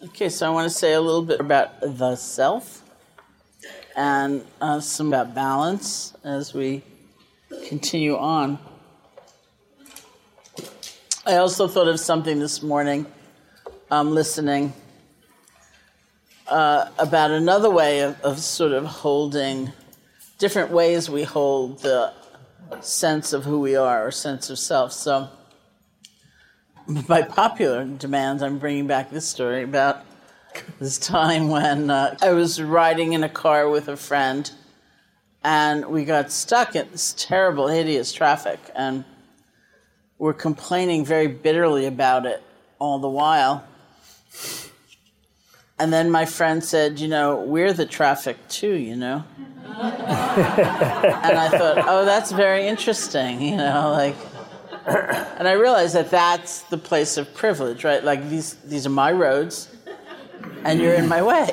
Okay, 0.00 0.28
so 0.28 0.46
I 0.46 0.50
want 0.50 0.70
to 0.70 0.70
say 0.70 0.92
a 0.92 1.00
little 1.00 1.24
bit 1.24 1.40
about 1.40 1.80
the 1.80 2.14
self 2.14 2.84
and 3.96 4.46
uh, 4.60 4.78
some 4.78 5.08
about 5.08 5.34
balance 5.34 6.14
as 6.22 6.54
we 6.54 6.84
continue 7.66 8.16
on. 8.16 8.60
I 11.26 11.38
also 11.38 11.66
thought 11.66 11.88
of 11.88 11.98
something 11.98 12.38
this 12.38 12.62
morning, 12.62 13.06
um, 13.90 14.14
listening, 14.14 14.72
uh, 16.46 16.90
about 16.96 17.32
another 17.32 17.68
way 17.68 17.98
of, 18.02 18.20
of 18.20 18.38
sort 18.38 18.70
of 18.70 18.84
holding 18.84 19.72
different 20.38 20.70
ways 20.70 21.10
we 21.10 21.24
hold 21.24 21.80
the 21.80 22.12
sense 22.82 23.32
of 23.32 23.44
who 23.44 23.58
we 23.58 23.74
are 23.74 24.06
or 24.06 24.12
sense 24.12 24.48
of 24.48 24.60
self. 24.60 24.92
So, 24.92 25.28
by 26.88 27.20
popular 27.20 27.84
demand, 27.84 28.42
I'm 28.42 28.58
bringing 28.58 28.86
back 28.86 29.10
this 29.10 29.28
story 29.28 29.62
about 29.62 30.04
this 30.78 30.96
time 30.98 31.50
when 31.50 31.90
uh, 31.90 32.16
I 32.22 32.30
was 32.30 32.62
riding 32.62 33.12
in 33.12 33.22
a 33.22 33.28
car 33.28 33.68
with 33.68 33.88
a 33.88 33.96
friend 33.96 34.50
and 35.44 35.84
we 35.86 36.06
got 36.06 36.32
stuck 36.32 36.74
in 36.74 36.90
this 36.90 37.14
terrible, 37.18 37.68
hideous 37.68 38.12
traffic 38.12 38.58
and 38.74 39.04
we're 40.16 40.32
complaining 40.32 41.04
very 41.04 41.26
bitterly 41.26 41.84
about 41.84 42.24
it 42.24 42.42
all 42.78 42.98
the 42.98 43.08
while. 43.08 43.64
And 45.78 45.92
then 45.92 46.10
my 46.10 46.24
friend 46.24 46.64
said, 46.64 46.98
You 46.98 47.08
know, 47.08 47.36
we're 47.36 47.72
the 47.74 47.86
traffic 47.86 48.36
too, 48.48 48.74
you 48.74 48.96
know? 48.96 49.24
and 49.64 49.78
I 51.38 51.48
thought, 51.50 51.84
Oh, 51.86 52.04
that's 52.06 52.32
very 52.32 52.66
interesting, 52.66 53.42
you 53.42 53.58
know, 53.58 53.92
like 53.92 54.16
and 54.88 55.46
I 55.46 55.52
realized 55.52 55.94
that 55.94 56.10
that's 56.10 56.62
the 56.62 56.78
place 56.78 57.16
of 57.16 57.32
privilege, 57.34 57.84
right? 57.84 58.02
Like 58.02 58.28
these, 58.28 58.54
these 58.56 58.86
are 58.86 58.90
my 58.90 59.12
roads, 59.12 59.74
and 60.64 60.80
you're 60.80 60.94
in 60.94 61.08
my 61.08 61.22
way. 61.22 61.50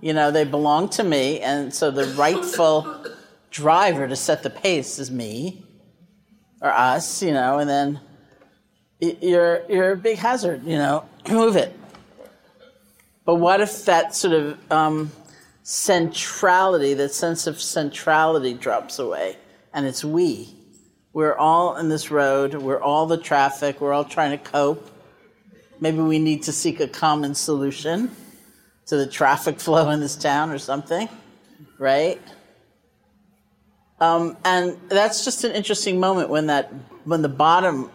You 0.00 0.12
know, 0.12 0.30
they 0.30 0.44
belong 0.44 0.88
to 0.90 1.04
me, 1.04 1.40
and 1.40 1.72
so 1.72 1.90
the 1.90 2.06
rightful 2.14 3.06
driver 3.50 4.08
to 4.08 4.16
set 4.16 4.42
the 4.42 4.50
pace 4.50 4.98
is 4.98 5.10
me 5.10 5.64
or 6.60 6.70
us, 6.70 7.22
you 7.22 7.32
know, 7.32 7.58
and 7.58 7.68
then 7.68 8.00
you're 9.00 9.62
you're 9.68 9.92
a 9.92 9.96
big 9.96 10.18
hazard, 10.18 10.64
you 10.64 10.78
know, 10.78 11.04
move 11.30 11.56
it. 11.56 11.78
But 13.24 13.36
what 13.36 13.60
if 13.60 13.84
that 13.84 14.14
sort 14.14 14.34
of 14.34 14.72
um, 14.72 15.12
centrality, 15.62 16.94
that 16.94 17.12
sense 17.12 17.46
of 17.46 17.60
centrality 17.60 18.54
drops 18.54 18.98
away, 18.98 19.36
and 19.72 19.86
it's 19.86 20.04
we? 20.04 20.48
We're 21.12 21.36
all 21.36 21.76
in 21.76 21.88
this 21.88 22.10
road, 22.10 22.54
we're 22.54 22.80
all 22.80 23.06
the 23.06 23.18
traffic, 23.18 23.80
we're 23.80 23.92
all 23.92 24.04
trying 24.04 24.30
to 24.30 24.42
cope. 24.42 24.90
Maybe 25.80 25.98
we 25.98 26.18
need 26.18 26.44
to 26.44 26.52
seek 26.52 26.80
a 26.80 26.88
common 26.88 27.34
solution 27.34 28.10
to 28.86 28.96
the 28.96 29.06
traffic 29.06 29.60
flow 29.66 29.90
in 29.90 30.00
this 30.00 30.16
town 30.16 30.50
or 30.50 30.58
something, 30.58 31.08
right? 31.78 32.20
Um, 34.00 34.36
and 34.44 34.78
that's 34.88 35.24
just 35.24 35.44
an 35.44 35.52
interesting 35.52 36.00
moment 36.00 36.28
when 36.28 36.46
that 36.46 36.72
when 37.04 37.22
the 37.22 37.28
bottom 37.28 37.90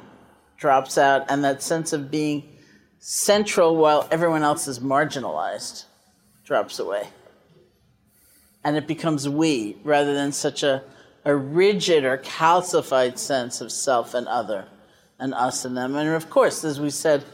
drops 0.57 0.97
out 0.97 1.25
and 1.29 1.43
that 1.43 1.61
sense 1.61 1.93
of 1.93 2.09
being 2.11 2.43
central 2.99 3.75
while 3.75 4.07
everyone 4.11 4.43
else 4.43 4.67
is 4.67 4.79
marginalized 4.79 5.85
drops 6.43 6.79
away. 6.79 7.07
And 8.63 8.75
it 8.75 8.87
becomes 8.87 9.27
we 9.29 9.77
rather 9.83 10.13
than 10.13 10.31
such 10.31 10.63
a, 10.63 10.83
a 11.27 11.35
rigid 11.35 12.05
or 12.05 12.17
calcified 12.17 13.17
sense 13.17 13.59
of 13.59 13.69
self 13.69 14.13
and 14.13 14.29
other 14.29 14.65
and 15.19 15.33
us 15.33 15.65
and 15.65 15.75
them. 15.75 15.93
And 15.97 16.07
of 16.09 16.29
course, 16.29 16.63
as 16.63 16.79
we 16.79 16.89
said, 16.89 17.25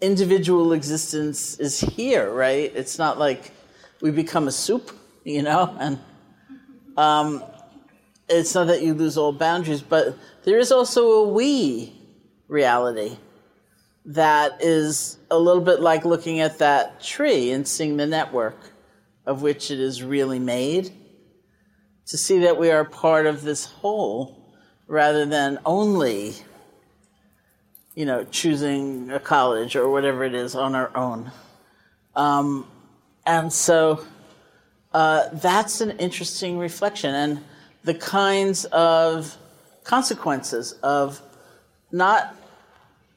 individual 0.00 0.72
existence 0.72 1.60
is 1.60 1.78
here, 1.78 2.30
right? 2.30 2.72
It's 2.74 2.98
not 2.98 3.18
like 3.18 3.52
we 4.00 4.10
become 4.10 4.48
a 4.48 4.52
soup, 4.52 4.90
you 5.22 5.42
know, 5.42 5.76
and 5.78 5.98
um, 6.96 7.44
it's 8.26 8.54
not 8.54 8.68
that 8.68 8.80
you 8.80 8.94
lose 8.94 9.18
all 9.18 9.32
boundaries, 9.32 9.82
but 9.82 10.16
there 10.44 10.58
is 10.58 10.72
also 10.72 11.06
a 11.12 11.28
we 11.28 11.92
reality 12.48 13.18
that 14.06 14.62
is 14.62 15.18
a 15.30 15.38
little 15.38 15.62
bit 15.62 15.80
like 15.80 16.06
looking 16.06 16.40
at 16.40 16.56
that 16.60 17.02
tree 17.02 17.50
and 17.50 17.68
seeing 17.68 17.98
the 17.98 18.06
network 18.06 18.72
of 19.26 19.42
which 19.42 19.70
it 19.70 19.78
is 19.78 20.02
really 20.02 20.38
made. 20.38 20.90
To 22.06 22.16
see 22.16 22.38
that 22.40 22.56
we 22.58 22.70
are 22.70 22.84
part 22.84 23.26
of 23.26 23.42
this 23.42 23.64
whole 23.64 24.40
rather 24.86 25.26
than 25.26 25.58
only, 25.64 26.34
you 27.94 28.06
know, 28.06 28.24
choosing 28.24 29.10
a 29.10 29.18
college 29.18 29.74
or 29.74 29.90
whatever 29.90 30.22
it 30.22 30.34
is 30.34 30.54
on 30.54 30.74
our 30.76 30.96
own. 30.96 31.32
Um, 32.14 32.66
and 33.26 33.52
so 33.52 34.04
uh, 34.94 35.28
that's 35.32 35.80
an 35.80 35.90
interesting 35.98 36.58
reflection. 36.58 37.12
And 37.14 37.44
the 37.82 37.94
kinds 37.94 38.66
of 38.66 39.36
consequences 39.82 40.72
of 40.82 41.20
not 41.90 42.36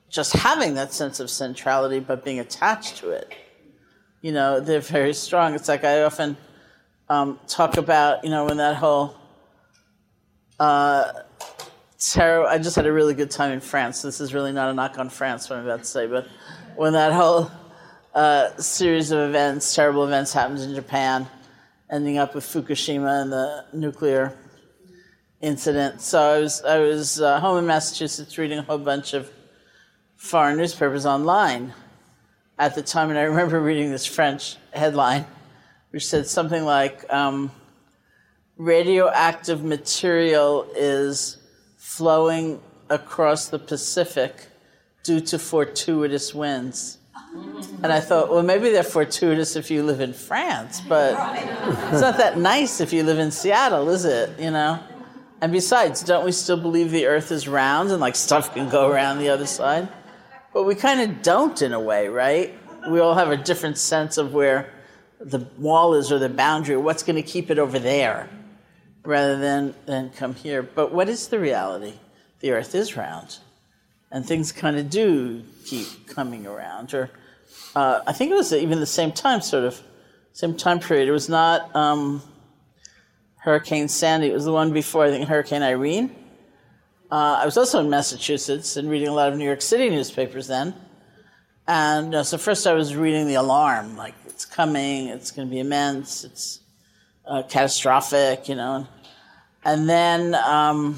just 0.09 0.33
having 0.33 0.73
that 0.75 0.93
sense 0.93 1.19
of 1.19 1.29
centrality, 1.29 1.99
but 1.99 2.25
being 2.25 2.39
attached 2.39 2.97
to 2.97 3.11
it. 3.11 3.33
You 4.21 4.31
know, 4.31 4.59
they're 4.59 4.79
very 4.79 5.13
strong. 5.13 5.53
It's 5.53 5.67
like 5.67 5.83
I 5.83 6.01
often 6.01 6.35
um, 7.09 7.39
talk 7.47 7.77
about, 7.77 8.23
you 8.23 8.29
know, 8.29 8.45
when 8.45 8.57
that 8.57 8.75
whole 8.75 9.15
uh, 10.59 11.11
terror. 11.97 12.47
I 12.47 12.57
just 12.57 12.75
had 12.75 12.85
a 12.85 12.91
really 12.91 13.13
good 13.13 13.31
time 13.31 13.51
in 13.51 13.59
France. 13.59 14.01
This 14.01 14.21
is 14.21 14.33
really 14.33 14.51
not 14.51 14.69
a 14.69 14.73
knock 14.73 14.97
on 14.99 15.09
France, 15.09 15.49
what 15.49 15.59
I'm 15.59 15.65
about 15.65 15.79
to 15.79 15.85
say, 15.85 16.07
but 16.07 16.27
when 16.75 16.93
that 16.93 17.11
whole 17.11 17.51
uh, 18.13 18.55
series 18.57 19.11
of 19.11 19.19
events, 19.19 19.75
terrible 19.75 20.03
events, 20.05 20.33
happened 20.33 20.59
in 20.59 20.73
Japan, 20.75 21.27
ending 21.89 22.17
up 22.17 22.35
with 22.35 22.45
Fukushima 22.45 23.21
and 23.21 23.31
the 23.31 23.65
nuclear 23.73 24.37
incident. 25.41 26.01
So 26.01 26.19
I 26.19 26.39
was 26.39 26.63
I 26.63 26.79
was 26.79 27.21
uh, 27.21 27.39
home 27.39 27.59
in 27.59 27.65
Massachusetts 27.65 28.37
reading 28.37 28.59
a 28.59 28.61
whole 28.61 28.77
bunch 28.77 29.13
of 29.13 29.31
foreign 30.15 30.57
newspapers 30.57 31.05
online 31.05 31.73
at 32.57 32.75
the 32.75 32.81
time, 32.81 33.09
and 33.09 33.17
I 33.17 33.23
remember 33.23 33.61
reading 33.61 33.91
this 33.91 34.05
French 34.05 34.57
headline, 34.73 35.25
which 35.91 36.05
said 36.05 36.27
something 36.27 36.65
like, 36.65 37.11
um, 37.11 37.51
"Radioactive 38.57 39.63
material 39.63 40.67
is 40.75 41.37
flowing 41.77 42.61
across 42.89 43.47
the 43.47 43.59
Pacific 43.59 44.47
due 45.03 45.19
to 45.21 45.39
fortuitous 45.39 46.33
winds." 46.33 46.97
And 47.83 47.93
I 47.93 47.99
thought, 47.99 48.29
well, 48.29 48.41
maybe 48.41 48.71
they're 48.71 48.83
fortuitous 48.83 49.55
if 49.55 49.69
you 49.69 49.83
live 49.83 50.01
in 50.01 50.13
France, 50.13 50.81
but 50.81 51.11
it's 51.91 52.01
not 52.01 52.17
that 52.17 52.37
nice 52.37 52.81
if 52.81 52.91
you 52.91 53.03
live 53.03 53.19
in 53.19 53.29
Seattle, 53.31 53.89
is 53.89 54.05
it? 54.05 54.39
You 54.39 54.51
know. 54.51 54.79
And 55.41 55.51
besides, 55.51 56.03
don't 56.03 56.25
we 56.25 56.31
still 56.31 56.57
believe 56.57 56.91
the 56.91 57.05
earth 57.05 57.31
is 57.31 57.47
round 57.47 57.91
and 57.91 58.01
like 58.01 58.15
stuff 58.15 58.53
can 58.53 58.67
go 58.69 58.89
around 58.89 59.19
the 59.19 59.29
other 59.29 59.45
side? 59.45 59.87
But 60.53 60.63
we 60.63 60.75
kind 60.75 60.99
of 60.99 61.21
don't 61.21 61.61
in 61.61 61.71
a 61.71 61.79
way, 61.79 62.07
right? 62.07 62.53
We 62.89 62.99
all 62.99 63.13
have 63.13 63.29
a 63.29 63.37
different 63.37 63.77
sense 63.77 64.17
of 64.17 64.33
where 64.33 64.73
the 65.19 65.47
wall 65.57 65.93
is 65.93 66.11
or 66.11 66.19
the 66.19 66.29
boundary, 66.29 66.77
what's 66.77 67.03
going 67.03 67.15
to 67.15 67.21
keep 67.21 67.49
it 67.51 67.59
over 67.59 67.79
there 67.79 68.29
rather 69.03 69.37
than, 69.37 69.75
than 69.85 70.09
come 70.11 70.35
here. 70.35 70.63
But 70.63 70.91
what 70.91 71.09
is 71.09 71.27
the 71.27 71.39
reality? 71.39 71.93
The 72.39 72.51
earth 72.51 72.73
is 72.75 72.95
round. 72.95 73.39
And 74.11 74.25
things 74.25 74.51
kind 74.51 74.77
of 74.77 74.89
do 74.89 75.43
keep 75.65 76.07
coming 76.07 76.47
around. 76.47 76.93
Or 76.93 77.11
uh, 77.75 78.01
I 78.07 78.13
think 78.13 78.31
it 78.31 78.35
was 78.35 78.53
even 78.53 78.79
the 78.79 78.85
same 78.85 79.11
time, 79.11 79.41
sort 79.41 79.65
of, 79.65 79.81
same 80.33 80.55
time 80.55 80.79
period. 80.79 81.07
It 81.07 81.11
was 81.11 81.29
not. 81.29 81.75
Um, 81.75 82.21
Hurricane 83.39 83.87
Sandy. 83.87 84.27
It 84.27 84.33
was 84.33 84.45
the 84.45 84.51
one 84.51 84.73
before, 84.73 85.05
I 85.05 85.09
think, 85.09 85.27
Hurricane 85.27 85.63
Irene. 85.63 86.13
Uh, 87.11 87.39
I 87.41 87.45
was 87.45 87.57
also 87.57 87.79
in 87.79 87.89
Massachusetts 87.89 88.75
and 88.75 88.89
reading 88.89 89.07
a 89.07 89.13
lot 89.13 89.31
of 89.31 89.37
New 89.37 89.45
York 89.45 89.61
City 89.61 89.89
newspapers 89.89 90.47
then. 90.47 90.75
And 91.67 92.15
uh, 92.15 92.23
so 92.23 92.37
first 92.37 92.67
I 92.67 92.73
was 92.73 92.95
reading 92.95 93.27
the 93.27 93.35
alarm, 93.35 93.95
like 93.95 94.13
it's 94.39 94.45
coming, 94.45 95.07
it's 95.07 95.31
going 95.31 95.49
to 95.49 95.51
be 95.51 95.59
immense, 95.59 96.23
it's 96.23 96.61
uh, 97.25 97.43
catastrophic, 97.43 98.47
you 98.47 98.55
know. 98.55 98.87
And 99.65 99.89
then 99.89 100.33
um, 100.33 100.97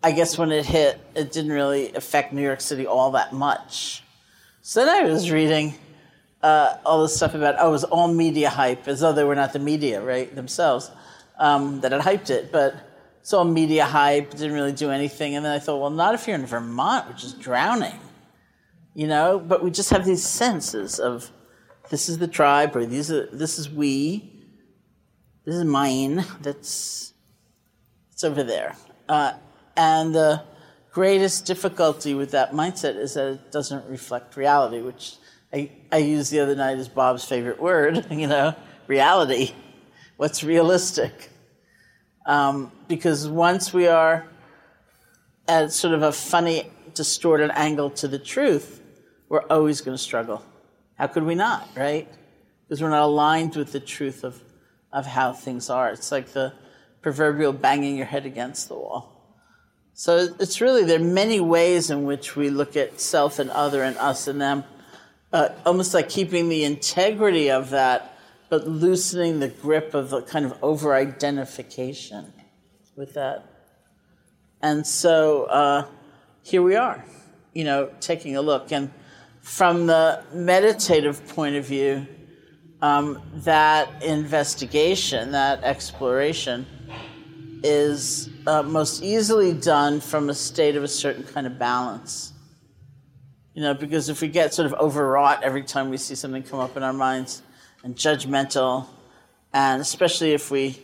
I 0.00 0.12
guess 0.12 0.38
when 0.38 0.52
it 0.52 0.64
hit, 0.64 1.00
it 1.16 1.32
didn't 1.32 1.50
really 1.50 1.92
affect 1.92 2.32
New 2.32 2.40
York 2.40 2.60
City 2.60 2.86
all 2.86 3.10
that 3.10 3.32
much. 3.32 4.04
So 4.62 4.86
then 4.86 5.04
I 5.04 5.08
was 5.08 5.32
reading 5.32 5.74
uh, 6.40 6.76
all 6.86 7.02
this 7.02 7.16
stuff 7.16 7.34
about 7.34 7.56
oh, 7.58 7.70
it 7.70 7.72
was 7.72 7.82
all 7.82 8.06
media 8.06 8.48
hype, 8.48 8.86
as 8.86 9.00
though 9.00 9.12
they 9.12 9.24
were 9.24 9.34
not 9.34 9.52
the 9.52 9.58
media, 9.58 10.00
right, 10.00 10.32
themselves, 10.36 10.92
um, 11.36 11.80
that 11.80 11.90
had 11.90 12.02
hyped 12.02 12.30
it. 12.30 12.52
But 12.52 12.76
it's 13.22 13.32
all 13.32 13.44
media 13.44 13.84
hype, 13.84 14.30
didn't 14.30 14.52
really 14.52 14.70
do 14.70 14.92
anything. 14.92 15.34
And 15.34 15.44
then 15.44 15.50
I 15.50 15.58
thought, 15.58 15.80
well, 15.80 15.90
not 15.90 16.14
if 16.14 16.28
you're 16.28 16.36
in 16.36 16.46
Vermont, 16.46 17.08
which 17.08 17.24
is 17.24 17.32
drowning, 17.32 17.98
you 18.94 19.08
know. 19.08 19.40
But 19.40 19.64
we 19.64 19.72
just 19.72 19.90
have 19.90 20.04
these 20.04 20.24
senses 20.24 21.00
of 21.00 21.32
this 21.90 22.08
is 22.08 22.18
the 22.18 22.28
tribe, 22.28 22.76
or 22.76 22.86
these 22.86 23.10
are 23.10 23.26
this 23.26 23.58
is 23.58 23.70
we, 23.70 24.32
this 25.44 25.54
is 25.54 25.64
mine. 25.64 26.24
That's 26.40 27.12
it's 28.12 28.24
over 28.24 28.42
there. 28.42 28.76
Uh, 29.08 29.34
and 29.76 30.14
the 30.14 30.42
greatest 30.90 31.44
difficulty 31.44 32.14
with 32.14 32.30
that 32.30 32.52
mindset 32.52 32.96
is 32.96 33.14
that 33.14 33.32
it 33.32 33.52
doesn't 33.52 33.84
reflect 33.88 34.36
reality, 34.36 34.80
which 34.80 35.16
I, 35.52 35.70
I 35.92 35.98
used 35.98 36.32
the 36.32 36.40
other 36.40 36.56
night 36.56 36.78
as 36.78 36.88
Bob's 36.88 37.24
favorite 37.24 37.60
word, 37.60 38.06
you 38.10 38.26
know, 38.26 38.54
reality. 38.86 39.52
What's 40.16 40.42
realistic? 40.42 41.30
Um, 42.26 42.72
because 42.88 43.28
once 43.28 43.72
we 43.72 43.86
are 43.86 44.26
at 45.46 45.72
sort 45.72 45.94
of 45.94 46.02
a 46.02 46.12
funny, 46.12 46.70
distorted 46.94 47.50
angle 47.54 47.90
to 47.90 48.08
the 48.08 48.18
truth, 48.18 48.80
we're 49.28 49.44
always 49.50 49.80
going 49.80 49.96
to 49.96 50.02
struggle. 50.02 50.42
How 50.98 51.06
could 51.06 51.24
we 51.24 51.34
not, 51.34 51.68
right? 51.76 52.08
Because 52.64 52.82
we're 52.82 52.90
not 52.90 53.02
aligned 53.02 53.56
with 53.56 53.72
the 53.72 53.80
truth 53.80 54.24
of, 54.24 54.40
of 54.92 55.06
how 55.06 55.32
things 55.32 55.70
are. 55.70 55.90
It's 55.90 56.10
like 56.10 56.32
the 56.32 56.52
proverbial 57.02 57.52
banging 57.52 57.96
your 57.96 58.06
head 58.06 58.26
against 58.26 58.68
the 58.68 58.74
wall. 58.74 59.12
So 59.92 60.28
it's 60.40 60.60
really, 60.60 60.84
there 60.84 61.00
are 61.00 61.04
many 61.04 61.40
ways 61.40 61.90
in 61.90 62.04
which 62.04 62.36
we 62.36 62.50
look 62.50 62.76
at 62.76 63.00
self 63.00 63.38
and 63.38 63.50
other 63.50 63.82
and 63.82 63.96
us 63.98 64.26
and 64.26 64.40
them 64.40 64.64
uh, 65.32 65.50
almost 65.64 65.92
like 65.92 66.08
keeping 66.08 66.48
the 66.48 66.64
integrity 66.64 67.50
of 67.50 67.70
that, 67.70 68.16
but 68.48 68.66
loosening 68.66 69.40
the 69.40 69.48
grip 69.48 69.92
of 69.94 70.10
the 70.10 70.22
kind 70.22 70.46
of 70.46 70.56
over 70.62 70.94
identification 70.94 72.32
with 72.94 73.14
that. 73.14 73.44
And 74.62 74.86
so 74.86 75.44
uh, 75.44 75.86
here 76.42 76.62
we 76.62 76.76
are, 76.76 77.04
you 77.52 77.64
know, 77.64 77.90
taking 78.00 78.36
a 78.36 78.40
look. 78.40 78.72
And 78.72 78.90
from 79.46 79.86
the 79.86 80.24
meditative 80.32 81.24
point 81.28 81.54
of 81.54 81.64
view, 81.64 82.04
um, 82.82 83.22
that 83.32 84.02
investigation, 84.02 85.30
that 85.30 85.62
exploration, 85.62 86.66
is 87.62 88.28
uh, 88.48 88.64
most 88.64 89.04
easily 89.04 89.54
done 89.54 90.00
from 90.00 90.28
a 90.30 90.34
state 90.34 90.74
of 90.74 90.82
a 90.82 90.88
certain 90.88 91.22
kind 91.22 91.46
of 91.46 91.60
balance. 91.60 92.32
You 93.54 93.62
know, 93.62 93.72
because 93.72 94.08
if 94.08 94.20
we 94.20 94.26
get 94.26 94.52
sort 94.52 94.66
of 94.66 94.74
overwrought 94.80 95.44
every 95.44 95.62
time 95.62 95.90
we 95.90 95.96
see 95.96 96.16
something 96.16 96.42
come 96.42 96.58
up 96.58 96.76
in 96.76 96.82
our 96.82 96.92
minds 96.92 97.40
and 97.84 97.94
judgmental, 97.94 98.88
and 99.54 99.80
especially 99.80 100.32
if 100.32 100.50
we 100.50 100.76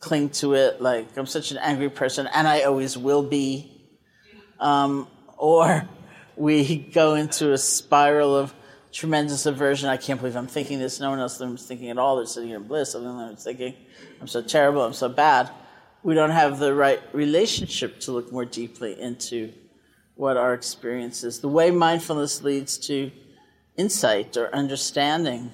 cling 0.00 0.28
to 0.28 0.52
it 0.52 0.82
like 0.82 1.16
I'm 1.16 1.24
such 1.24 1.52
an 1.52 1.56
angry 1.56 1.88
person 1.88 2.28
and 2.34 2.46
I 2.46 2.64
always 2.64 2.98
will 2.98 3.22
be, 3.22 3.88
um, 4.60 5.08
or 5.38 5.88
we 6.40 6.76
go 6.78 7.14
into 7.16 7.52
a 7.52 7.58
spiral 7.58 8.34
of 8.34 8.54
tremendous 8.92 9.44
aversion. 9.44 9.90
I 9.90 9.98
can't 9.98 10.18
believe 10.18 10.36
I'm 10.36 10.46
thinking 10.46 10.78
this. 10.78 10.98
No 10.98 11.10
one 11.10 11.18
else 11.18 11.38
is 11.38 11.66
thinking 11.66 11.90
at 11.90 11.98
all. 11.98 12.16
They're 12.16 12.24
sitting 12.24 12.48
here 12.48 12.56
in 12.56 12.64
bliss. 12.64 12.94
I'm 12.94 13.36
thinking, 13.36 13.74
I'm 14.22 14.26
so 14.26 14.40
terrible. 14.40 14.82
I'm 14.82 14.94
so 14.94 15.10
bad. 15.10 15.50
We 16.02 16.14
don't 16.14 16.30
have 16.30 16.58
the 16.58 16.72
right 16.72 17.00
relationship 17.12 18.00
to 18.00 18.12
look 18.12 18.32
more 18.32 18.46
deeply 18.46 18.98
into 18.98 19.52
what 20.14 20.38
our 20.38 20.54
experience 20.54 21.24
is. 21.24 21.40
The 21.40 21.48
way 21.48 21.70
mindfulness 21.70 22.42
leads 22.42 22.78
to 22.88 23.12
insight 23.76 24.38
or 24.38 24.52
understanding, 24.54 25.52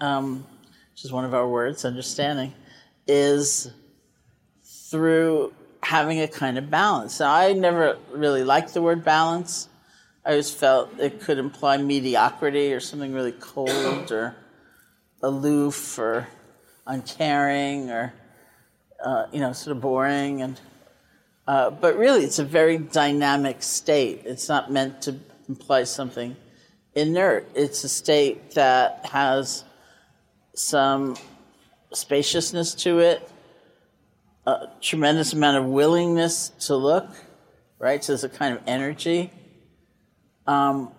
um, 0.00 0.44
which 0.90 1.04
is 1.04 1.12
one 1.12 1.26
of 1.26 1.32
our 1.32 1.48
words, 1.48 1.84
understanding, 1.84 2.54
is 3.06 3.70
through 4.90 5.54
having 5.80 6.20
a 6.20 6.26
kind 6.26 6.58
of 6.58 6.70
balance. 6.70 7.20
Now, 7.20 7.32
I 7.32 7.52
never 7.52 7.98
really 8.10 8.42
liked 8.42 8.74
the 8.74 8.82
word 8.82 9.04
balance. 9.04 9.68
I 10.28 10.32
always 10.32 10.50
felt 10.50 11.00
it 11.00 11.22
could 11.22 11.38
imply 11.38 11.78
mediocrity 11.78 12.74
or 12.74 12.80
something 12.80 13.14
really 13.14 13.32
cold 13.32 14.12
or 14.12 14.36
aloof 15.22 15.98
or 15.98 16.28
uncaring 16.86 17.88
or 17.88 18.12
uh, 19.02 19.24
you 19.32 19.40
know 19.40 19.54
sort 19.54 19.74
of 19.74 19.80
boring. 19.80 20.42
And 20.42 20.60
uh, 21.46 21.70
but 21.70 21.96
really 21.96 22.24
it's 22.24 22.38
a 22.38 22.44
very 22.44 22.76
dynamic 22.76 23.62
state. 23.62 24.20
It's 24.26 24.50
not 24.50 24.70
meant 24.70 25.00
to 25.02 25.16
imply 25.48 25.84
something 25.84 26.36
inert. 26.94 27.48
It's 27.54 27.82
a 27.84 27.88
state 27.88 28.50
that 28.50 29.06
has 29.06 29.64
some 30.52 31.16
spaciousness 31.94 32.74
to 32.74 32.98
it 32.98 33.30
a 34.46 34.68
tremendous 34.82 35.32
amount 35.32 35.56
of 35.56 35.64
willingness 35.64 36.50
to 36.66 36.76
look 36.76 37.08
right? 37.78 38.02
So 38.02 38.12
there's 38.12 38.24
a 38.24 38.28
kind 38.28 38.54
of 38.56 38.62
energy 38.66 39.30
um, 40.48 40.90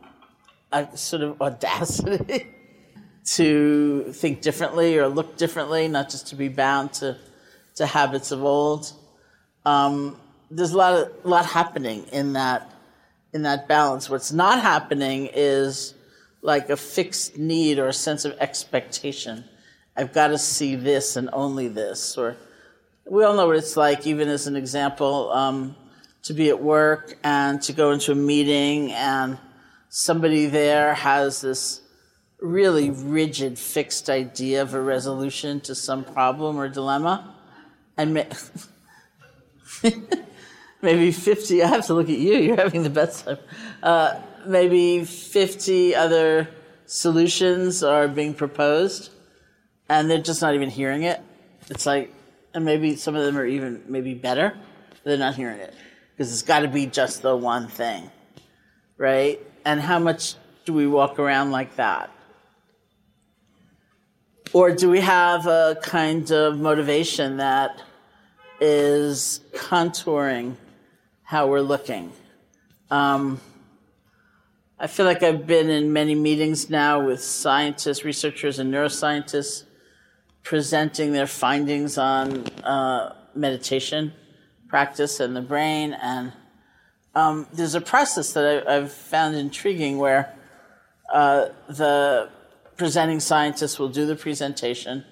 a 0.71 0.95
sort 0.95 1.23
of 1.23 1.41
audacity 1.41 2.47
to 3.25 4.05
think 4.13 4.41
differently 4.41 4.97
or 4.97 5.07
look 5.07 5.35
differently, 5.35 5.87
not 5.87 6.09
just 6.09 6.27
to 6.27 6.35
be 6.35 6.47
bound 6.47 6.93
to, 6.93 7.17
to 7.75 7.85
habits 7.85 8.31
of 8.31 8.43
old. 8.43 8.93
Um, 9.65 10.17
there's 10.51 10.71
a 10.71 10.77
lot 10.77 10.93
of 10.93 11.25
lot 11.25 11.45
happening 11.45 12.05
in 12.11 12.33
that 12.33 12.71
in 13.33 13.43
that 13.43 13.67
balance. 13.67 14.09
What's 14.09 14.31
not 14.31 14.61
happening 14.61 15.29
is 15.33 15.93
like 16.41 16.69
a 16.69 16.77
fixed 16.77 17.37
need 17.37 17.77
or 17.77 17.87
a 17.87 17.93
sense 17.93 18.25
of 18.25 18.35
expectation. 18.39 19.43
I've 19.95 20.13
got 20.13 20.29
to 20.29 20.37
see 20.37 20.75
this 20.75 21.15
and 21.15 21.29
only 21.33 21.67
this. 21.67 22.17
Or 22.17 22.37
we 23.05 23.23
all 23.23 23.35
know 23.35 23.47
what 23.47 23.57
it's 23.57 23.75
like, 23.75 24.07
even 24.07 24.29
as 24.29 24.47
an 24.47 24.55
example, 24.55 25.31
um, 25.31 25.75
to 26.23 26.33
be 26.33 26.49
at 26.49 26.61
work 26.61 27.17
and 27.23 27.61
to 27.63 27.73
go 27.73 27.91
into 27.91 28.11
a 28.11 28.15
meeting 28.15 28.91
and 28.91 29.38
somebody 29.89 30.45
there 30.45 30.93
has 30.93 31.41
this 31.41 31.81
really 32.39 32.89
rigid, 32.91 33.57
fixed 33.57 34.09
idea 34.09 34.61
of 34.61 34.73
a 34.73 34.81
resolution 34.81 35.59
to 35.61 35.75
some 35.75 36.03
problem 36.03 36.57
or 36.57 36.69
dilemma. 36.69 37.35
And 37.97 38.13
maybe 40.81 41.11
50, 41.11 41.63
I 41.63 41.67
have 41.67 41.85
to 41.88 41.93
look 41.93 42.09
at 42.09 42.17
you, 42.17 42.35
you're 42.35 42.55
having 42.55 42.83
the 42.83 42.89
best 42.89 43.25
time. 43.25 43.39
Uh, 43.83 44.19
maybe 44.45 45.03
50 45.03 45.95
other 45.95 46.47
solutions 46.85 47.83
are 47.83 48.07
being 48.07 48.33
proposed, 48.33 49.11
and 49.89 50.09
they're 50.09 50.21
just 50.21 50.41
not 50.41 50.55
even 50.55 50.69
hearing 50.69 51.03
it. 51.03 51.21
It's 51.69 51.85
like, 51.85 52.13
and 52.53 52.63
maybe 52.65 52.95
some 52.95 53.15
of 53.15 53.25
them 53.25 53.38
are 53.38 53.45
even 53.45 53.83
maybe 53.88 54.13
better, 54.13 54.57
they're 55.03 55.17
not 55.17 55.35
hearing 55.35 55.59
it. 55.59 55.73
Because 56.19 56.33
it's 56.33 56.41
got 56.41 56.59
to 56.59 56.67
be 56.67 56.85
just 56.85 57.21
the 57.21 57.33
one 57.33 57.69
thing, 57.69 58.11
right? 58.97 59.39
And 59.63 59.79
how 59.79 59.99
much 59.99 60.35
do 60.65 60.73
we 60.73 60.85
walk 60.85 61.17
around 61.17 61.51
like 61.51 61.77
that? 61.77 62.11
Or 64.51 64.75
do 64.75 64.89
we 64.89 64.99
have 64.99 65.47
a 65.47 65.77
kind 65.81 66.29
of 66.29 66.59
motivation 66.59 67.38
that 67.38 67.81
is 68.59 69.39
contouring 69.53 70.57
how 71.23 71.47
we're 71.47 71.61
looking? 71.61 72.11
Um, 72.91 73.39
I 74.77 74.88
feel 74.88 75.05
like 75.05 75.23
I've 75.23 75.47
been 75.47 75.69
in 75.69 75.93
many 75.93 76.15
meetings 76.15 76.69
now 76.69 76.99
with 76.99 77.23
scientists, 77.23 78.03
researchers, 78.03 78.59
and 78.59 78.73
neuroscientists 78.73 79.63
presenting 80.43 81.13
their 81.13 81.27
findings 81.27 81.97
on 81.97 82.45
uh, 82.65 83.15
meditation 83.33 84.11
practice 84.69 85.19
and 85.19 85.35
the 85.35 85.41
brain. 85.41 85.93
And 85.93 86.31
um, 87.15 87.47
there's 87.51 87.75
a 87.75 87.81
process 87.81 88.31
that 88.33 88.67
I, 88.67 88.73
have 88.75 88.93
found 88.93 89.35
intriguing 89.35 89.97
where 89.97 90.33
uh, 91.11 91.49
the 91.67 92.29
presenting 92.77 93.19
scientists 93.19 93.77
will 93.77 93.89
do 93.89 94.05
the 94.05 94.15
presentation 94.15 95.03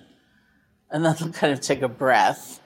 and 0.89 1.03
then 1.03 1.15
they'll 1.19 1.31
kind 1.31 1.51
of 1.51 1.59
take 1.59 1.81
a 1.81 1.89
breath 1.89 2.61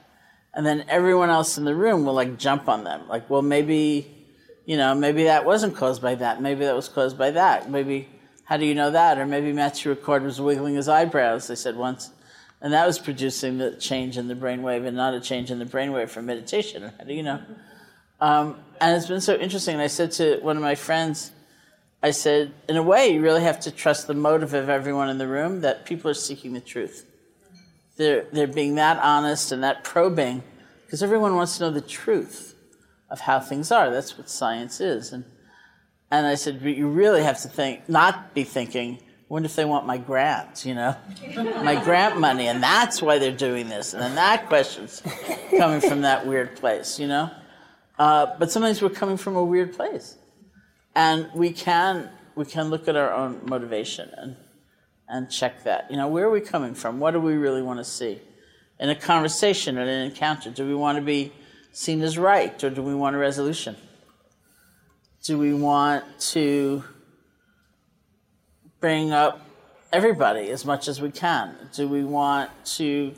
and 0.53 0.65
then 0.65 0.85
everyone 0.89 1.29
else 1.29 1.57
in 1.57 1.65
the 1.65 1.73
room 1.73 2.05
will 2.05 2.13
like 2.13 2.37
jump 2.37 2.69
on 2.69 2.83
them 2.83 3.07
like 3.07 3.29
well 3.29 3.41
maybe 3.41 4.27
you 4.65 4.77
know 4.77 4.93
maybe 4.93 5.23
that 5.23 5.45
wasn't 5.45 5.75
caused 5.75 6.01
by 6.01 6.13
that 6.13 6.41
maybe 6.41 6.65
that 6.65 6.75
was 6.75 6.87
caused 6.87 7.17
by 7.17 7.31
that 7.31 7.69
maybe 7.69 8.07
how 8.43 8.57
do 8.57 8.65
you 8.65 8.75
know 8.75 8.91
that 8.91 9.17
or 9.17 9.25
maybe 9.25 9.51
Matthieu 9.51 9.95
Ricard 9.95 10.23
was 10.23 10.39
wiggling 10.39 10.75
his 10.75 10.87
eyebrows 10.87 11.47
they 11.47 11.55
said 11.55 11.75
once 11.75 12.11
and 12.61 12.73
that 12.73 12.85
was 12.85 12.99
producing 12.99 13.57
the 13.57 13.75
change 13.75 14.17
in 14.17 14.27
the 14.27 14.35
brainwave 14.35 14.85
and 14.85 14.95
not 14.95 15.13
a 15.13 15.19
change 15.19 15.51
in 15.51 15.59
the 15.59 15.65
brainwave 15.65 16.09
from 16.09 16.25
meditation 16.25 16.91
how 16.97 17.03
do 17.07 17.13
you 17.13 17.23
know 17.23 17.41
um, 18.19 18.55
and 18.79 18.95
it's 18.95 19.07
been 19.07 19.21
so 19.21 19.35
interesting 19.35 19.73
and 19.73 19.81
i 19.81 19.87
said 19.87 20.11
to 20.11 20.39
one 20.41 20.55
of 20.55 20.63
my 20.63 20.75
friends 20.75 21.31
I 22.03 22.11
said, 22.11 22.53
in 22.67 22.77
a 22.77 22.83
way, 22.83 23.09
you 23.09 23.21
really 23.21 23.43
have 23.43 23.59
to 23.61 23.71
trust 23.71 24.07
the 24.07 24.15
motive 24.15 24.53
of 24.55 24.69
everyone 24.69 25.09
in 25.09 25.19
the 25.19 25.27
room 25.27 25.61
that 25.61 25.85
people 25.85 26.09
are 26.09 26.15
seeking 26.15 26.53
the 26.53 26.61
truth. 26.61 27.05
They're, 27.97 28.25
they're 28.31 28.47
being 28.47 28.75
that 28.75 28.97
honest 28.97 29.51
and 29.51 29.63
that 29.63 29.83
probing 29.83 30.43
because 30.85 31.03
everyone 31.03 31.35
wants 31.35 31.57
to 31.57 31.63
know 31.65 31.71
the 31.71 31.81
truth 31.81 32.55
of 33.11 33.19
how 33.19 33.39
things 33.39 33.71
are. 33.71 33.91
That's 33.91 34.17
what 34.17 34.29
science 34.29 34.81
is. 34.81 35.13
And, 35.13 35.25
and 36.09 36.25
I 36.25 36.35
said, 36.35 36.63
but 36.63 36.75
you 36.75 36.87
really 36.87 37.21
have 37.21 37.39
to 37.43 37.47
think, 37.47 37.87
not 37.87 38.33
be 38.33 38.43
thinking, 38.43 38.99
wonder 39.31 39.45
if 39.45 39.55
they 39.55 39.63
want 39.63 39.87
my 39.87 39.97
grant, 39.97 40.65
you 40.65 40.75
know, 40.75 40.93
my 41.63 41.81
grant 41.81 42.19
money, 42.19 42.47
and 42.47 42.61
that's 42.61 43.01
why 43.01 43.17
they're 43.17 43.31
doing 43.31 43.69
this. 43.69 43.93
And 43.93 44.01
then 44.01 44.15
that 44.15 44.47
question's 44.47 45.01
coming 45.57 45.79
from 45.79 46.01
that 46.01 46.27
weird 46.27 46.57
place, 46.57 46.99
you 46.99 47.07
know. 47.07 47.31
Uh, 47.97 48.27
but 48.37 48.51
sometimes 48.51 48.81
we're 48.81 48.89
coming 48.89 49.15
from 49.15 49.37
a 49.37 49.43
weird 49.43 49.73
place 49.73 50.17
and 50.95 51.29
we 51.33 51.51
can 51.51 52.09
we 52.35 52.43
can 52.43 52.69
look 52.69 52.87
at 52.87 52.95
our 52.95 53.13
own 53.13 53.39
motivation 53.45 54.09
and 54.17 54.35
and 55.07 55.31
check 55.31 55.63
that. 55.63 55.89
You 55.89 55.95
know, 55.95 56.09
where 56.09 56.25
are 56.25 56.31
we 56.31 56.41
coming 56.41 56.73
from? 56.73 56.99
What 56.99 57.11
do 57.11 57.21
we 57.21 57.35
really 57.35 57.61
want 57.61 57.79
to 57.79 57.85
see 57.85 58.19
in 58.79 58.89
a 58.89 58.95
conversation 58.95 59.77
or 59.77 59.83
an 59.83 59.87
encounter? 59.87 60.49
Do 60.49 60.67
we 60.67 60.75
want 60.75 60.97
to 60.97 61.01
be 61.01 61.31
seen 61.71 62.01
as 62.01 62.17
right, 62.17 62.61
or 62.63 62.69
do 62.69 62.81
we 62.81 62.95
want 62.95 63.15
a 63.15 63.19
resolution? 63.19 63.77
Do 65.23 65.37
we 65.37 65.53
want 65.53 66.03
to 66.31 66.83
bring 68.81 69.11
up 69.11 69.39
everybody 69.93 70.49
as 70.49 70.65
much 70.65 70.87
as 70.87 70.99
we 70.99 71.11
can? 71.11 71.55
Do 71.73 71.87
we 71.87 72.03
want 72.03 72.49
to 72.77 73.13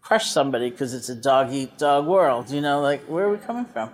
crush 0.00 0.30
somebody 0.30 0.70
because 0.70 0.94
it's 0.94 1.10
a 1.10 1.14
dog 1.14 1.52
eat 1.52 1.78
dog 1.78 2.06
world? 2.06 2.50
You 2.50 2.62
know, 2.62 2.80
like 2.80 3.02
where 3.02 3.26
are 3.26 3.30
we 3.30 3.36
coming 3.36 3.66
from? 3.66 3.90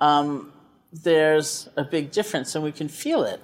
Um, 0.00 0.52
there's 0.92 1.68
a 1.76 1.84
big 1.84 2.10
difference, 2.10 2.54
and 2.54 2.64
we 2.64 2.72
can 2.72 2.88
feel 2.88 3.22
it 3.24 3.40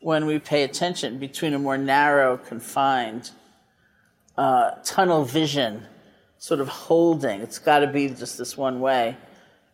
when 0.00 0.26
we 0.26 0.38
pay 0.38 0.62
attention 0.62 1.18
between 1.18 1.54
a 1.54 1.58
more 1.58 1.78
narrow, 1.78 2.36
confined, 2.36 3.30
uh, 4.36 4.72
tunnel 4.84 5.24
vision, 5.24 5.86
sort 6.38 6.60
of 6.60 6.68
holding. 6.68 7.40
It's 7.40 7.58
got 7.58 7.80
to 7.80 7.86
be 7.86 8.08
just 8.10 8.36
this 8.36 8.56
one 8.56 8.80
way, 8.80 9.16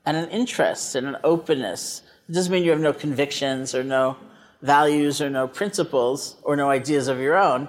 and 0.07 0.17
an 0.17 0.29
interest 0.31 0.95
and 0.95 1.07
an 1.09 1.17
openness. 1.25 2.02
It 2.29 2.33
doesn't 2.33 2.52
mean 2.52 2.62
you 2.62 2.71
have 2.71 2.81
no 2.81 2.93
convictions 2.93 3.75
or 3.75 3.83
no 3.83 4.17
values 4.62 5.21
or 5.21 5.28
no 5.28 5.47
principles 5.49 6.37
or 6.42 6.57
no 6.57 6.71
ideas 6.71 7.09
of 7.09 7.19
your 7.19 7.37
own, 7.37 7.69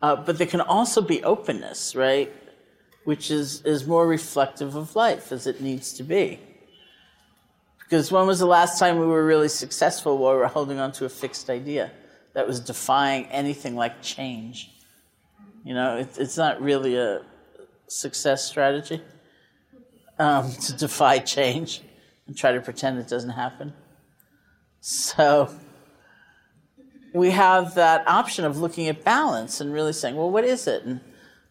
uh, 0.00 0.16
but 0.16 0.38
there 0.38 0.46
can 0.46 0.60
also 0.60 1.02
be 1.02 1.22
openness, 1.24 1.94
right? 1.94 2.32
Which 3.04 3.30
is, 3.30 3.62
is 3.62 3.86
more 3.86 4.06
reflective 4.06 4.76
of 4.76 4.96
life 4.96 5.32
as 5.32 5.46
it 5.46 5.60
needs 5.60 5.92
to 5.94 6.02
be. 6.02 6.40
Because 7.80 8.12
when 8.12 8.26
was 8.26 8.38
the 8.38 8.46
last 8.46 8.78
time 8.78 8.98
we 8.98 9.06
were 9.06 9.26
really 9.26 9.48
successful 9.48 10.16
while 10.16 10.34
we 10.34 10.38
were 10.38 10.46
holding 10.46 10.78
on 10.78 10.92
to 10.92 11.04
a 11.04 11.08
fixed 11.08 11.50
idea 11.50 11.90
that 12.34 12.46
was 12.46 12.60
defying 12.60 13.26
anything 13.26 13.74
like 13.74 14.00
change? 14.00 14.70
You 15.64 15.74
know, 15.74 15.98
it, 15.98 16.16
it's 16.16 16.36
not 16.36 16.62
really 16.62 16.96
a 16.96 17.22
success 17.88 18.44
strategy 18.44 19.02
um, 20.20 20.52
to 20.52 20.72
defy 20.74 21.18
change 21.18 21.82
and 22.28 22.36
try 22.36 22.52
to 22.52 22.60
pretend 22.60 22.98
it 23.00 23.08
doesn't 23.08 23.30
happen. 23.30 23.72
So 24.80 25.50
we 27.12 27.30
have 27.30 27.74
that 27.74 28.06
option 28.06 28.44
of 28.44 28.58
looking 28.58 28.88
at 28.88 29.04
balance 29.04 29.60
and 29.60 29.72
really 29.72 29.92
saying, 29.92 30.16
well, 30.16 30.30
what 30.30 30.44
is 30.44 30.66
it? 30.66 30.84
And 30.84 31.00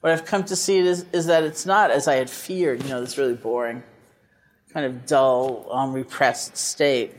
what 0.02 0.14
I've 0.14 0.26
come 0.26 0.44
to 0.46 0.56
see 0.56 0.78
is, 0.78 1.06
is 1.12 1.26
that 1.26 1.44
it's 1.44 1.66
not 1.66 1.92
as 1.92 2.08
I 2.08 2.16
had 2.16 2.30
feared, 2.30 2.84
you 2.84 2.90
know, 2.90 3.02
this 3.02 3.18
really 3.18 3.36
boring 3.36 3.84
kind 4.74 4.86
of 4.86 5.06
dull, 5.06 5.68
um, 5.72 5.94
repressed 5.94 6.56
state 6.56 7.14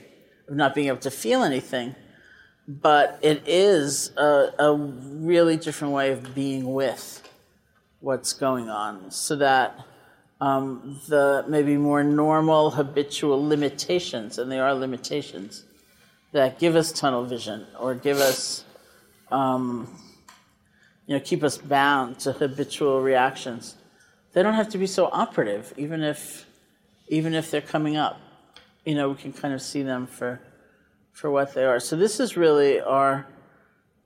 of 0.49 0.55
not 0.55 0.75
being 0.75 0.87
able 0.87 0.99
to 0.99 1.11
feel 1.11 1.43
anything. 1.43 1.95
But 2.69 3.19
it 3.23 3.43
is 3.47 4.13
a, 4.17 4.53
a 4.59 4.75
really 4.75 5.57
different 5.57 5.93
way 5.93 6.13
of 6.13 6.35
being 6.35 6.73
with 6.73 7.29
what's 7.99 8.33
going 8.33 8.71
on, 8.71 9.11
so 9.11 9.37
that 9.37 9.79
um, 10.41 11.01
the 11.09 11.45
maybe 11.49 11.77
more 11.77 12.03
normal 12.03 12.71
habitual 12.71 13.47
limitations, 13.47 14.39
and 14.39 14.51
they 14.51 14.59
are 14.59 14.73
limitations, 14.73 15.65
that 16.33 16.59
give 16.59 16.77
us 16.77 16.93
tunnel 16.93 17.25
vision 17.25 17.67
or 17.79 17.95
give 17.95 18.19
us, 18.19 18.65
um, 19.31 19.89
you 21.07 21.15
know, 21.15 21.21
keep 21.21 21.43
us 21.43 21.59
bound 21.59 22.19
to 22.21 22.33
habitual 22.33 23.01
reactions 23.01 23.77
they 24.33 24.43
don't 24.43 24.55
have 24.55 24.69
to 24.71 24.79
be 24.79 24.87
so 24.87 25.09
operative, 25.13 25.73
even 25.77 26.03
if 26.03 26.47
even 27.09 27.35
if 27.35 27.51
they're 27.51 27.61
coming 27.61 27.97
up. 27.97 28.21
You 28.85 28.95
know, 28.95 29.11
we 29.11 29.17
can 29.17 29.33
kind 29.33 29.53
of 29.53 29.61
see 29.61 29.83
them 29.83 30.07
for 30.07 30.41
for 31.13 31.31
what 31.31 31.55
they 31.55 31.65
are. 31.65 31.81
So 31.81 31.97
this 31.97 32.21
is 32.21 32.37
really 32.37 32.81
our 32.81 33.27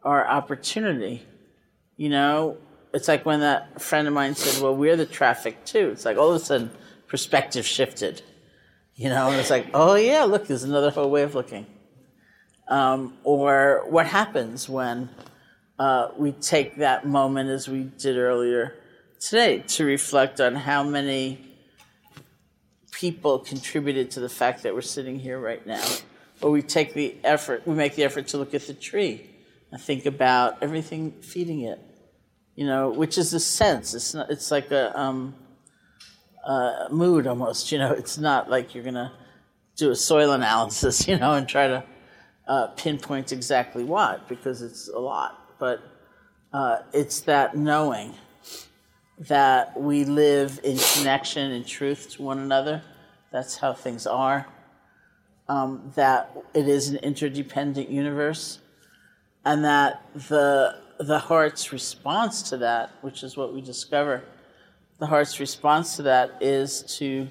our 0.02 0.26
opportunity. 0.26 1.23
You 1.97 2.09
know, 2.09 2.57
it's 2.93 3.09
like 3.09 3.25
when 3.25 3.40
that 3.40 3.81
friend 3.81 4.09
of 4.09 4.14
mine 4.14 4.35
said, 4.35 4.62
"Well, 4.62 4.75
we're 4.75 4.97
the 4.97 5.07
traffic 5.07 5.64
too." 5.64 5.90
It's 5.90 6.04
like 6.04 6.16
all 6.16 6.31
of 6.31 6.40
a 6.40 6.45
sudden 6.45 6.71
perspective 7.07 7.66
shifted. 7.66 8.23
You 8.97 9.09
know, 9.09 9.28
and 9.28 9.37
it's 9.37 9.50
like, 9.50 9.66
"Oh 9.75 9.95
yeah, 9.97 10.25
look, 10.25 10.47
there's 10.47 10.64
another 10.64 10.90
whole 10.90 11.11
way 11.11 11.23
of 11.23 11.35
looking." 11.35 11.66
Um, 12.68 13.18
or 13.25 13.85
what 13.88 14.06
happens 14.06 14.68
when 14.68 15.11
uh, 15.78 16.09
we 16.16 16.33
take 16.33 16.76
that 16.76 17.06
moment, 17.06 17.50
as 17.50 17.68
we 17.68 17.85
did 17.85 18.16
earlier 18.16 18.75
today, 19.21 19.59
to 19.68 19.85
reflect 19.85 20.40
on 20.40 20.54
how 20.54 20.83
many 20.83 21.54
people 22.92 23.38
contributed 23.38 24.11
to 24.12 24.21
the 24.21 24.28
fact 24.28 24.62
that 24.62 24.75
we're 24.75 24.80
sitting 24.80 25.18
here 25.18 25.38
right 25.38 25.66
now. 25.66 25.85
Or 26.40 26.50
we 26.50 26.62
take 26.62 26.94
the 26.94 27.16
effort, 27.25 27.66
we 27.66 27.75
make 27.75 27.97
the 27.97 28.04
effort 28.04 28.28
to 28.28 28.38
look 28.38 28.54
at 28.54 28.66
the 28.66 28.75
tree 28.75 29.30
and 29.71 29.80
think 29.80 30.06
about 30.06 30.62
everything 30.62 31.12
feeding 31.21 31.62
it. 31.62 31.80
You 32.54 32.66
know, 32.66 32.90
which 32.90 33.18
is 33.18 33.35
a 33.35 33.40
sense. 33.40 33.94
It's 33.94 34.14
not. 34.14 34.30
It's 34.30 34.52
like 34.52 34.71
a 34.71 34.97
um, 34.99 35.35
uh, 36.47 36.87
mood 36.90 37.26
almost. 37.26 37.73
You 37.73 37.78
know, 37.78 37.90
it's 37.90 38.16
not 38.16 38.49
like 38.49 38.75
you're 38.75 38.85
gonna 38.85 39.12
do 39.75 39.90
a 39.90 39.97
soil 39.97 40.30
analysis. 40.30 41.09
You 41.09 41.18
know, 41.18 41.33
and 41.33 41.49
try 41.49 41.66
to 41.66 41.83
uh, 42.47 42.69
pinpoint 42.69 43.33
exactly 43.33 43.85
what 43.85 44.29
because 44.29 44.63
it's 44.63 44.89
a 44.89 44.99
lot. 44.99 45.59
But 45.59 45.83
uh, 46.53 46.79
it's 46.93 47.21
that 47.21 47.57
knowing 47.57 48.15
that 49.19 49.79
we 49.81 50.05
live 50.05 50.61
in 50.65 50.79
connection 50.95 51.53
and 51.53 51.67
truth 51.67 52.11
to 52.11 52.23
one 52.23 52.39
another. 52.39 52.83
That's 53.31 53.57
how 53.57 53.73
things 53.73 54.07
are. 54.07 54.47
Um, 55.49 55.93
that 55.95 56.37
it 56.55 56.69
is 56.69 56.89
an 56.89 56.97
interdependent 56.97 57.91
universe, 57.91 58.61
and 59.45 59.65
that 59.65 60.03
the 60.15 60.77
the 60.99 61.19
heart's 61.19 61.73
response 61.73 62.43
to 62.51 62.57
that, 62.59 62.91
which 63.03 63.23
is 63.23 63.37
what 63.37 63.53
we 63.53 63.61
discover, 63.61 64.23
the 64.99 65.07
heart's 65.07 65.41
response 65.41 65.97
to 65.97 66.03
that 66.03 66.39
is 66.41 66.83
to 66.99 67.29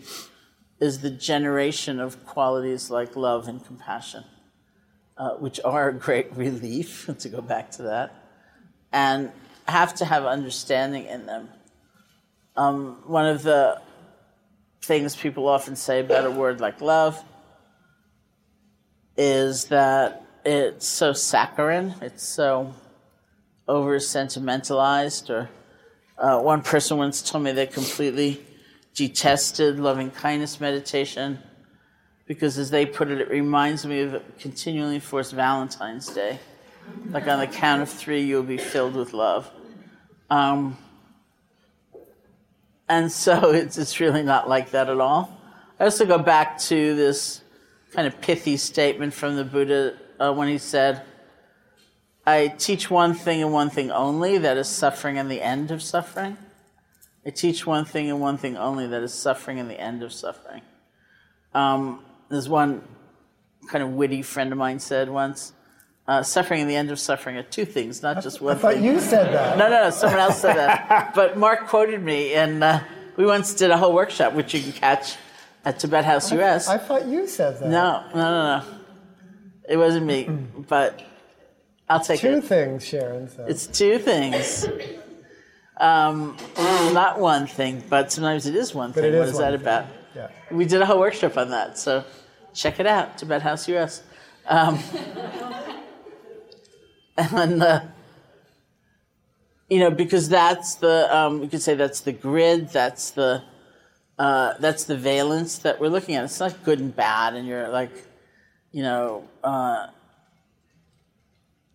is 0.79 1.00
the 1.00 1.10
generation 1.10 2.00
of 2.00 2.25
qualities 2.25 2.89
like 2.89 3.15
love 3.15 3.48
and 3.48 3.65
compassion, 3.65 4.24
uh, 5.17 5.32
which 5.32 5.60
are 5.63 5.89
a 5.89 5.93
great 5.93 6.32
relief 6.36 7.10
to 7.20 7.29
go 7.29 7.41
back 7.41 7.72
to 7.72 7.84
that, 7.84 8.13
and 8.91 9.32
have 9.67 9.96
to 9.96 10.05
have 10.05 10.25
understanding 10.25 11.05
in 11.05 11.25
them 11.25 11.50
um, 12.55 12.98
one 13.05 13.25
of 13.25 13.43
the 13.43 13.82
things 14.82 15.15
people 15.15 15.48
often 15.48 15.75
say 15.75 16.00
about 16.00 16.25
a 16.25 16.32
word 16.32 16.60
like 16.60 16.82
love 16.82 17.24
is 19.17 19.65
that 19.65 20.24
it's 20.46 20.88
so 20.88 21.13
saccharine, 21.13 21.96
it's 22.01 22.24
so 22.24 22.74
over 23.67 24.00
sentimentalized. 24.00 25.29
Or 25.29 25.50
uh, 26.17 26.39
one 26.41 26.62
person 26.62 26.98
once 26.98 27.22
told 27.22 27.43
me 27.43 27.53
they 27.53 27.65
completely 27.65 28.46
detested 28.93 29.79
loving 29.79 30.12
kindness 30.12 30.60
meditation 30.60 31.39
because, 32.25 32.57
as 32.57 32.69
they 32.69 32.85
put 32.85 33.09
it, 33.09 33.19
it 33.19 33.29
reminds 33.29 33.85
me 33.85 34.01
of 34.01 34.21
continually 34.39 34.99
forced 34.99 35.33
Valentine's 35.33 36.07
Day. 36.07 36.39
Like 37.09 37.27
on 37.27 37.39
the 37.39 37.47
count 37.47 37.81
of 37.81 37.89
three, 37.89 38.21
you'll 38.21 38.43
be 38.43 38.57
filled 38.57 38.95
with 38.95 39.13
love. 39.13 39.49
Um, 40.29 40.77
and 42.89 43.11
so 43.25 43.51
it's, 43.51 43.77
it's 43.77 43.99
really 43.99 44.23
not 44.23 44.49
like 44.49 44.71
that 44.71 44.89
at 44.89 44.99
all. 44.99 45.39
I 45.79 45.85
also 45.85 46.05
go 46.05 46.17
back 46.17 46.59
to 46.59 46.95
this 46.95 47.41
kind 47.91 48.07
of 48.07 48.19
pithy 48.21 48.57
statement 48.57 49.13
from 49.13 49.35
the 49.35 49.43
Buddha 49.43 49.97
uh, 50.19 50.33
when 50.33 50.47
he 50.47 50.57
said, 50.57 51.03
I 52.25 52.47
teach 52.47 52.89
one 52.89 53.13
thing 53.13 53.43
and 53.43 53.51
one 53.51 53.69
thing 53.69 53.91
only, 53.91 54.38
that 54.38 54.57
is 54.57 54.69
suffering 54.69 55.17
and 55.17 55.29
the 55.29 55.41
end 55.41 55.71
of 55.71 55.81
suffering. 55.81 56.38
I 57.25 57.31
teach 57.31 57.65
one 57.65 57.86
thing 57.86 58.09
and 58.09 58.21
one 58.21 58.38
thing 58.38 58.55
only, 58.55 58.88
that 58.88 59.03
is 59.03 59.13
suffering 59.13 59.59
and 59.59 59.69
the 59.69 59.79
end 59.79 60.03
of 60.03 60.13
suffering. 60.13 60.62
Um, 61.53 62.03
there's 62.29 62.49
one 62.49 62.81
kind 63.69 63.83
of 63.83 63.91
witty 63.91 64.21
friend 64.21 64.51
of 64.51 64.57
mine 64.57 64.79
said 64.79 65.09
once, 65.09 65.53
uh, 66.07 66.21
suffering 66.21 66.62
and 66.62 66.69
the 66.69 66.75
end 66.75 66.91
of 66.91 66.99
suffering 66.99 67.38
are 67.38 67.43
two 67.43 67.65
things, 67.65 68.01
not 68.03 68.21
just 68.21 68.41
one 68.41 68.55
I 68.57 68.59
thought 68.59 68.73
thing. 68.73 68.83
you 68.83 68.99
said 68.99 69.33
that. 69.33 69.57
No, 69.57 69.69
no, 69.69 69.83
no, 69.83 69.89
someone 69.89 70.19
else 70.19 70.39
said 70.41 70.55
that. 70.55 71.13
But 71.15 71.38
Mark 71.38 71.67
quoted 71.67 72.01
me, 72.03 72.33
and 72.33 72.63
uh, 72.63 72.81
we 73.15 73.25
once 73.25 73.53
did 73.53 73.71
a 73.71 73.77
whole 73.77 73.93
workshop, 73.93 74.33
which 74.33 74.53
you 74.53 74.62
can 74.62 74.73
catch 74.73 75.15
at 75.63 75.79
Tibet 75.79 76.03
House 76.03 76.31
US. 76.33 76.67
I 76.67 76.77
thought 76.77 77.05
you 77.05 77.25
said 77.27 77.59
that. 77.59 77.69
no, 77.69 78.03
no, 78.13 78.21
no, 78.21 78.57
no. 78.59 78.63
It 79.69 79.77
wasn't 79.77 80.05
me, 80.05 80.27
but 80.67 81.01
I'll 81.88 82.01
take 82.01 82.19
Two 82.19 82.33
it. 82.39 82.43
things, 82.43 82.86
Sharon 82.86 83.29
said. 83.29 83.49
It's 83.49 83.65
two 83.65 83.97
things. 83.97 84.67
Um, 85.77 86.38
not 86.93 87.19
one 87.19 87.47
thing, 87.47 87.81
but 87.89 88.12
sometimes 88.12 88.45
it 88.45 88.55
is 88.55 88.75
one 88.75 88.91
But 88.91 89.01
thing. 89.03 89.17
What 89.17 89.27
is 89.29 89.38
that 89.38 89.51
thing. 89.53 89.62
about? 89.62 89.86
Yeah. 90.15 90.30
We 90.52 90.65
did 90.65 90.82
a 90.82 90.86
whole 90.86 90.99
workshop 90.99 91.38
on 91.38 91.49
that, 91.49 91.78
so 91.78 92.04
check 92.54 92.80
it 92.80 92.86
out, 92.86 93.17
Tibet 93.17 93.41
House 93.41 93.67
US. 93.69 94.04
Um, 94.47 94.80
and 97.17 97.63
uh, 97.63 97.82
you 99.69 99.80
know, 99.80 99.91
because 99.91 100.30
that's 100.30 100.76
the 100.76 101.15
um, 101.15 101.41
you 101.41 101.49
could 101.49 101.62
say 101.62 101.76
that's 101.76 102.02
the 102.02 102.12
grid, 102.12 102.69
that's 102.69 103.12
the 103.12 103.43
uh, 104.19 104.54
that's 104.60 104.84
the 104.84 104.95
valence 104.95 105.58
that 105.60 105.80
we're 105.80 105.89
looking 105.89 106.15
at. 106.15 106.23
It's 106.23 106.39
not 106.39 106.63
good 106.63 106.80
and 106.80 106.95
bad, 106.95 107.36
and 107.36 107.47
you're 107.47 107.69
like, 107.69 107.91
you 108.71 108.84
know, 108.84 109.28
uh, 109.43 109.88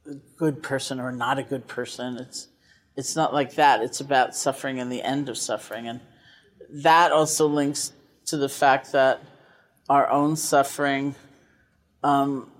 a 0.06 0.14
good 0.36 0.62
person 0.62 1.00
or 1.00 1.10
not 1.10 1.38
a 1.38 1.42
good 1.42 1.66
person. 1.66 2.16
It's 2.18 2.48
it's 2.96 3.16
not 3.16 3.32
like 3.34 3.54
that. 3.54 3.82
It's 3.82 4.00
about 4.00 4.36
suffering 4.36 4.78
and 4.78 4.92
the 4.92 5.02
end 5.02 5.28
of 5.28 5.38
suffering, 5.38 5.88
and 5.88 6.00
that 6.70 7.12
also 7.12 7.46
links 7.46 7.92
to 8.30 8.36
the 8.36 8.48
fact 8.48 8.92
that 8.92 9.22
our 9.88 10.08
own 10.10 10.36
suffering 10.36 11.14
um, 12.02 12.50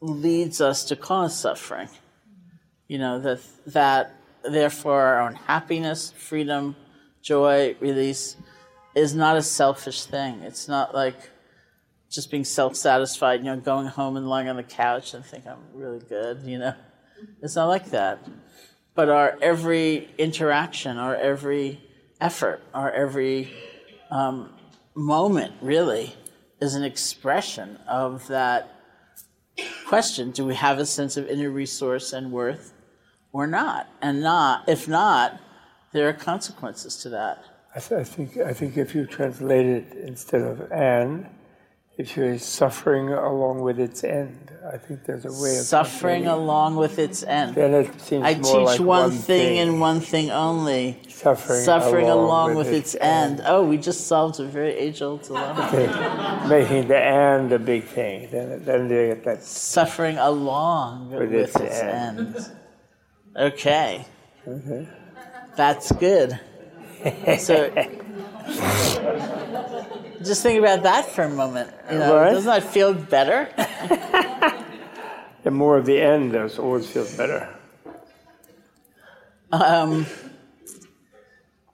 leads 0.00 0.60
us 0.60 0.84
to 0.84 0.96
cause 0.96 1.38
suffering. 1.38 1.88
You 2.88 2.98
know 2.98 3.20
that 3.20 3.40
that 3.66 4.14
therefore 4.42 5.00
our 5.00 5.20
own 5.20 5.34
happiness, 5.34 6.10
freedom, 6.16 6.74
joy, 7.22 7.76
release 7.80 8.36
is 8.94 9.14
not 9.14 9.36
a 9.36 9.42
selfish 9.42 10.04
thing. 10.04 10.40
It's 10.42 10.66
not 10.66 10.94
like 10.94 11.30
just 12.10 12.30
being 12.30 12.44
self-satisfied. 12.44 13.40
You 13.40 13.46
know, 13.46 13.56
going 13.60 13.86
home 13.86 14.16
and 14.16 14.28
lying 14.28 14.48
on 14.48 14.56
the 14.56 14.64
couch 14.64 15.14
and 15.14 15.24
think 15.24 15.46
I'm 15.46 15.58
really 15.74 16.00
good. 16.00 16.42
You 16.44 16.58
know, 16.58 16.74
it's 17.42 17.54
not 17.54 17.68
like 17.68 17.90
that. 17.90 18.26
But 18.94 19.08
our 19.08 19.38
every 19.40 20.08
interaction, 20.18 20.96
our 20.96 21.14
every 21.14 21.80
effort, 22.20 22.60
our 22.74 22.90
every 22.90 23.52
um, 24.10 24.52
moment 24.94 25.54
really 25.60 26.14
is 26.60 26.74
an 26.74 26.84
expression 26.84 27.78
of 27.88 28.26
that 28.28 28.74
question. 29.86 30.30
Do 30.30 30.44
we 30.44 30.54
have 30.54 30.78
a 30.78 30.86
sense 30.86 31.16
of 31.16 31.26
inner 31.28 31.50
resource 31.50 32.12
and 32.12 32.32
worth 32.32 32.72
or 33.32 33.46
not? 33.46 33.88
And 34.02 34.22
not 34.22 34.68
if 34.68 34.88
not 34.88 35.40
there 35.92 36.08
are 36.08 36.12
consequences 36.12 36.96
to 36.98 37.08
that. 37.10 37.44
I, 37.74 37.80
th- 37.80 38.00
I 38.00 38.04
think 38.04 38.36
I 38.36 38.52
think 38.52 38.76
if 38.76 38.94
you 38.94 39.06
translate 39.06 39.66
it 39.66 39.92
instead 40.04 40.42
of 40.42 40.70
and, 40.72 41.26
if 42.00 42.16
you're 42.16 42.38
suffering 42.38 43.12
along 43.12 43.60
with 43.60 43.78
its 43.78 44.02
end, 44.02 44.50
I 44.72 44.78
think 44.78 45.04
there's 45.04 45.26
a 45.26 45.32
way 45.42 45.58
of 45.58 45.64
suffering 45.64 46.26
along 46.26 46.76
with 46.76 46.98
its 46.98 47.22
end 47.22 47.54
Then 47.54 47.74
it 47.74 48.00
seems 48.00 48.24
i 48.24 48.34
more 48.34 48.42
teach 48.42 48.66
like 48.66 48.80
one, 48.80 48.86
one 48.86 49.10
thing, 49.10 49.58
and 49.58 49.80
one 49.80 50.00
thing 50.00 50.30
only 50.30 50.98
suffering, 51.08 51.62
suffering 51.62 52.08
along, 52.08 52.54
with, 52.54 52.68
its, 52.68 52.94
end. 53.00 53.42
oh 53.44 53.62
we 53.64 53.76
just 53.76 54.06
solved 54.06 54.40
a 54.40 54.44
very 54.44 54.72
age-old 54.72 55.22
dilemma 55.22 55.68
end. 55.72 56.48
Making 56.48 56.88
the 56.88 56.98
end 56.98 57.52
a 57.52 57.58
big 57.58 57.84
thing. 57.84 58.30
Then 58.30 58.64
then 58.64 58.88
they 58.88 59.08
get 59.08 59.24
that. 59.24 59.42
suffering 59.42 60.16
along 60.16 61.10
with, 61.10 61.32
its 61.34 61.56
its, 61.56 61.80
end. 61.80 62.18
end. 62.18 62.52
Okay. 63.36 64.06
Mm-hmm. 64.46 64.84
That's 65.54 65.92
good. 65.92 66.40
So 67.38 67.72
just 70.24 70.42
think 70.42 70.58
about 70.58 70.82
that 70.84 71.06
for 71.06 71.22
a 71.22 71.28
moment. 71.30 71.72
You 71.90 71.98
know, 71.98 72.14
Right. 72.16 72.30
doesn't 72.32 72.50
that 72.50 72.64
feel 72.72 72.94
better? 72.94 73.48
The 75.42 75.50
more 75.50 75.78
of 75.78 75.86
the 75.86 75.98
end 75.98 76.32
does 76.32 76.58
always 76.58 76.86
feels 76.86 77.16
better. 77.16 77.48
Um, 79.50 80.04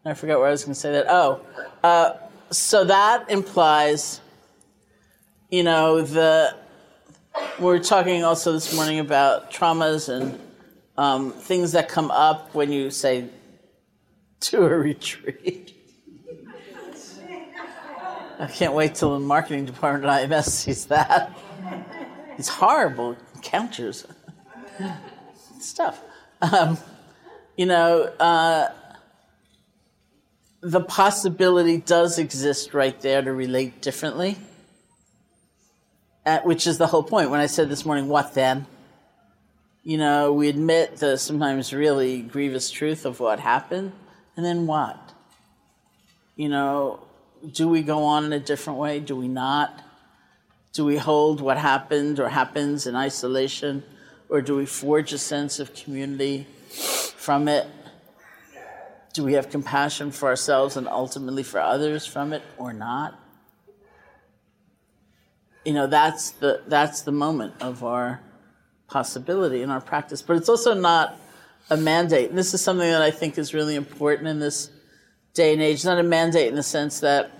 I 0.04 0.14
forgot 0.14 0.38
where 0.38 0.46
I 0.48 0.50
was 0.52 0.62
going 0.64 0.74
to 0.74 0.78
say 0.80 0.92
that. 0.92 1.06
Oh, 1.08 1.40
uh, 1.82 2.12
so 2.52 2.84
that 2.84 3.28
implies, 3.28 4.20
you 5.50 5.64
know, 5.64 6.00
the 6.00 6.54
we 7.58 7.66
are 7.66 7.80
talking 7.80 8.22
also 8.22 8.52
this 8.52 8.72
morning 8.72 9.00
about 9.00 9.50
traumas 9.50 10.08
and 10.08 10.38
um, 10.96 11.32
things 11.32 11.72
that 11.72 11.88
come 11.88 12.10
up 12.12 12.54
when 12.54 12.70
you 12.70 12.90
say 12.90 13.28
to 14.40 14.62
a 14.64 14.68
retreat. 14.68 15.55
I 18.38 18.46
can't 18.46 18.74
wait 18.74 18.94
till 18.94 19.14
the 19.14 19.20
marketing 19.20 19.64
department 19.64 20.04
at 20.04 20.28
IMS 20.28 20.44
sees 20.50 20.86
that. 20.86 21.36
It's 22.38 22.48
horrible 22.48 23.16
counters 23.42 24.06
stuff. 25.60 26.00
Um, 26.42 26.78
you 27.56 27.66
know, 27.66 28.02
uh, 28.20 28.68
the 30.60 30.80
possibility 30.80 31.78
does 31.78 32.18
exist 32.18 32.74
right 32.74 32.98
there 33.00 33.22
to 33.22 33.32
relate 33.32 33.80
differently, 33.80 34.36
at, 36.24 36.44
which 36.44 36.66
is 36.66 36.78
the 36.78 36.86
whole 36.86 37.02
point. 37.02 37.30
When 37.30 37.40
I 37.40 37.46
said 37.46 37.68
this 37.68 37.86
morning, 37.86 38.08
what 38.08 38.34
then? 38.34 38.66
You 39.82 39.98
know, 39.98 40.32
we 40.32 40.48
admit 40.48 40.96
the 40.96 41.16
sometimes 41.16 41.72
really 41.72 42.20
grievous 42.20 42.70
truth 42.70 43.06
of 43.06 43.20
what 43.20 43.38
happened, 43.38 43.92
and 44.36 44.44
then 44.44 44.66
what? 44.66 45.14
You 46.34 46.48
know, 46.48 47.05
do 47.52 47.68
we 47.68 47.82
go 47.82 48.04
on 48.04 48.24
in 48.24 48.32
a 48.32 48.40
different 48.40 48.78
way? 48.78 49.00
Do 49.00 49.16
we 49.16 49.28
not? 49.28 49.82
Do 50.72 50.84
we 50.84 50.96
hold 50.96 51.40
what 51.40 51.56
happened 51.56 52.20
or 52.20 52.28
happens 52.28 52.86
in 52.86 52.94
isolation? 52.96 53.82
Or 54.28 54.42
do 54.42 54.56
we 54.56 54.66
forge 54.66 55.12
a 55.12 55.18
sense 55.18 55.60
of 55.60 55.74
community 55.74 56.46
from 57.16 57.48
it? 57.48 57.66
Do 59.12 59.24
we 59.24 59.34
have 59.34 59.48
compassion 59.48 60.10
for 60.10 60.28
ourselves 60.28 60.76
and 60.76 60.86
ultimately 60.88 61.42
for 61.42 61.60
others 61.60 62.04
from 62.04 62.32
it 62.32 62.42
or 62.58 62.72
not? 62.72 63.18
You 65.64 65.72
know, 65.72 65.86
that's 65.86 66.32
the, 66.32 66.62
that's 66.66 67.02
the 67.02 67.12
moment 67.12 67.54
of 67.60 67.82
our 67.82 68.20
possibility 68.88 69.62
in 69.62 69.70
our 69.70 69.80
practice. 69.80 70.22
But 70.22 70.36
it's 70.36 70.48
also 70.48 70.74
not 70.74 71.18
a 71.70 71.76
mandate. 71.76 72.28
And 72.28 72.38
this 72.38 72.54
is 72.54 72.60
something 72.60 72.88
that 72.88 73.02
I 73.02 73.10
think 73.10 73.38
is 73.38 73.54
really 73.54 73.74
important 73.74 74.28
in 74.28 74.38
this 74.38 74.70
day 75.34 75.52
and 75.52 75.62
age. 75.62 75.76
It's 75.76 75.84
not 75.84 75.98
a 75.98 76.02
mandate 76.02 76.48
in 76.48 76.54
the 76.54 76.62
sense 76.62 77.00
that 77.00 77.30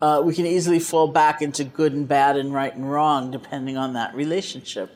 uh, 0.00 0.22
we 0.24 0.34
can 0.34 0.46
easily 0.46 0.78
fall 0.78 1.08
back 1.08 1.42
into 1.42 1.64
good 1.64 1.92
and 1.92 2.06
bad 2.06 2.36
and 2.36 2.52
right 2.52 2.74
and 2.74 2.90
wrong 2.90 3.30
depending 3.30 3.76
on 3.76 3.94
that 3.94 4.14
relationship. 4.14 4.90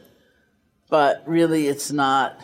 But 0.88 1.22
really, 1.26 1.68
it's 1.68 1.90
not. 1.90 2.40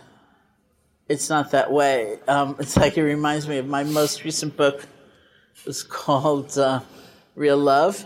It's 1.09 1.31
not 1.31 1.53
that 1.53 1.73
way. 1.73 2.18
Um, 2.29 2.57
it's 2.59 2.77
like 2.77 2.99
it 2.99 3.03
reminds 3.03 3.49
me 3.49 3.59
of 3.59 3.66
my 3.66 3.85
most 3.85 4.25
recent 4.25 4.57
book. 4.57 4.83
It 4.83 5.66
was 5.66 5.83
called 5.83 6.59
uh, 6.59 6.81
Real 7.35 7.57
Love, 7.57 8.05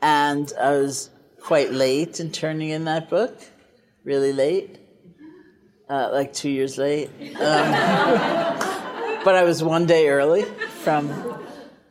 and 0.00 0.52
I 0.60 0.70
was 0.72 1.10
quite 1.40 1.72
late 1.72 2.20
in 2.20 2.30
turning 2.30 2.70
in 2.70 2.84
that 2.84 3.10
book, 3.10 3.36
really 4.04 4.32
late, 4.32 4.78
uh, 5.88 6.10
like 6.12 6.32
two 6.32 6.48
years 6.48 6.78
late. 6.78 7.10
Um, 7.36 7.36
but 9.24 9.34
I 9.34 9.42
was 9.44 9.62
one 9.62 9.86
day 9.86 10.08
early 10.08 10.44
from 10.44 11.41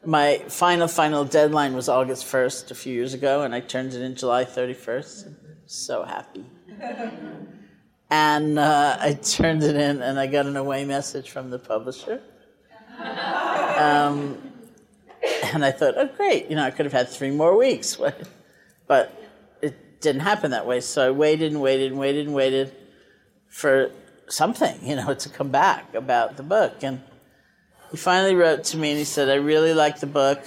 my 0.06 0.40
final, 0.48 0.88
final 0.88 1.26
deadline 1.26 1.74
was 1.74 1.88
August 1.88 2.26
1st 2.26 2.72
a 2.72 2.76
few 2.76 2.94
years 2.94 3.14
ago, 3.14 3.44
and 3.44 3.54
I 3.54 3.60
turned 3.60 3.94
it 3.94 4.02
in 4.02 4.16
July 4.16 4.46
31st. 4.46 5.34
So 5.66 6.04
happy. 6.04 6.46
And 8.14 8.60
uh, 8.60 8.98
I 9.00 9.14
turned 9.14 9.64
it 9.64 9.78
in, 9.78 10.02
and 10.02 10.20
I 10.20 10.28
got 10.28 10.46
an 10.46 10.58
away 10.58 10.84
message 10.84 11.30
from 11.30 11.50
the 11.50 11.60
publisher. 11.60 12.22
Um, 13.72 14.38
and 15.54 15.66
I 15.66 15.72
thought, 15.72 15.96
oh, 15.98 16.08
great, 16.16 16.50
you 16.50 16.56
know, 16.56 16.64
I 16.64 16.70
could 16.70 16.86
have 16.86 16.94
had 16.94 17.10
three 17.10 17.32
more 17.32 17.58
weeks. 17.58 17.98
But 18.88 19.18
it 19.62 20.02
didn't 20.02 20.22
happen 20.22 20.52
that 20.52 20.68
way. 20.68 20.82
So 20.82 21.08
I 21.08 21.12
waited 21.12 21.54
and 21.54 21.62
waited 21.62 21.92
and 21.92 22.00
waited 22.00 22.28
and 22.28 22.36
waited 22.36 22.76
for 23.48 23.92
something, 24.28 24.78
you 24.84 24.98
know, 24.98 25.14
to 25.14 25.30
come 25.30 25.50
back 25.50 25.96
about 25.96 26.36
the 26.36 26.44
book. 26.44 26.84
And 26.84 27.02
he 27.91 27.97
finally 27.97 28.36
wrote 28.36 28.63
to 28.65 28.77
me 28.77 28.89
and 28.91 28.97
he 28.97 29.04
said, 29.06 29.30
I 29.30 29.36
really 29.36 29.73
like 29.73 29.99
the 29.99 30.08
book. 30.08 30.43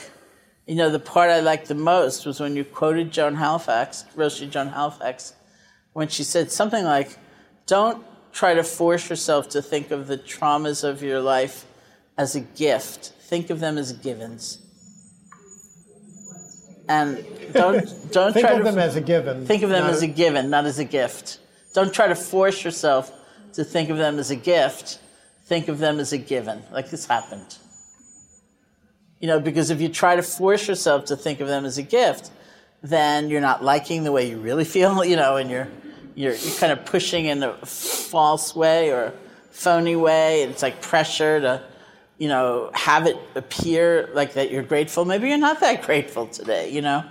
You 0.67 0.77
know, 0.77 0.89
the 0.91 0.99
part 0.99 1.31
I 1.31 1.41
liked 1.41 1.69
the 1.69 1.75
most 1.75 2.25
was 2.25 2.41
when 2.41 2.57
you 2.57 2.65
quoted 2.65 3.11
Joan 3.11 3.35
Halifax, 3.37 4.05
Roshi 4.17 4.49
Joan 4.51 4.69
Halifax, 4.69 5.35
when 5.93 6.09
she 6.09 6.25
said 6.25 6.51
something 6.51 6.85
like, 6.85 7.19
Don't 7.67 8.05
try 8.33 8.55
to 8.55 8.65
force 8.65 9.11
yourself 9.11 9.49
to 9.51 9.63
think 9.63 9.91
of 9.91 10.07
the 10.07 10.17
traumas 10.19 10.83
of 10.83 11.03
your 11.03 11.21
life 11.21 11.67
as 12.17 12.35
a 12.35 12.41
gift. 12.41 13.13
Think 13.21 13.51
of 13.51 13.61
them 13.61 13.77
as 13.79 13.93
givens. 13.93 14.61
And 16.89 17.25
don't 17.53 17.85
don't 18.13 18.33
Think 18.33 18.47
try 18.47 18.55
of 18.57 18.59
to 18.59 18.65
them 18.65 18.79
as 18.79 18.97
a 18.97 19.01
given. 19.01 19.47
think 19.47 19.63
of 19.63 19.71
them 19.71 19.85
as 19.87 20.03
a 20.03 20.07
given, 20.07 20.51
not 20.51 20.65
as 20.67 20.79
a 20.79 20.85
gift. 20.85 21.39
Don't 21.75 21.93
try 21.93 22.07
to 22.09 22.15
force 22.15 22.65
yourself 22.65 23.13
to 23.55 23.65
think 23.65 23.91
of 23.91 23.97
them 23.97 24.19
as 24.19 24.31
a 24.31 24.37
gift. 24.37 24.99
Think 25.45 25.69
of 25.69 25.79
them 25.79 26.01
as 26.01 26.13
a 26.13 26.19
given, 26.19 26.63
like 26.73 26.91
this 26.91 27.07
happened. 27.07 27.59
You 29.21 29.29
know, 29.29 29.41
because 29.41 29.71
if 29.71 29.81
you 29.81 29.89
try 29.89 30.17
to 30.17 30.23
force 30.23 30.69
yourself 30.69 31.07
to 31.07 31.17
think 31.17 31.41
of 31.41 31.49
them 31.49 31.65
as 31.65 31.79
a 31.79 31.83
gift, 31.83 32.31
then 32.83 33.29
you're 33.29 33.41
not 33.41 33.63
liking 33.65 34.05
the 34.05 34.13
way 34.13 34.29
you 34.29 34.39
really 34.39 34.65
feel, 34.65 35.05
you 35.11 35.17
know, 35.17 35.37
and 35.37 35.51
you're 35.51 35.69
you're, 36.15 36.35
you're 36.35 36.55
kind 36.57 36.73
of 36.73 36.85
pushing 36.85 37.27
in 37.27 37.43
a 37.43 37.55
false 37.67 38.55
way 38.55 38.91
or 38.91 39.13
phony 39.51 39.97
way. 39.97 40.43
It's 40.43 40.63
like 40.63 40.81
pressure 40.81 41.41
to, 41.41 41.63
you 42.19 42.29
know, 42.29 42.71
have 42.73 43.07
it 43.07 43.17
appear 43.35 44.11
like 44.15 44.35
that 44.35 44.51
you're 44.51 44.63
grateful. 44.63 45.05
Maybe 45.05 45.29
you're 45.29 45.39
not 45.39 45.61
that 45.61 45.83
grateful 45.87 46.27
today, 46.29 46.71
you 46.71 46.83
know. 46.83 47.05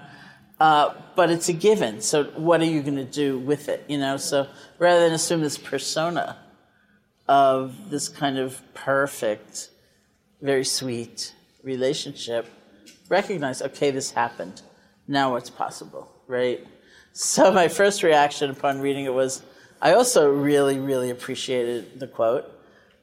Uh, 0.60 0.94
but 1.16 1.30
it's 1.30 1.50
a 1.50 1.54
given. 1.54 2.00
So 2.00 2.24
what 2.36 2.62
are 2.62 2.66
you 2.66 2.82
going 2.82 2.96
to 2.96 3.04
do 3.04 3.38
with 3.40 3.68
it? 3.68 3.84
You 3.90 3.98
know. 3.98 4.18
So 4.18 4.48
rather 4.80 5.02
than 5.02 5.14
assume 5.14 5.42
this 5.42 5.58
persona 5.58 6.38
of 7.28 7.90
this 7.90 8.10
kind 8.10 8.38
of 8.38 8.62
perfect, 8.74 9.70
very 10.42 10.66
sweet 10.66 11.34
relationship, 11.64 12.48
recognize, 13.10 13.62
okay, 13.62 13.92
this 13.92 14.12
happened. 14.12 14.62
Now 15.08 15.32
what's 15.32 15.50
possible, 15.50 16.12
right? 16.28 16.66
So 17.14 17.52
my 17.62 17.68
first 17.68 18.04
reaction 18.04 18.50
upon 18.50 18.82
reading 18.82 19.06
it 19.06 19.14
was, 19.14 19.42
I 19.82 19.94
also 19.94 20.30
really, 20.30 20.80
really 20.80 21.10
appreciated 21.10 22.00
the 22.00 22.08
quote. 22.08 22.50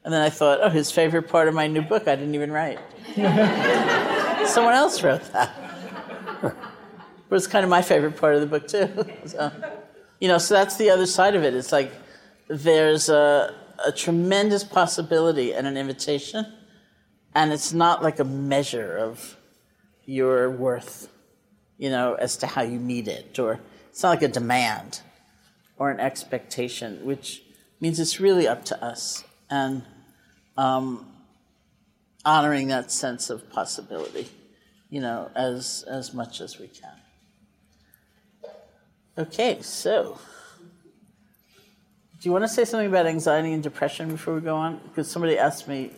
And 0.03 0.13
then 0.13 0.21
I 0.21 0.29
thought, 0.29 0.59
oh, 0.61 0.69
his 0.69 0.91
favorite 0.91 1.29
part 1.29 1.47
of 1.47 1.53
my 1.53 1.67
new 1.67 1.81
book, 1.81 2.07
I 2.07 2.15
didn't 2.15 2.33
even 2.33 2.51
write. 2.51 2.79
Someone 4.47 4.73
else 4.73 5.03
wrote 5.03 5.23
that. 5.33 5.51
But 7.29 7.37
it's 7.37 7.47
kind 7.47 7.63
of 7.63 7.69
my 7.69 7.81
favorite 7.81 8.17
part 8.17 8.35
of 8.35 8.41
the 8.41 8.47
book, 8.47 8.67
too. 8.67 8.89
So, 9.25 9.49
you 10.19 10.27
know, 10.27 10.37
so 10.37 10.53
that's 10.53 10.75
the 10.75 10.89
other 10.89 11.05
side 11.05 11.33
of 11.33 11.45
it. 11.45 11.53
It's 11.53 11.71
like 11.71 11.93
there's 12.49 13.07
a, 13.07 13.55
a 13.85 13.91
tremendous 13.91 14.63
possibility 14.63 15.53
and 15.53 15.67
an 15.67 15.77
invitation, 15.77 16.45
and 17.33 17.51
it's 17.51 17.73
not 17.73 18.03
like 18.03 18.19
a 18.19 18.23
measure 18.23 18.97
of 18.97 19.37
your 20.05 20.49
worth, 20.49 21.09
you 21.77 21.89
know, 21.89 22.15
as 22.15 22.37
to 22.37 22.47
how 22.47 22.61
you 22.61 22.79
meet 22.79 23.07
it, 23.07 23.39
or 23.39 23.59
it's 23.89 24.03
not 24.03 24.09
like 24.09 24.21
a 24.21 24.27
demand 24.27 25.01
or 25.77 25.91
an 25.91 25.99
expectation, 25.99 27.05
which 27.05 27.41
means 27.79 27.99
it's 27.99 28.19
really 28.19 28.47
up 28.47 28.63
to 28.65 28.83
us 28.83 29.23
and 29.49 29.83
um, 30.57 31.11
honoring 32.23 32.67
that 32.67 32.91
sense 32.91 33.29
of 33.29 33.49
possibility, 33.49 34.29
you 34.89 35.01
know, 35.01 35.29
as 35.35 35.83
as 35.87 36.13
much 36.13 36.41
as 36.41 36.59
we 36.59 36.67
can. 36.67 36.93
Okay, 39.17 39.61
so 39.61 40.19
do 42.21 42.29
you 42.29 42.33
want 42.33 42.43
to 42.43 42.47
say 42.47 42.65
something 42.65 42.87
about 42.87 43.07
anxiety 43.07 43.51
and 43.51 43.63
depression 43.63 44.11
before 44.11 44.35
we 44.35 44.41
go 44.41 44.55
on? 44.55 44.79
Because 44.83 45.09
somebody 45.09 45.39
asked 45.39 45.67
me. 45.67 45.89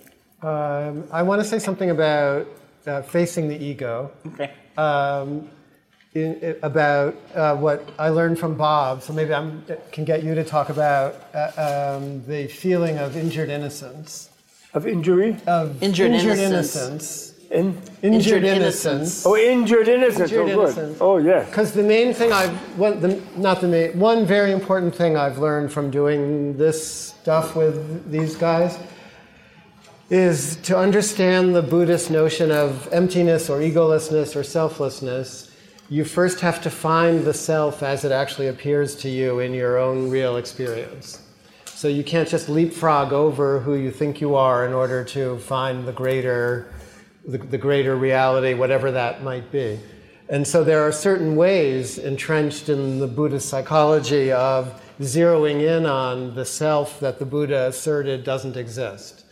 Um, 0.42 1.04
I 1.12 1.22
want 1.22 1.42
to 1.42 1.48
say 1.48 1.60
something 1.60 1.90
about 1.90 2.48
uh, 2.88 3.02
facing 3.02 3.50
the 3.50 3.62
ego. 3.62 4.10
Okay. 4.28 4.52
Um, 4.78 5.50
in, 6.14 6.56
about 6.64 7.16
uh, 7.36 7.58
what 7.58 7.90
I 8.00 8.08
learned 8.10 8.40
from 8.40 8.56
Bob. 8.56 9.02
So 9.02 9.12
maybe 9.12 9.34
I 9.34 9.52
can 9.92 10.06
get 10.06 10.24
you 10.24 10.34
to 10.34 10.46
talk 10.46 10.70
about 10.70 11.16
uh, 11.34 11.98
um, 11.98 12.24
the 12.26 12.48
feeling 12.48 13.00
of 13.00 13.18
injured 13.18 13.50
innocence. 13.50 14.30
Of 14.74 14.88
injury? 14.88 15.36
Of 15.46 15.84
Injured 15.84 16.12
innocence. 16.12 16.40
innocence. 16.40 17.33
In, 17.54 17.80
Injured, 18.02 18.04
Injured 18.04 18.44
innocence. 18.46 18.86
innocence. 18.86 19.26
oh, 19.28 19.38
injured 19.38 19.88
innocence. 19.88 20.20
Oh, 20.20 20.24
injured 20.24 20.58
oh, 20.58 20.62
innocence. 20.63 20.98
Oh, 21.00 21.18
yes. 21.18 21.48
Because 21.48 21.72
the 21.72 21.84
main 21.84 22.12
thing 22.12 22.34
I've, 22.34 22.50
one, 22.80 23.00
the, 23.00 23.22
not 23.36 23.62
the 23.62 23.68
main, 23.68 24.00
one 24.00 24.26
very 24.26 24.52
important 24.52 24.96
thing 24.96 25.16
I've 25.16 25.38
learned 25.38 25.72
from 25.72 25.92
doing 25.92 26.58
this 26.58 27.13
stuff 27.22 27.56
with 27.56 28.10
these 28.12 28.36
guys 28.36 28.80
is 30.10 30.56
to 30.63 30.76
understand 30.76 31.56
the 31.56 31.62
Buddhist 31.62 32.10
notion 32.10 32.52
of 32.52 32.92
emptiness 32.92 33.52
or 33.52 33.60
egolessness 33.60 34.36
or 34.36 34.44
selflessness. 34.44 35.52
You 35.89 36.06
first 36.06 36.39
have 36.39 36.60
to 36.63 36.72
find 36.72 37.24
the 37.24 37.36
self 37.36 37.84
as 37.84 38.04
it 38.04 38.12
actually 38.12 38.48
appears 38.48 38.96
to 38.98 39.10
you 39.10 39.39
in 39.39 39.54
your 39.54 39.78
own 39.78 40.10
real 40.10 40.38
experience. 40.38 41.22
So 41.66 41.88
you 41.88 42.04
can't 42.04 42.28
just 42.28 42.50
leapfrog 42.50 43.13
over 43.13 43.60
who 43.60 43.76
you 43.76 43.92
think 43.92 44.22
you 44.22 44.34
are 44.34 44.66
in 44.66 44.74
order 44.74 45.04
to 45.04 45.38
find 45.38 45.86
the 45.86 45.92
greater 45.92 46.73
the, 47.26 47.38
the 47.38 47.58
greater 47.58 47.96
reality, 47.96 48.54
whatever 48.54 48.92
that 48.92 49.24
might 49.24 49.52
be. 49.52 49.80
And 50.30 50.48
so 50.48 50.64
there 50.64 50.82
are 50.82 50.92
certain 50.92 51.36
ways 51.36 51.98
entrenched 51.98 52.70
in 52.70 53.00
the 53.00 53.08
Buddhist 53.08 53.50
psychology 53.50 54.32
of 54.32 54.82
zeroing 55.00 55.62
in 55.62 55.86
on 55.86 56.36
the 56.36 56.46
self 56.46 57.00
that 57.00 57.20
the 57.20 57.26
Buddha 57.26 57.68
asserted 57.68 58.24
doesn't 58.24 58.58
exist. 58.58 59.26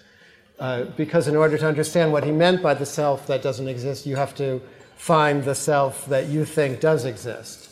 Uh, 0.60 0.84
because 0.96 1.28
in 1.28 1.36
order 1.36 1.58
to 1.58 1.68
understand 1.68 2.12
what 2.12 2.24
he 2.24 2.32
meant 2.32 2.62
by 2.62 2.74
the 2.74 2.86
self 2.86 3.26
that 3.28 3.42
doesn't 3.42 3.68
exist, 3.68 4.06
you 4.06 4.16
have 4.16 4.36
to 4.36 4.62
find 4.96 5.44
the 5.44 5.56
self 5.56 6.06
that 6.06 6.28
you 6.28 6.46
think 6.46 6.80
does 6.80 7.06
exist. 7.06 7.70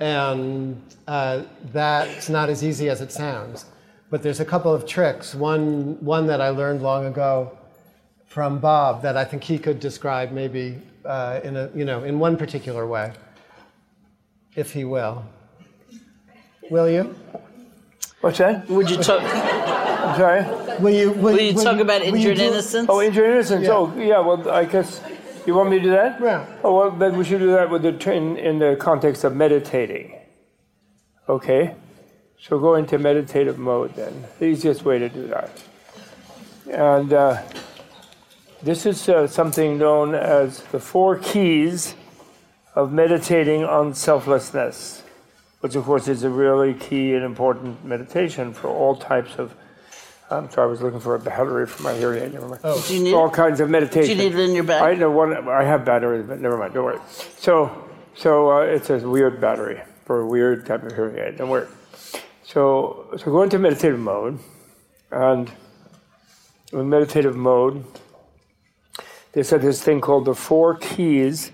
And 0.00 0.82
uh, 1.06 1.42
that's 1.72 2.28
not 2.28 2.48
as 2.48 2.64
easy 2.64 2.88
as 2.88 3.00
it 3.00 3.12
sounds. 3.12 3.66
But 4.10 4.22
there's 4.22 4.40
a 4.40 4.44
couple 4.44 4.72
of 4.72 4.86
tricks. 4.86 5.34
One, 5.34 6.02
one 6.04 6.26
that 6.28 6.40
I 6.40 6.48
learned 6.48 6.82
long 6.82 7.06
ago 7.06 7.57
from 8.38 8.60
Bob 8.60 9.02
that 9.02 9.16
I 9.16 9.24
think 9.24 9.42
he 9.42 9.58
could 9.58 9.80
describe 9.80 10.30
maybe 10.30 10.78
uh, 11.04 11.40
in, 11.42 11.56
a, 11.56 11.68
you 11.74 11.84
know, 11.84 12.04
in 12.04 12.20
one 12.20 12.36
particular 12.36 12.86
way, 12.86 13.10
if 14.54 14.70
he 14.72 14.84
will. 14.84 15.24
Will 16.70 16.88
you? 16.88 17.16
What's 18.20 18.38
that? 18.38 18.68
Would 18.68 18.90
you 18.90 18.98
talk? 18.98 19.22
I'm 19.24 20.16
sorry. 20.16 20.42
Will 20.78 20.94
you? 20.94 21.10
Will, 21.10 21.34
Will 21.34 21.40
you 21.40 21.52
talk 21.52 21.78
you- 21.78 21.82
about 21.82 22.02
injured 22.02 22.38
innocence? 22.38 22.86
Oh, 22.88 23.02
injured 23.02 23.28
innocence. 23.28 23.64
Yeah. 23.64 23.72
Oh, 23.72 23.92
yeah. 23.98 24.20
Well, 24.20 24.48
I 24.48 24.66
guess 24.66 25.00
you 25.44 25.54
want 25.56 25.70
me 25.70 25.78
to 25.78 25.82
do 25.82 25.90
that. 25.90 26.20
Yeah. 26.20 26.46
Oh, 26.62 26.76
well, 26.76 26.90
then 26.92 27.18
we 27.18 27.24
should 27.24 27.40
do 27.40 27.50
that 27.50 27.68
with 27.68 27.82
the 27.82 27.90
tr- 27.90 28.12
in, 28.12 28.36
in 28.36 28.60
the 28.60 28.76
context 28.78 29.24
of 29.24 29.34
meditating. 29.34 30.14
Okay. 31.28 31.74
So 32.40 32.60
go 32.60 32.76
into 32.76 32.98
meditative 32.98 33.58
mode 33.58 33.96
then. 33.96 34.14
The 34.38 34.44
easiest 34.46 34.84
way 34.84 35.00
to 35.00 35.08
do 35.08 35.26
that. 35.26 35.50
And 36.70 37.12
uh, 37.12 37.42
this 38.62 38.86
is 38.86 39.08
uh, 39.08 39.26
something 39.26 39.78
known 39.78 40.14
as 40.14 40.62
the 40.64 40.80
four 40.80 41.16
keys 41.16 41.94
of 42.74 42.92
meditating 42.92 43.64
on 43.64 43.94
selflessness, 43.94 45.02
which 45.60 45.74
of 45.74 45.84
course 45.84 46.08
is 46.08 46.24
a 46.24 46.30
really 46.30 46.74
key 46.74 47.14
and 47.14 47.24
important 47.24 47.84
meditation 47.84 48.52
for 48.52 48.68
all 48.68 48.96
types 48.96 49.38
of. 49.38 49.54
I'm 50.30 50.50
sorry, 50.50 50.66
I 50.66 50.70
was 50.70 50.82
looking 50.82 51.00
for 51.00 51.14
a 51.14 51.18
battery 51.18 51.66
for 51.66 51.82
my 51.82 51.94
hearing 51.94 52.22
aid. 52.22 52.34
Never 52.34 52.48
mind. 52.48 52.60
Oh. 52.62 52.84
Do 52.86 52.94
you 52.94 53.02
need 53.02 53.14
all 53.14 53.28
it? 53.28 53.32
kinds 53.32 53.60
of 53.60 53.70
meditation. 53.70 54.16
Do 54.16 54.22
you 54.22 54.30
need 54.30 54.38
it 54.38 54.48
in 54.48 54.54
your 54.54 54.64
bag? 54.64 54.82
I 54.82 54.94
know 54.94 55.10
one. 55.10 55.48
I 55.48 55.64
have 55.64 55.84
batteries, 55.84 56.26
but 56.26 56.40
never 56.40 56.58
mind. 56.58 56.74
Don't 56.74 56.84
worry. 56.84 57.00
So, 57.38 57.88
so 58.14 58.50
uh, 58.50 58.60
it's 58.60 58.90
a 58.90 58.98
weird 58.98 59.40
battery 59.40 59.80
for 60.04 60.20
a 60.20 60.26
weird 60.26 60.66
type 60.66 60.82
of 60.82 60.94
hearing 60.94 61.18
aid. 61.18 61.38
Don't 61.38 61.48
worry. 61.48 61.66
So, 62.42 63.08
so 63.16 63.24
go 63.24 63.42
into 63.42 63.58
meditative 63.58 63.98
mode, 63.98 64.38
and 65.10 65.50
in 66.72 66.88
meditative 66.90 67.36
mode, 67.36 67.84
they 69.32 69.42
said 69.42 69.62
this 69.62 69.82
thing 69.82 70.00
called 70.00 70.24
the 70.24 70.34
four 70.34 70.76
keys 70.76 71.52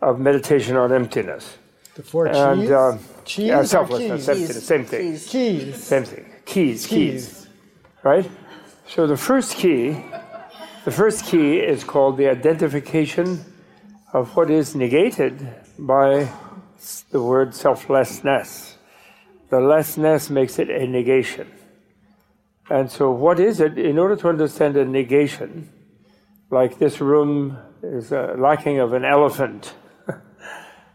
of 0.00 0.18
meditation 0.18 0.76
on 0.76 0.92
emptiness. 0.92 1.58
The 1.94 2.02
four 2.02 2.26
And 2.26 2.62
cheese. 2.62 2.70
uh, 2.70 2.98
cheese 3.24 3.46
yeah, 3.48 3.62
selflessness, 3.62 4.26
keys? 4.26 4.28
emptiness, 4.28 4.66
same 4.66 4.84
thing. 4.84 5.00
Keys. 5.12 5.26
Keys. 5.28 5.84
Same 5.84 6.04
thing. 6.04 6.24
Keys, 6.44 6.86
keys, 6.86 7.26
Keys. 7.26 7.48
right? 8.02 8.28
So 8.88 9.06
the 9.06 9.16
first 9.16 9.54
key, 9.56 10.04
the 10.84 10.90
first 10.90 11.24
key 11.26 11.58
is 11.58 11.84
called 11.84 12.16
the 12.16 12.28
identification 12.28 13.44
of 14.12 14.34
what 14.36 14.50
is 14.50 14.74
negated 14.74 15.48
by 15.78 16.28
the 17.10 17.22
word 17.22 17.54
selflessness. 17.54 18.76
The 19.50 19.60
lessness 19.60 20.30
makes 20.30 20.58
it 20.58 20.68
a 20.70 20.86
negation. 20.86 21.46
And 22.70 22.90
so, 22.90 23.10
what 23.10 23.38
is 23.38 23.60
it? 23.60 23.78
In 23.78 23.98
order 23.98 24.16
to 24.16 24.28
understand 24.28 24.76
a 24.76 24.84
negation, 24.84 25.70
like 26.52 26.78
this 26.78 27.00
room 27.00 27.58
is 27.82 28.12
lacking 28.12 28.78
of 28.78 28.92
an 28.92 29.04
elephant, 29.04 29.74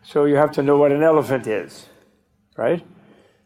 so 0.04 0.26
you 0.26 0.36
have 0.36 0.52
to 0.52 0.62
know 0.62 0.78
what 0.78 0.92
an 0.92 1.04
elephant 1.04 1.48
is, 1.48 1.88
right? 2.56 2.86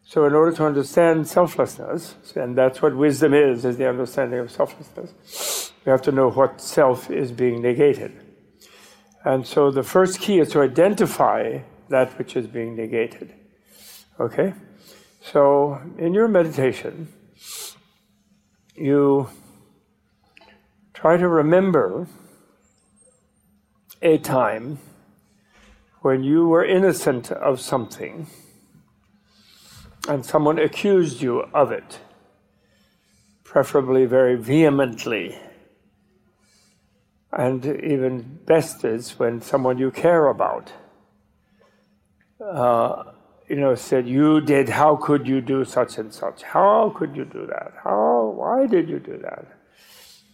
So, 0.04 0.26
in 0.26 0.34
order 0.34 0.54
to 0.56 0.66
understand 0.66 1.26
selflessness, 1.26 2.16
and 2.36 2.56
that's 2.56 2.82
what 2.82 2.94
wisdom 2.94 3.32
is, 3.32 3.64
is 3.64 3.78
the 3.78 3.88
understanding 3.88 4.40
of 4.40 4.50
selflessness, 4.50 5.72
you 5.86 5.90
have 5.90 6.02
to 6.02 6.12
know 6.12 6.30
what 6.30 6.60
self 6.60 7.10
is 7.10 7.32
being 7.32 7.62
negated. 7.62 8.12
And 9.24 9.46
so, 9.46 9.70
the 9.70 9.82
first 9.82 10.20
key 10.20 10.38
is 10.38 10.50
to 10.50 10.60
identify 10.60 11.60
that 11.88 12.18
which 12.18 12.36
is 12.36 12.46
being 12.46 12.76
negated. 12.76 13.32
Okay? 14.20 14.52
So, 15.22 15.80
in 15.96 16.12
your 16.12 16.28
meditation, 16.28 17.10
you 18.74 19.30
try 21.02 21.16
to 21.16 21.26
remember 21.26 22.06
a 24.02 24.16
time 24.18 24.78
when 26.02 26.22
you 26.22 26.46
were 26.46 26.64
innocent 26.64 27.32
of 27.32 27.60
something 27.60 28.28
and 30.08 30.24
someone 30.24 30.60
accused 30.60 31.20
you 31.20 31.40
of 31.52 31.72
it, 31.72 31.98
preferably 33.42 34.06
very 34.06 34.36
vehemently. 34.36 35.36
And 37.32 37.66
even 37.66 38.38
best 38.46 38.84
is 38.84 39.18
when 39.18 39.40
someone 39.40 39.78
you 39.78 39.90
care 39.90 40.28
about, 40.28 40.70
uh, 42.40 43.02
you 43.48 43.56
know, 43.56 43.74
said, 43.74 44.06
"You 44.06 44.40
did. 44.40 44.68
How 44.68 44.94
could 44.94 45.26
you 45.26 45.40
do 45.40 45.64
such 45.64 45.98
and 45.98 46.14
such? 46.14 46.44
How 46.44 46.90
could 46.96 47.16
you 47.16 47.24
do 47.24 47.44
that? 47.46 47.72
How? 47.82 48.34
Why 48.36 48.68
did 48.68 48.88
you 48.88 49.00
do 49.00 49.18
that? 49.18 49.61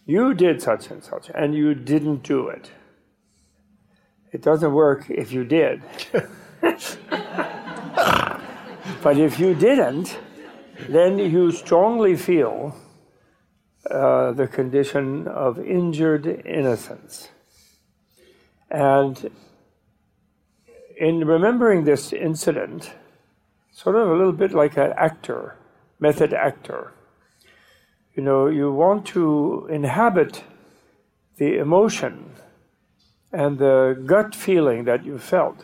You 0.09 0.33
did 0.33 0.59
such 0.59 0.89
and 0.89 1.03
such, 1.03 1.29
and 1.35 1.53
you 1.53 1.75
didn't 1.75 2.23
do 2.23 2.47
it. 2.47 2.71
It 4.31 4.41
doesn't 4.41 4.73
work 4.73 5.09
if 5.09 5.31
you 5.31 5.43
did." 5.43 5.83
But 9.01 9.17
if 9.17 9.39
you 9.39 9.53
didn't, 9.53 10.19
then 10.89 11.19
you 11.19 11.51
strongly 11.51 12.17
feel 12.17 12.75
uh, 13.89 14.33
the 14.33 14.47
condition 14.47 15.27
of 15.27 15.57
injured 15.57 16.25
innocence. 16.45 17.29
And 18.69 19.31
in 20.97 21.25
remembering 21.25 21.85
this 21.85 22.11
incident, 22.11 22.91
sort 23.71 23.95
of 23.95 24.09
a 24.09 24.13
little 24.13 24.33
bit 24.33 24.51
like 24.51 24.75
an 24.75 24.93
actor, 24.97 25.55
method 25.99 26.33
actor, 26.33 26.91
you 28.19 28.25
know, 28.25 28.47
you 28.47 28.69
want 28.69 29.05
to 29.05 29.65
inhabit 29.71 30.43
the 31.37 31.57
emotion 31.57 32.31
and 33.31 33.57
the 33.57 33.97
gut 34.05 34.35
feeling 34.35 34.83
that 34.83 35.05
you 35.05 35.17
felt. 35.17 35.63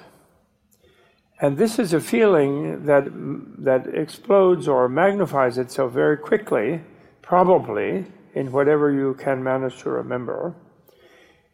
And 1.42 1.58
this 1.58 1.78
is 1.80 1.92
a 1.92 2.00
feeling 2.00 2.86
that, 2.86 3.10
that 3.58 3.88
explodes 3.94 4.70
or 4.70 4.88
magnifies 4.88 5.58
itself 5.58 5.92
very 5.92 6.16
quickly, 6.16 6.80
probably 7.22 8.06
in 8.34 8.54
whatever 8.54 8.90
you 8.90 9.16
can 9.16 9.44
manage 9.44 9.80
to 9.80 9.90
remember, 9.90 10.56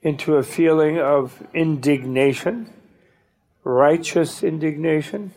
into 0.03 0.35
a 0.35 0.43
feeling 0.43 0.99
of 0.99 1.41
indignation, 1.51 2.71
righteous 3.63 4.43
indignation, 4.43 5.31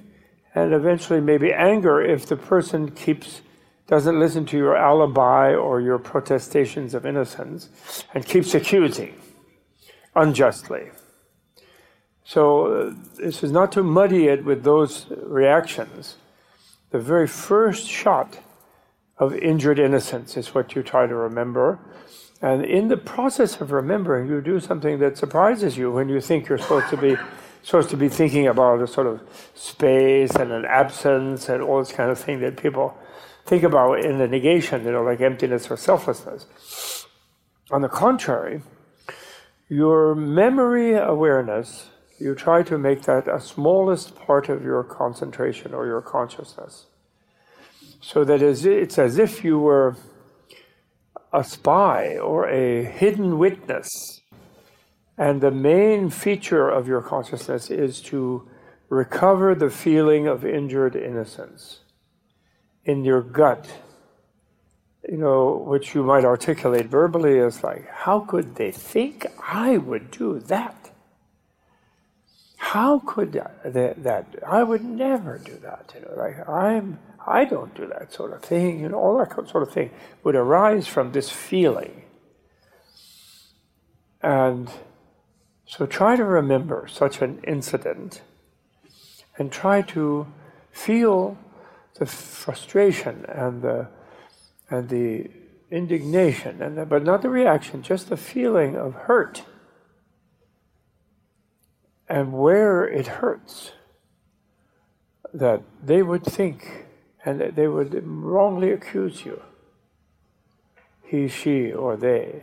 and 0.55 0.75
eventually 0.75 1.23
maybe 1.23 1.55
anger 1.55 2.03
if 2.03 2.27
the 2.27 2.37
person 2.37 2.91
keeps 2.91 3.41
doesn't 3.87 4.19
listen 4.19 4.47
to 4.47 4.57
your 4.57 4.77
alibi 4.77 5.55
or 5.55 5.81
your 5.81 5.99
protestations 5.99 6.95
of 6.95 7.05
innocence 7.05 7.69
and 8.15 8.25
keeps 8.25 8.55
accusing 8.55 9.15
unjustly. 10.15 10.91
So, 12.25 12.67
uh, 12.67 12.95
this 13.17 13.43
is 13.43 13.53
not 13.53 13.71
to 13.73 13.83
muddy 13.83 14.29
it 14.29 14.45
with 14.45 14.65
those 14.65 15.07
reactions. 15.11 16.17
The 16.91 16.99
very 16.99 17.27
first 17.27 17.87
shot 17.87 18.39
of 19.19 19.35
injured 19.35 19.79
innocence 19.79 20.37
is 20.37 20.55
what 20.55 20.75
you 20.75 20.83
try 20.83 21.07
to 21.07 21.15
remember. 21.15 21.79
And 22.41 22.65
in 22.65 22.89
the 22.89 22.97
process 22.97 23.61
of 23.61 23.73
remembering, 23.73 24.29
you 24.29 24.41
do 24.41 24.59
something 24.59 24.99
that 25.01 25.19
surprises 25.19 25.77
you 25.77 25.93
when 25.93 26.09
you 26.09 26.21
think 26.21 26.49
you're 26.49 26.59
supposed 26.59 26.89
to 26.91 26.97
be 26.97 27.17
supposed 27.63 27.89
to 27.89 27.97
be 27.97 28.11
thinking 28.11 28.47
about 28.47 28.83
a 28.83 28.87
sort 28.87 29.07
of 29.07 29.23
space 29.55 30.35
and 30.37 30.53
an 30.53 30.67
absence 30.67 31.49
and 31.49 31.63
all 31.63 31.79
this 31.79 31.93
kind 31.93 32.11
of 32.11 32.19
thing 32.19 32.41
that 32.41 32.59
people 32.59 32.97
think 33.45 33.63
about 33.63 34.05
in 34.05 34.19
the 34.19 34.29
negation, 34.29 34.85
you 34.85 34.93
know, 34.93 35.03
like 35.03 35.21
emptiness 35.21 35.71
or 35.71 35.77
selflessness. 35.77 37.07
On 37.71 37.83
the 37.83 37.89
contrary, 37.89 38.63
your 39.69 40.15
memory 40.15 40.95
awareness 40.95 41.91
you 42.19 42.35
try 42.35 42.63
to 42.63 42.79
make 42.79 43.03
that 43.03 43.27
a 43.29 43.41
smallest 43.41 44.15
part 44.15 44.49
of 44.49 44.63
your 44.63 44.85
concentration 44.85 45.75
or 45.75 45.87
your 45.87 46.01
consciousness. 46.01 46.87
So 48.01 48.25
that 48.25 48.43
it's 48.43 48.99
as 48.99 49.19
if 49.19 49.43
you 49.45 49.59
were 49.59 49.97
a 51.33 51.43
spy 51.43 52.17
or 52.17 52.49
a 52.49 52.85
hidden 52.85 53.39
witness. 53.39 54.21
And 55.17 55.41
the 55.41 55.51
main 55.51 56.11
feature 56.11 56.69
of 56.69 56.87
your 56.87 57.03
consciousness 57.03 57.71
is 57.71 58.01
to 58.03 58.49
recover 58.89 59.55
the 59.55 59.71
feeling 59.71 60.27
of 60.27 60.45
injured 60.45 60.95
innocence 60.95 61.81
in 62.85 63.05
your 63.05 63.23
gut, 63.23 63.69
you 65.09 65.17
know, 65.17 65.65
which 65.67 65.95
you 65.95 66.03
might 66.03 66.25
articulate 66.25 66.87
verbally 66.87 67.39
as 67.41 67.63
like, 67.63 67.89
how 67.89 68.21
could 68.21 68.57
they 68.57 68.71
think 68.71 69.27
I 69.43 69.79
would 69.79 70.11
do 70.11 70.41
that? 70.41 70.85
how 72.75 72.99
could 73.07 73.33
that, 73.33 74.03
that, 74.03 74.27
I 74.45 74.65
would 74.65 74.83
never 74.85 75.39
do 75.39 75.57
that, 75.59 75.93
you 75.95 76.01
know, 76.01 76.15
like 76.17 76.49
I'm, 76.49 76.99
I 77.25 77.45
don't 77.45 77.73
do 77.75 77.87
that 77.87 78.13
sort 78.13 78.33
of 78.33 78.43
thing, 78.43 78.81
you 78.81 78.89
know, 78.89 78.99
all 78.99 79.19
that 79.19 79.33
sort 79.49 79.63
of 79.63 79.73
thing 79.73 79.91
would 80.25 80.35
arise 80.35 80.89
from 80.89 81.13
this 81.13 81.31
feeling. 81.31 82.03
And 84.23 84.69
So 85.67 85.87
try 85.87 86.17
to 86.17 86.25
remember 86.25 86.89
such 86.91 87.23
an 87.23 87.41
incident 87.47 88.23
and 89.39 89.53
try 89.53 89.83
to 89.83 90.27
feel 90.73 91.39
the 91.95 92.07
frustration 92.07 93.25
and 93.29 93.63
the 93.63 93.89
and 94.71 94.89
the 94.89 95.31
indignation 95.71 96.63
and 96.63 96.79
the, 96.79 96.87
but 96.87 97.05
not 97.05 97.23
the 97.23 97.29
reaction 97.29 97.83
just 97.83 98.09
the 98.09 98.17
feeling 98.17 98.77
of 98.77 98.95
hurt. 98.95 99.43
And 102.09 102.33
where 102.33 102.85
it 102.85 103.07
hurts 103.07 103.73
that 105.33 105.63
they 105.83 106.03
would 106.03 106.25
think 106.25 106.87
and 107.25 107.41
they 107.41 107.67
would 107.67 108.07
wrongly 108.07 108.71
accuse 108.71 109.25
you 109.25 109.41
he 111.05 111.29
she 111.29 111.73
or 111.73 111.97
they 111.97 112.43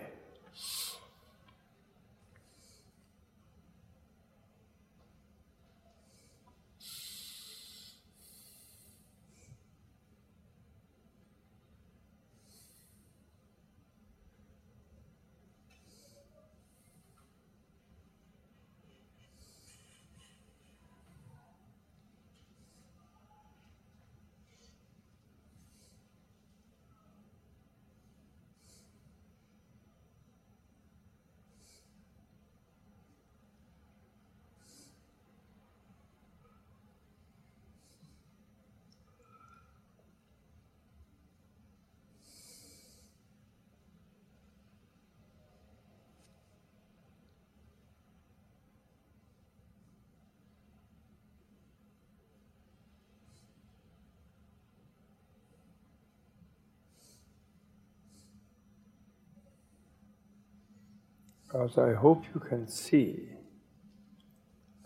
As 61.54 61.78
I 61.78 61.94
hope 61.94 62.24
you 62.34 62.40
can 62.40 62.66
see 62.70 63.28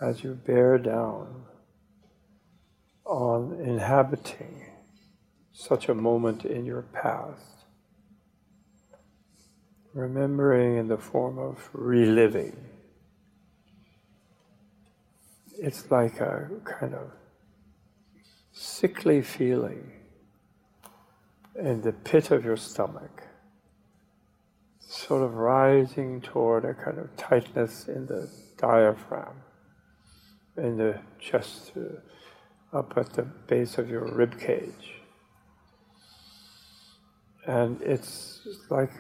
as 0.01 0.23
you 0.23 0.33
bear 0.33 0.79
down 0.79 1.45
on 3.05 3.59
inhabiting 3.59 4.65
such 5.53 5.89
a 5.89 5.93
moment 5.93 6.43
in 6.43 6.65
your 6.65 6.81
past, 6.81 7.65
remembering 9.93 10.77
in 10.77 10.87
the 10.87 10.97
form 10.97 11.37
of 11.37 11.69
reliving. 11.71 12.57
It's 15.57 15.91
like 15.91 16.19
a 16.19 16.49
kind 16.65 16.95
of 16.95 17.11
sickly 18.51 19.21
feeling 19.21 19.91
in 21.57 21.81
the 21.81 21.93
pit 21.93 22.31
of 22.31 22.43
your 22.43 22.57
stomach 22.57 23.21
sort 24.95 25.23
of 25.23 25.33
rising 25.33 26.21
toward 26.21 26.63
a 26.63 26.73
kind 26.73 26.97
of 26.97 27.15
tightness 27.17 27.87
in 27.87 28.05
the 28.05 28.29
diaphragm, 28.57 29.41
in 30.57 30.77
the 30.77 30.99
chest, 31.19 31.73
uh, 31.75 32.77
up 32.77 32.93
at 32.97 33.13
the 33.13 33.23
base 33.23 33.77
of 33.77 33.89
your 33.89 34.05
rib 34.05 34.39
cage. 34.39 34.93
And 37.45 37.81
it's 37.81 38.47
like 38.69 38.91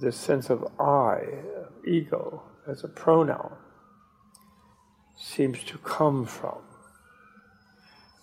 this 0.00 0.16
sense 0.16 0.50
of 0.50 0.64
I, 0.78 1.22
ego, 1.86 2.42
as 2.66 2.84
a 2.84 2.88
pronoun, 2.88 3.56
seems 5.16 5.64
to 5.64 5.78
come 5.78 6.26
from. 6.26 6.58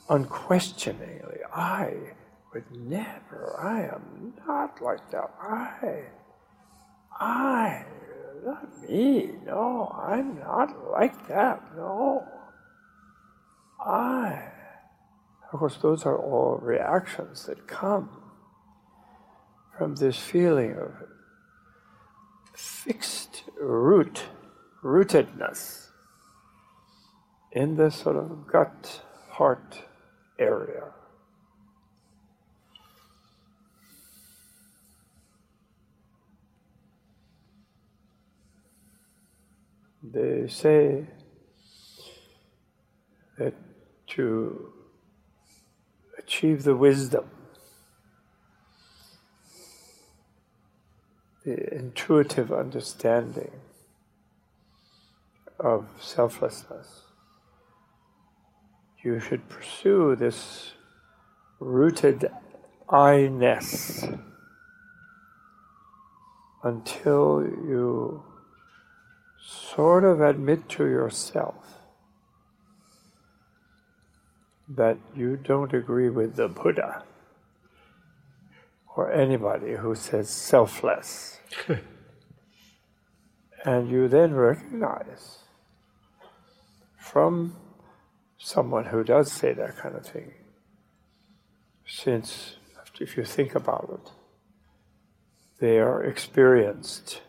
Unquestioningly, 0.09 1.39
I 1.53 1.93
would 2.53 2.71
never, 2.71 3.59
I 3.61 3.81
am 3.83 4.33
not 4.47 4.81
like 4.81 5.11
that. 5.11 5.31
I 5.41 6.05
I, 7.19 7.85
not 8.45 8.81
me, 8.81 9.31
no, 9.45 9.95
I'm 9.95 10.39
not 10.39 10.91
like 10.91 11.27
that, 11.27 11.61
no. 11.75 12.27
I. 13.79 14.51
Of 15.51 15.59
course, 15.59 15.77
those 15.77 16.05
are 16.05 16.17
all 16.17 16.57
reactions 16.61 17.45
that 17.45 17.67
come 17.67 18.09
from 19.77 19.95
this 19.95 20.17
feeling 20.17 20.73
of 20.73 20.91
fixed 22.55 23.43
root, 23.59 24.23
rootedness 24.83 25.87
in 27.51 27.75
the 27.75 27.89
sort 27.89 28.17
of 28.17 28.47
gut 28.47 29.01
heart 29.29 29.83
area. 30.37 30.94
They 40.11 40.47
say 40.47 41.05
that 43.37 43.53
to 44.07 44.71
achieve 46.17 46.63
the 46.63 46.75
wisdom, 46.75 47.29
the 51.43 51.73
intuitive 51.75 52.51
understanding 52.51 53.51
of 55.59 55.87
selflessness, 55.99 57.01
you 59.03 59.19
should 59.19 59.47
pursue 59.49 60.15
this 60.15 60.73
rooted 61.59 62.29
I-ness 62.89 64.07
until 66.63 67.43
you 67.43 68.23
sort 69.45 70.03
of 70.03 70.21
admit 70.21 70.67
to 70.67 70.85
yourself 70.85 71.55
that 74.67 74.97
you 75.15 75.37
don't 75.37 75.73
agree 75.73 76.09
with 76.09 76.35
the 76.35 76.47
Buddha 76.47 77.03
or 78.95 79.11
anybody 79.11 79.75
who 79.75 79.93
says 79.93 80.29
selfless. 80.29 81.39
and 83.65 83.89
you 83.89 84.07
then 84.07 84.33
recognize 84.33 85.39
from 86.97 87.55
someone 88.37 88.85
who 88.85 89.03
does 89.03 89.31
say 89.31 89.53
that 89.53 89.77
kind 89.77 89.95
of 89.95 90.05
thing, 90.07 90.33
since 91.85 92.55
if 92.99 93.15
you 93.17 93.23
think 93.23 93.53
about 93.53 93.89
it, 93.93 94.11
they 95.59 95.77
are 95.79 96.03
experienced 96.03 97.21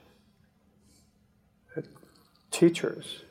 teachers 2.57 3.23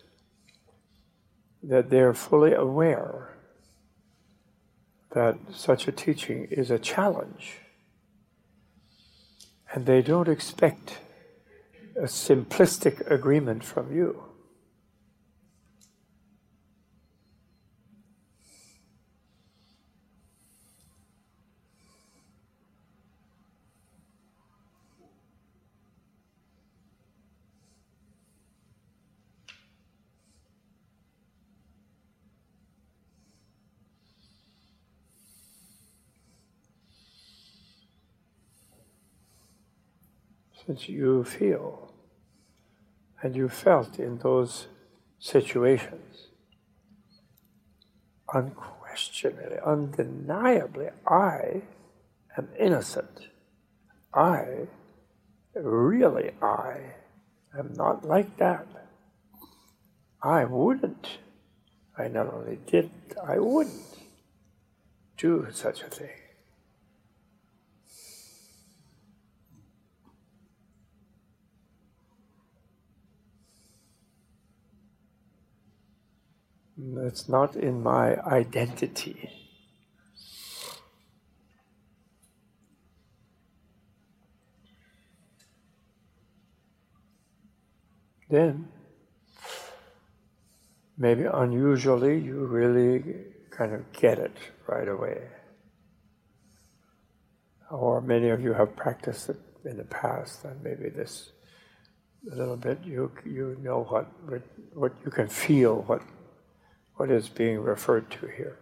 that 1.64 1.90
they're 1.90 2.14
fully 2.14 2.54
aware 2.54 3.36
that 5.16 5.36
such 5.52 5.88
a 5.88 5.92
teaching 5.92 6.48
is 6.52 6.70
a 6.70 6.78
challenge. 6.78 7.58
And 9.74 9.88
they 9.88 10.04
don't 10.04 10.28
expect 10.28 11.00
a 11.96 12.04
simplistic 12.04 13.10
agreement 13.10 13.64
from 13.64 13.96
you. 13.96 14.25
Since 40.66 40.90
you 40.90 41.24
feel 41.24 41.94
and 43.22 43.36
you 43.36 43.50
felt 43.50 44.00
in 44.00 44.18
those 44.20 44.68
situations. 45.20 46.28
Unquestionably, 48.34 49.58
undeniably, 49.66 50.88
I 51.08 51.62
am 52.38 52.50
innocent. 52.60 53.30
I, 54.14 54.68
really 55.54 56.32
I, 56.42 56.96
am 57.58 57.74
not 57.74 58.06
like 58.06 58.38
that. 58.38 58.68
I 60.22 60.46
wouldn't. 60.46 61.20
I 61.98 62.08
not 62.08 62.34
only 62.34 62.58
didn't, 62.66 63.14
I 63.26 63.38
wouldn't 63.40 64.00
do 65.18 65.48
such 65.52 65.82
a 65.84 65.88
thing. 65.88 66.25
It's 76.94 77.28
not 77.28 77.56
in 77.56 77.82
my 77.82 78.16
identity. 78.22 79.30
Then, 88.30 88.68
maybe 90.98 91.26
unusually, 91.26 92.20
you 92.20 92.46
really 92.46 93.04
kind 93.52 93.74
of 93.74 93.92
get 93.92 94.20
it 94.20 94.36
right 94.68 94.88
away. 94.88 95.22
Or 97.72 98.02
many 98.02 98.30
of 98.30 98.42
you 98.42 98.54
have 98.54 98.76
practiced 98.76 99.30
it 99.30 99.40
in 99.64 99.78
the 99.78 99.86
past, 99.86 100.44
and 100.44 100.62
maybe 100.64 100.90
this 100.90 101.32
a 102.32 102.36
little 102.36 102.58
bit 102.58 102.80
you 102.84 103.12
you 103.24 103.56
know 103.62 103.84
what 103.84 104.08
what 104.74 104.94
you 105.04 105.12
can 105.12 105.28
feel 105.28 105.84
what 105.84 106.02
what 106.96 107.12
is 107.12 107.30
being 107.30 107.60
referred 107.60 108.10
to 108.12 108.28
here. 108.28 108.58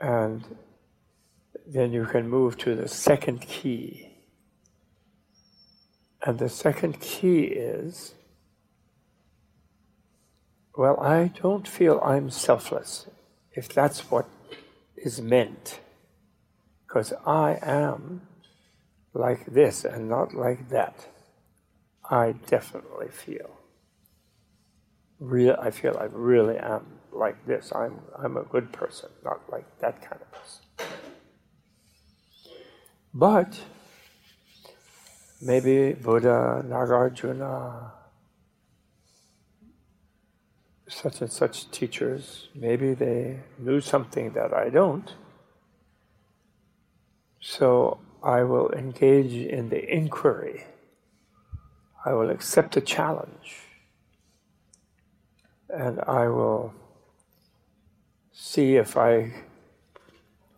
And 0.00 0.56
then 1.66 1.92
you 1.92 2.06
can 2.06 2.28
move 2.28 2.58
to 2.58 2.74
the 2.74 2.88
second 2.88 3.42
key. 3.42 4.10
And 6.22 6.38
the 6.38 6.48
second 6.48 7.00
key 7.00 7.42
is 7.44 8.14
well, 10.76 10.98
I 10.98 11.28
don't 11.28 11.68
feel 11.68 12.00
I'm 12.00 12.30
selfless, 12.30 13.06
if 13.52 13.68
that's 13.68 14.10
what 14.10 14.28
is 14.96 15.20
meant. 15.20 15.78
Because 16.86 17.12
I 17.24 17.58
am 17.62 18.22
like 19.12 19.46
this 19.46 19.84
and 19.84 20.08
not 20.08 20.34
like 20.34 20.70
that. 20.70 21.06
I 22.10 22.32
definitely 22.46 23.08
feel 23.08 23.56
real, 25.24 25.56
I 25.60 25.70
feel 25.70 25.96
I 25.98 26.04
really 26.12 26.58
am 26.58 26.86
like 27.12 27.46
this. 27.46 27.72
I'm, 27.74 28.00
I'm 28.22 28.36
a 28.36 28.42
good 28.42 28.72
person, 28.72 29.08
not 29.24 29.40
like 29.50 29.66
that 29.80 30.02
kind 30.02 30.20
of 30.20 30.30
person. 30.32 30.64
But 33.12 33.60
maybe 35.40 35.92
Buddha, 35.92 36.64
Nagarjuna, 36.66 37.92
such 40.88 41.20
and 41.20 41.30
such 41.30 41.70
teachers, 41.70 42.48
maybe 42.54 42.94
they 42.94 43.40
knew 43.58 43.80
something 43.80 44.32
that 44.32 44.52
I 44.52 44.68
don't. 44.68 45.12
So 47.40 47.98
I 48.22 48.42
will 48.42 48.70
engage 48.70 49.34
in 49.34 49.68
the 49.68 49.82
inquiry. 49.92 50.64
I 52.04 52.12
will 52.12 52.30
accept 52.30 52.74
the 52.74 52.80
challenge 52.80 53.63
and 55.74 56.00
I 56.06 56.28
will 56.28 56.72
see 58.32 58.76
if 58.76 58.96
I, 58.96 59.32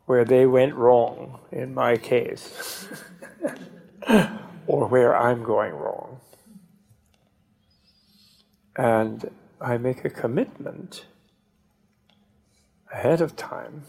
where 0.07 0.25
they 0.25 0.47
went 0.47 0.75
wrong 0.75 1.41
in 1.51 1.75
my 1.75 1.97
case, 1.97 2.89
or 4.67 4.87
where 4.87 5.17
I'm 5.17 5.43
going 5.43 5.73
wrong. 5.73 6.21
And 8.77 9.31
I 9.61 9.79
make 9.79 10.05
a 10.05 10.11
commitment 10.11 11.07
ahead 12.93 13.21
of 13.21 13.37
time 13.37 13.85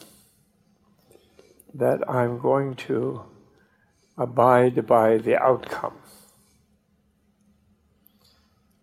that 1.74 2.10
I'm 2.10 2.40
going 2.40 2.76
to 2.76 3.24
abide 4.18 4.88
by 4.88 5.18
the 5.18 5.42
outcome. 5.42 5.98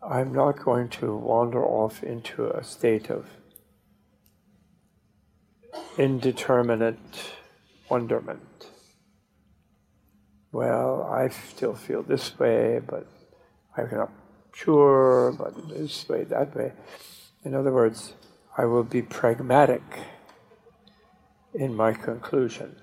I'm 0.06 0.34
not 0.34 0.62
going 0.62 0.90
to 1.00 1.16
wander 1.16 1.64
off 1.64 2.02
into 2.02 2.50
a 2.50 2.62
state 2.62 3.08
of 3.08 3.26
indeterminate 5.96 6.98
wonderment. 7.88 8.66
Well, 10.52 11.04
I 11.04 11.30
still 11.30 11.74
feel 11.74 12.02
this 12.02 12.38
way, 12.38 12.80
but 12.86 13.06
I'm 13.78 13.90
not 13.90 14.12
sure, 14.52 15.32
but 15.38 15.70
this 15.70 16.06
way, 16.06 16.24
that 16.24 16.54
way. 16.54 16.72
In 17.42 17.54
other 17.54 17.72
words, 17.72 18.12
I 18.58 18.66
will 18.66 18.84
be 18.84 19.00
pragmatic 19.00 19.82
in 21.54 21.74
my 21.74 21.94
conclusion, 21.94 22.76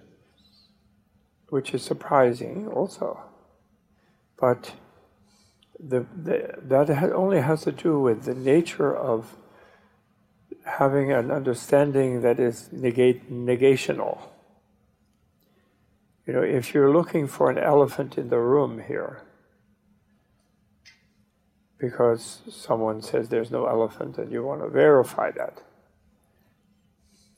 which 1.50 1.74
is 1.76 1.84
surprising 1.84 2.68
also. 2.68 3.20
But 4.40 4.74
the, 5.84 6.06
the, 6.16 6.56
that 6.62 6.90
only 7.14 7.42
has 7.42 7.64
to 7.64 7.72
do 7.72 8.00
with 8.00 8.24
the 8.24 8.36
nature 8.36 8.96
of 8.96 9.36
having 10.66 11.12
an 11.12 11.32
understanding 11.32 12.22
that 12.22 12.40
is 12.40 12.72
negate, 12.72 13.32
negational. 13.32 14.20
You 16.28 16.34
know, 16.34 16.42
if 16.44 16.74
you're 16.74 16.94
looking 16.94 17.28
for 17.28 17.50
an 17.50 17.58
elephant 17.58 18.18
in 18.18 18.30
the 18.30 18.38
room 18.38 18.84
here, 18.88 19.24
because 21.80 22.42
someone 22.50 23.02
says 23.02 23.30
there's 23.30 23.50
no 23.50 23.66
elephant 23.66 24.20
and 24.20 24.32
you 24.32 24.44
want 24.44 24.62
to 24.62 24.70
verify 24.70 25.32
that, 25.32 25.64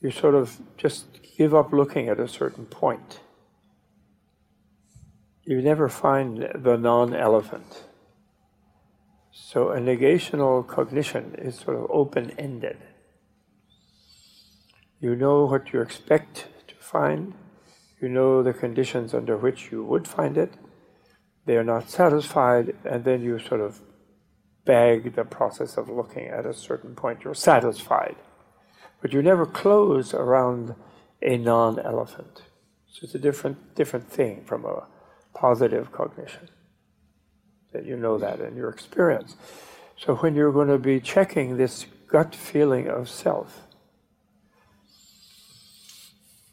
you 0.02 0.10
sort 0.10 0.34
of 0.34 0.58
just 0.76 1.06
give 1.38 1.54
up 1.54 1.72
looking 1.72 2.08
at 2.08 2.20
a 2.20 2.28
certain 2.28 2.66
point. 2.66 3.20
You 5.44 5.62
never 5.62 5.88
find 5.88 6.46
the 6.54 6.76
non 6.76 7.14
elephant. 7.14 7.84
So 9.36 9.70
a 9.70 9.80
negational 9.80 10.64
cognition 10.64 11.34
is 11.36 11.58
sort 11.58 11.76
of 11.76 11.90
open 11.90 12.30
ended. 12.38 12.78
You 15.00 15.16
know 15.16 15.44
what 15.46 15.72
you 15.72 15.80
expect 15.80 16.46
to 16.68 16.74
find, 16.76 17.34
you 18.00 18.08
know 18.08 18.44
the 18.44 18.52
conditions 18.52 19.12
under 19.12 19.36
which 19.36 19.72
you 19.72 19.82
would 19.82 20.06
find 20.06 20.38
it, 20.38 20.54
they 21.46 21.56
are 21.56 21.64
not 21.64 21.90
satisfied, 21.90 22.76
and 22.84 23.02
then 23.02 23.22
you 23.22 23.40
sort 23.40 23.60
of 23.60 23.80
bag 24.64 25.16
the 25.16 25.24
process 25.24 25.76
of 25.76 25.90
looking 25.90 26.28
at 26.28 26.46
a 26.46 26.54
certain 26.54 26.94
point. 26.94 27.24
You're 27.24 27.34
satisfied. 27.34 28.14
But 29.02 29.12
you 29.12 29.20
never 29.20 29.46
close 29.46 30.14
around 30.14 30.76
a 31.20 31.36
non 31.38 31.80
elephant. 31.80 32.42
So 32.86 33.00
it's 33.02 33.16
a 33.16 33.18
different, 33.18 33.74
different 33.74 34.08
thing 34.08 34.44
from 34.44 34.64
a 34.64 34.86
positive 35.34 35.90
cognition 35.90 36.50
that 37.74 37.84
you 37.84 37.96
know 37.96 38.16
that 38.16 38.40
in 38.40 38.56
your 38.56 38.70
experience. 38.70 39.36
So 39.98 40.14
when 40.16 40.34
you're 40.34 40.52
going 40.52 40.68
to 40.68 40.78
be 40.78 41.00
checking 41.00 41.56
this 41.56 41.86
gut 42.06 42.34
feeling 42.34 42.88
of 42.88 43.10
self 43.10 43.62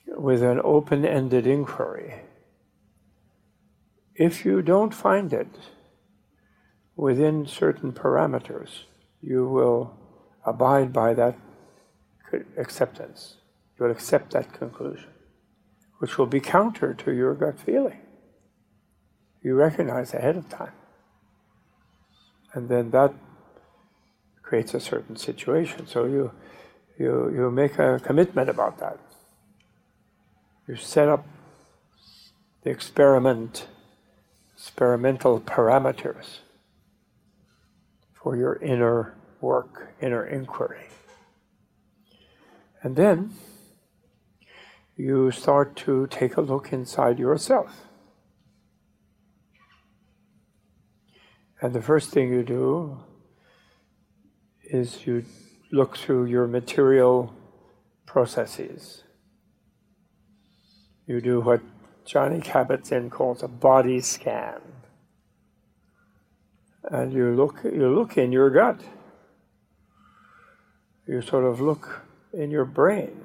with 0.07 0.41
an 0.41 0.59
open 0.63 1.05
ended 1.05 1.47
inquiry, 1.47 2.15
if 4.15 4.43
you 4.43 4.61
don't 4.61 4.93
find 4.93 5.31
it 5.31 5.47
within 6.95 7.45
certain 7.45 7.93
parameters, 7.93 8.83
you 9.21 9.47
will 9.47 9.95
abide 10.45 10.91
by 10.91 11.13
that 11.13 11.37
acceptance. 12.57 13.37
You'll 13.79 13.91
accept 13.91 14.31
that 14.33 14.53
conclusion, 14.53 15.09
which 15.99 16.17
will 16.17 16.25
be 16.25 16.39
counter 16.39 16.93
to 16.95 17.11
your 17.11 17.35
gut 17.35 17.59
feeling. 17.59 17.99
You 19.43 19.55
recognize 19.55 20.13
ahead 20.13 20.35
of 20.35 20.49
time. 20.49 20.73
And 22.53 22.69
then 22.69 22.91
that 22.91 23.13
creates 24.41 24.73
a 24.73 24.79
certain 24.79 25.15
situation. 25.15 25.87
So 25.87 26.05
you, 26.05 26.31
you, 26.99 27.31
you 27.33 27.51
make 27.51 27.79
a 27.79 27.99
commitment 28.03 28.49
about 28.49 28.79
that. 28.79 28.99
You 30.67 30.75
set 30.75 31.07
up 31.07 31.25
the 32.63 32.69
experiment, 32.69 33.67
experimental 34.55 35.39
parameters 35.39 36.39
for 38.13 38.35
your 38.35 38.55
inner 38.57 39.15
work, 39.39 39.93
inner 40.01 40.25
inquiry. 40.25 40.87
And 42.83 42.95
then 42.95 43.33
you 44.95 45.31
start 45.31 45.75
to 45.77 46.07
take 46.07 46.37
a 46.37 46.41
look 46.41 46.71
inside 46.71 47.17
yourself. 47.17 47.87
And 51.61 51.73
the 51.73 51.81
first 51.81 52.09
thing 52.09 52.33
you 52.33 52.43
do 52.43 52.97
is 54.63 55.05
you 55.05 55.23
look 55.71 55.97
through 55.97 56.25
your 56.25 56.47
material 56.47 57.33
processes. 58.05 59.03
You 61.05 61.21
do 61.21 61.41
what 61.41 61.61
Johnny 62.05 62.39
Kabat-Zinn 62.39 63.09
calls 63.09 63.43
a 63.43 63.47
body 63.47 64.01
scan. 64.01 64.59
And 66.83 67.13
you 67.13 67.35
look, 67.35 67.63
you 67.63 67.89
look 67.93 68.17
in 68.17 68.31
your 68.31 68.49
gut. 68.49 68.81
You 71.07 71.21
sort 71.21 71.45
of 71.45 71.59
look 71.59 72.01
in 72.33 72.51
your 72.51 72.65
brain, 72.65 73.21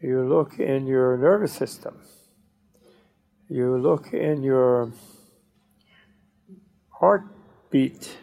you 0.00 0.22
look 0.22 0.58
in 0.58 0.86
your 0.86 1.16
nervous 1.16 1.52
system, 1.52 1.96
you 3.48 3.76
look 3.78 4.12
in 4.12 4.42
your 4.42 4.92
heartbeat 6.98 8.16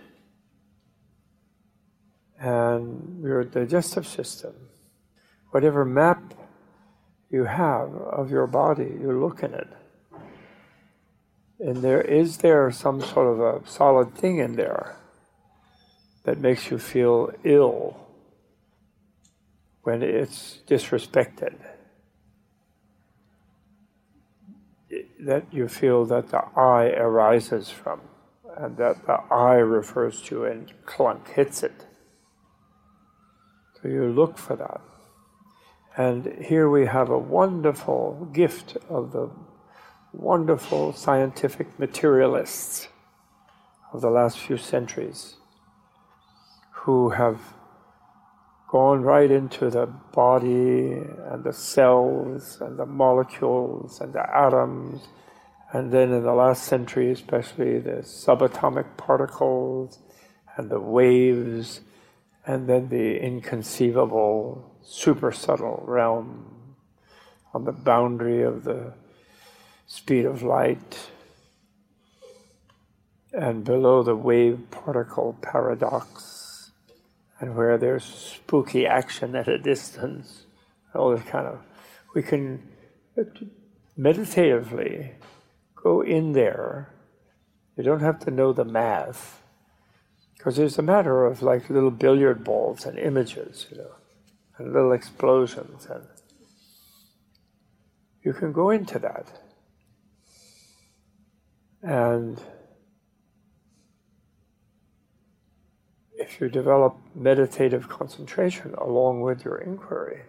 and 2.39 3.23
your 3.23 3.43
digestive 3.43 4.07
system. 4.07 4.53
Whatever 5.51 5.85
map 5.85 6.33
you 7.29 7.45
have 7.45 7.93
of 7.93 8.31
your 8.31 8.47
body, 8.47 8.91
you 8.99 9.19
look 9.19 9.43
in 9.43 9.53
it. 9.53 9.67
And 11.59 11.77
there 11.77 12.01
is 12.01 12.37
there 12.37 12.69
some 12.71 13.01
sort 13.01 13.27
of 13.27 13.39
a 13.39 13.67
solid 13.67 14.15
thing 14.15 14.39
in 14.39 14.55
there 14.55 14.97
that 16.23 16.39
makes 16.39 16.69
you 16.69 16.77
feel 16.77 17.31
ill 17.43 17.97
when 19.83 20.01
it's 20.01 20.59
disrespected. 20.67 21.55
That 25.19 25.45
you 25.51 25.67
feel 25.67 26.05
that 26.05 26.29
the 26.29 26.39
I 26.57 26.87
arises 26.89 27.69
from, 27.69 28.01
and 28.57 28.77
that 28.77 29.05
the 29.05 29.19
I 29.31 29.55
refers 29.55 30.21
to, 30.23 30.45
and 30.45 30.71
clunk 30.85 31.29
hits 31.29 31.63
it. 31.63 31.85
So 33.81 33.87
you 33.89 34.07
look 34.07 34.37
for 34.37 34.55
that. 34.55 34.81
And 35.95 36.43
here 36.43 36.69
we 36.69 36.85
have 36.87 37.09
a 37.09 37.17
wonderful 37.17 38.29
gift 38.33 38.77
of 38.89 39.11
the 39.11 39.29
wonderful 40.11 40.93
scientific 40.93 41.77
materialists 41.79 42.87
of 43.91 44.01
the 44.01 44.09
last 44.09 44.39
few 44.39 44.57
centuries 44.57 45.35
who 46.71 47.09
have 47.09 47.39
gone 48.69 49.03
right 49.03 49.29
into 49.29 49.69
the 49.69 49.85
body 49.85 50.93
and 51.29 51.43
the 51.43 51.53
cells 51.53 52.57
and 52.59 52.77
the 52.77 52.85
molecules 52.85 54.01
and 54.01 54.13
the 54.13 54.35
atoms, 54.35 55.07
and 55.73 55.91
then 55.91 56.11
in 56.11 56.21
the 56.21 56.33
last 56.33 56.65
century, 56.65 57.11
especially 57.11 57.79
the 57.79 58.03
subatomic 58.03 58.95
particles 58.95 59.97
and 60.55 60.69
the 60.69 60.79
waves, 60.79 61.81
and 62.45 62.69
then 62.69 62.89
the 62.89 63.19
inconceivable 63.19 64.71
super 64.83 65.31
subtle 65.31 65.83
realm 65.87 66.75
on 67.55 67.65
the 67.65 67.71
boundary 67.71 68.43
of 68.43 68.63
the 68.63 68.93
speed 69.87 70.25
of 70.25 70.43
light. 70.43 71.09
And 73.31 73.63
below 73.63 74.03
the 74.03 74.15
wave 74.15 74.59
particle 74.69 75.35
paradox 75.41 76.71
and 77.39 77.55
where 77.55 77.79
there's 77.79 78.03
spooky 78.03 78.85
action 78.85 79.35
at 79.35 79.47
a 79.47 79.57
distance, 79.57 80.45
all 80.93 81.15
this 81.15 81.25
kind 81.25 81.47
of, 81.47 81.59
we 82.13 82.21
can 82.21 82.61
meditatively 83.97 85.13
go 85.83 86.01
in 86.01 86.31
there. 86.31 86.89
You 87.77 87.83
don't 87.83 87.99
have 87.99 88.19
to 88.19 88.31
know 88.31 88.53
the 88.53 88.63
math, 88.63 89.41
because 90.37 90.57
it's 90.57 90.77
a 90.77 90.83
matter 90.83 91.25
of 91.25 91.41
like 91.41 91.69
little 91.69 91.91
billiard 91.91 92.43
balls 92.43 92.85
and 92.85 92.97
images, 92.97 93.67
you 93.69 93.77
know, 93.77 93.95
and 94.57 94.71
little 94.71 94.93
explosions, 94.93 95.87
and 95.89 96.05
you 98.23 98.31
can 98.31 98.53
go 98.53 98.69
into 98.69 98.97
that. 98.99 99.27
And 101.81 102.39
if 106.13 106.39
you 106.39 106.47
develop 106.47 106.95
meditative 107.13 107.89
concentration 107.89 108.73
along 108.75 109.21
with 109.21 109.43
your 109.43 109.57
inquiry, 109.57 110.21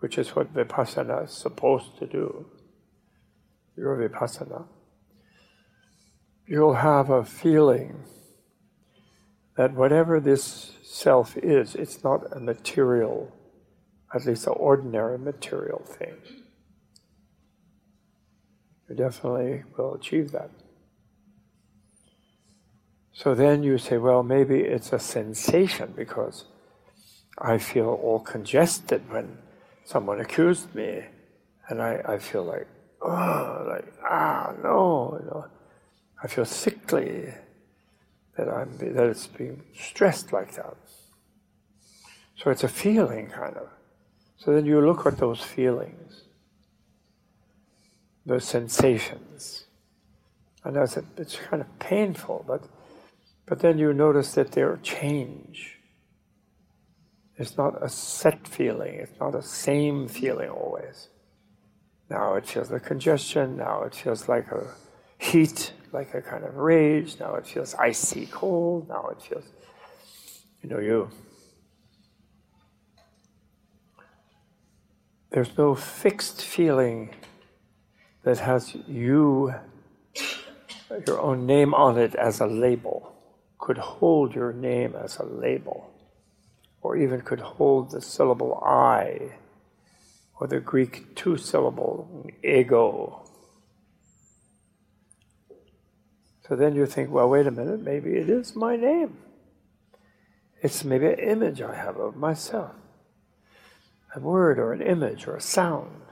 which 0.00 0.18
is 0.18 0.34
what 0.34 0.52
vipassana 0.52 1.26
is 1.26 1.32
supposed 1.32 1.98
to 1.98 2.06
do, 2.06 2.46
your 3.76 3.96
vipassana, 3.96 4.64
you'll 6.50 6.74
have 6.74 7.10
a 7.10 7.24
feeling 7.24 8.02
that 9.56 9.72
whatever 9.72 10.18
this 10.18 10.72
self 10.82 11.36
is, 11.36 11.76
it's 11.76 12.02
not 12.02 12.24
a 12.36 12.40
material, 12.40 13.32
at 14.12 14.26
least 14.26 14.48
an 14.48 14.54
ordinary 14.56 15.16
material 15.16 15.80
thing. 15.86 16.16
You 18.88 18.96
definitely 18.96 19.62
will 19.78 19.94
achieve 19.94 20.32
that. 20.32 20.50
So 23.12 23.36
then 23.36 23.62
you 23.62 23.78
say, 23.78 23.98
well, 23.98 24.24
maybe 24.24 24.58
it's 24.58 24.92
a 24.92 24.98
sensation 24.98 25.94
because 25.96 26.46
I 27.38 27.58
feel 27.58 27.90
all 28.02 28.18
congested 28.18 29.08
when 29.08 29.38
someone 29.84 30.20
accused 30.20 30.74
me, 30.74 31.04
and 31.68 31.80
I, 31.80 32.02
I 32.08 32.18
feel 32.18 32.42
like, 32.42 32.66
oh, 33.02 33.66
like, 33.68 33.92
ah, 34.04 34.52
no, 34.64 35.16
you 35.20 35.26
know, 35.26 35.46
I 36.22 36.26
feel 36.26 36.44
sickly 36.44 37.32
that 38.36 38.48
I'm 38.48 38.76
that 38.78 39.06
it's 39.06 39.26
being 39.26 39.62
stressed 39.74 40.32
like 40.32 40.54
that. 40.54 40.76
So 42.36 42.50
it's 42.50 42.64
a 42.64 42.68
feeling, 42.68 43.28
kind 43.28 43.56
of. 43.56 43.68
So 44.36 44.52
then 44.52 44.64
you 44.64 44.80
look 44.80 45.06
at 45.06 45.18
those 45.18 45.42
feelings, 45.42 46.22
those 48.24 48.44
sensations, 48.44 49.66
and 50.64 50.76
that's 50.76 50.98
it's 51.16 51.36
kind 51.36 51.62
of 51.62 51.78
painful, 51.78 52.44
but 52.46 52.64
but 53.46 53.60
then 53.60 53.78
you 53.78 53.92
notice 53.92 54.34
that 54.34 54.52
there 54.52 54.78
change. 54.82 55.78
It's 57.36 57.56
not 57.56 57.82
a 57.82 57.88
set 57.88 58.46
feeling, 58.46 58.94
it's 58.96 59.18
not 59.18 59.34
a 59.34 59.42
same 59.42 60.08
feeling 60.08 60.50
always. 60.50 61.08
Now 62.10 62.34
it 62.34 62.46
feels 62.46 62.70
like 62.70 62.84
congestion, 62.84 63.56
now 63.56 63.82
it 63.82 63.94
feels 63.94 64.28
like 64.28 64.50
a 64.52 64.74
heat, 65.20 65.72
like 65.92 66.14
a 66.14 66.22
kind 66.22 66.44
of 66.44 66.56
rage, 66.56 67.18
now 67.20 67.34
it 67.34 67.46
feels 67.46 67.74
icy 67.74 68.26
cold, 68.26 68.88
now 68.88 69.08
it 69.08 69.22
feels, 69.22 69.44
you 70.62 70.68
know, 70.70 70.78
you. 70.80 71.10
There's 75.30 75.56
no 75.56 75.74
fixed 75.74 76.42
feeling 76.42 77.14
that 78.24 78.38
has 78.38 78.74
you, 78.88 79.54
your 81.06 81.20
own 81.20 81.46
name 81.46 81.74
on 81.74 81.98
it 81.98 82.14
as 82.14 82.40
a 82.40 82.46
label 82.46 83.10
could 83.60 83.78
hold 83.78 84.34
your 84.34 84.52
name 84.52 84.94
as 84.96 85.18
a 85.18 85.24
label, 85.24 85.90
or 86.80 86.96
even 86.96 87.20
could 87.20 87.40
hold 87.40 87.90
the 87.90 88.00
syllable 88.00 88.60
I, 88.64 89.32
or 90.40 90.46
the 90.46 90.60
Greek 90.60 91.14
two 91.14 91.36
syllable 91.36 92.26
ego. 92.42 93.29
So 96.50 96.56
then 96.56 96.74
you 96.74 96.84
think, 96.84 97.12
well, 97.12 97.28
wait 97.28 97.46
a 97.46 97.52
minute, 97.52 97.80
maybe 97.80 98.16
it 98.16 98.28
is 98.28 98.56
my 98.56 98.74
name. 98.74 99.18
It's 100.60 100.82
maybe 100.82 101.06
an 101.06 101.20
image 101.20 101.62
I 101.62 101.76
have 101.76 101.96
of 101.96 102.16
myself, 102.16 102.72
a 104.16 104.18
word 104.18 104.58
or 104.58 104.72
an 104.72 104.82
image 104.82 105.28
or 105.28 105.36
a 105.36 105.40
sound. 105.40 106.02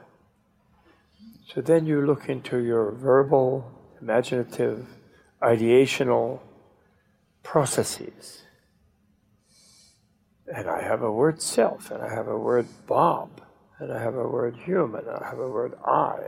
So 1.53 1.61
then 1.61 1.87
you 1.87 2.07
look 2.07 2.29
into 2.29 2.59
your 2.59 2.93
verbal, 2.93 3.69
imaginative, 4.01 4.87
ideational, 5.43 6.39
processes. 7.43 8.45
And 10.47 10.71
I 10.71 10.83
have 10.85 11.03
a 11.03 11.11
word 11.11 11.43
self, 11.43 11.91
and 11.91 12.01
I 12.01 12.15
have 12.15 12.29
a 12.29 12.39
word 12.39 12.69
Bob, 12.87 13.41
and 13.81 13.93
I 13.93 14.01
have 14.01 14.15
a 14.15 14.29
word 14.29 14.55
human, 14.55 15.01
and 15.01 15.17
I 15.17 15.31
have 15.31 15.41
a 15.41 15.51
word 15.51 15.75
I. 15.85 16.21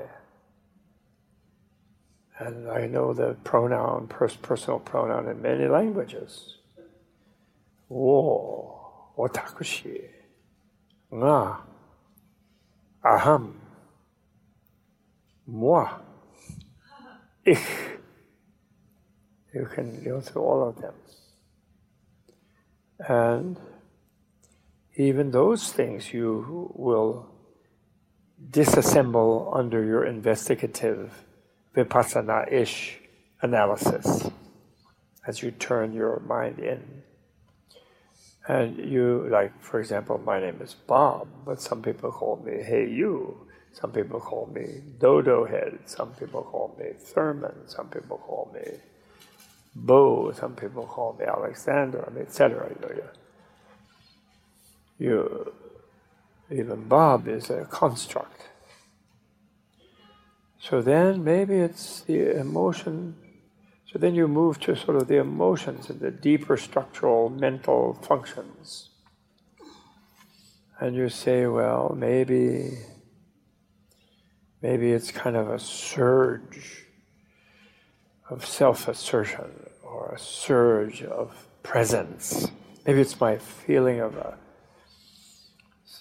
And 2.40 2.70
I 2.70 2.86
know 2.86 3.12
the 3.12 3.36
pronoun, 3.44 4.08
personal 4.08 4.78
pronoun 4.78 5.28
in 5.28 5.42
many 5.42 5.68
languages. 5.68 6.56
Wo, 7.86 9.12
watakushi, 9.18 10.04
nga, 11.12 11.58
aham, 13.04 13.52
moi, 15.46 15.90
ich. 17.44 17.58
You 19.52 19.66
can 19.66 20.02
go 20.02 20.22
through 20.22 20.42
all 20.42 20.66
of 20.66 20.80
them. 20.80 20.94
And 23.00 23.58
even 24.96 25.30
those 25.30 25.72
things 25.72 26.14
you 26.14 26.72
will 26.74 27.28
disassemble 28.50 29.54
under 29.54 29.84
your 29.84 30.06
investigative 30.06 31.26
vipassana 31.84 32.52
ish 32.52 32.98
analysis 33.42 34.28
as 35.26 35.42
you 35.42 35.50
turn 35.50 35.92
your 35.92 36.20
mind 36.20 36.58
in. 36.58 37.02
And 38.48 38.78
you, 38.78 39.28
like, 39.30 39.52
for 39.62 39.80
example, 39.80 40.18
my 40.18 40.40
name 40.40 40.60
is 40.60 40.74
Bob, 40.74 41.28
but 41.44 41.60
some 41.60 41.82
people 41.82 42.10
call 42.10 42.42
me 42.44 42.62
Hey 42.62 42.88
You, 42.90 43.46
some 43.72 43.92
people 43.92 44.18
call 44.18 44.50
me 44.52 44.80
Dodo 44.98 45.44
Head, 45.44 45.78
some 45.84 46.12
people 46.12 46.42
call 46.42 46.74
me 46.78 46.86
Thurman, 46.98 47.68
some 47.68 47.88
people 47.88 48.18
call 48.18 48.50
me 48.52 48.78
Bo, 49.74 50.32
some 50.32 50.56
people 50.56 50.84
call 50.84 51.16
me 51.18 51.26
Alexander, 51.26 52.04
I 52.06 52.12
mean, 52.12 52.24
etc. 52.24 52.70
You 54.98 55.52
even 56.50 56.88
Bob 56.88 57.28
is 57.28 57.50
a 57.50 57.64
construct. 57.66 58.49
So 60.60 60.82
then 60.82 61.24
maybe 61.24 61.56
it's 61.56 62.02
the 62.02 62.38
emotion. 62.38 63.16
So 63.90 63.98
then 63.98 64.14
you 64.14 64.28
move 64.28 64.60
to 64.60 64.76
sort 64.76 64.98
of 64.98 65.08
the 65.08 65.16
emotions 65.16 65.88
and 65.88 65.98
the 65.98 66.10
deeper 66.10 66.58
structural 66.58 67.30
mental 67.30 67.94
functions. 67.94 68.90
And 70.78 70.94
you 70.94 71.08
say, 71.08 71.46
well, 71.46 71.94
maybe, 71.96 72.78
maybe 74.60 74.92
it's 74.92 75.10
kind 75.10 75.34
of 75.34 75.48
a 75.48 75.58
surge 75.58 76.84
of 78.28 78.46
self 78.46 78.86
assertion 78.86 79.70
or 79.82 80.12
a 80.14 80.18
surge 80.18 81.02
of 81.02 81.48
presence. 81.62 82.50
Maybe 82.86 83.00
it's 83.00 83.18
my 83.18 83.38
feeling 83.38 84.00
of 84.00 84.16
a 84.16 84.38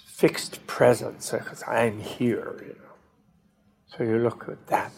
fixed 0.05 0.67
presence 0.67 1.31
because 1.31 1.63
I'm 1.65 1.99
here, 1.99 2.57
you 2.61 2.75
know. 2.75 2.88
So 3.95 4.03
you 4.03 4.19
look 4.19 4.47
at 4.47 4.67
that. 4.67 4.91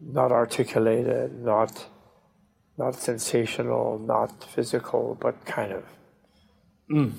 Not 0.00 0.30
articulated, 0.30 1.42
not 1.42 1.86
not 2.78 2.94
sensational, 2.94 3.98
not 3.98 4.44
physical, 4.44 5.16
but 5.18 5.44
kind 5.46 5.72
of 5.72 5.84
mm. 6.90 7.12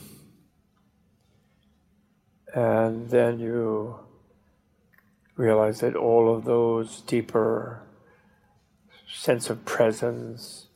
And 2.54 3.10
then 3.10 3.40
you 3.40 4.00
realize 5.36 5.82
that 5.82 5.96
all 5.96 6.34
of 6.34 6.46
those 6.46 7.02
deeper 7.02 7.82
sense 9.12 9.50
of 9.50 9.64
presence, 9.66 10.68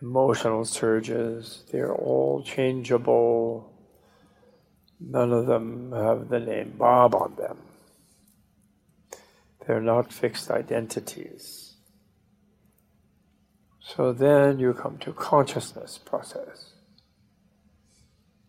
emotional 0.00 0.64
surges, 0.64 1.64
they're 1.70 1.94
all 1.94 2.42
changeable. 2.42 3.72
None 5.00 5.32
of 5.32 5.46
them 5.46 5.92
have 5.92 6.28
the 6.28 6.40
name 6.40 6.74
Bob 6.76 7.14
on 7.14 7.36
them. 7.36 7.58
They're 9.68 9.82
not 9.82 10.14
fixed 10.14 10.50
identities. 10.50 11.74
So 13.80 14.14
then 14.14 14.58
you 14.58 14.72
come 14.72 14.96
to 15.00 15.12
consciousness 15.12 15.98
process. 15.98 16.72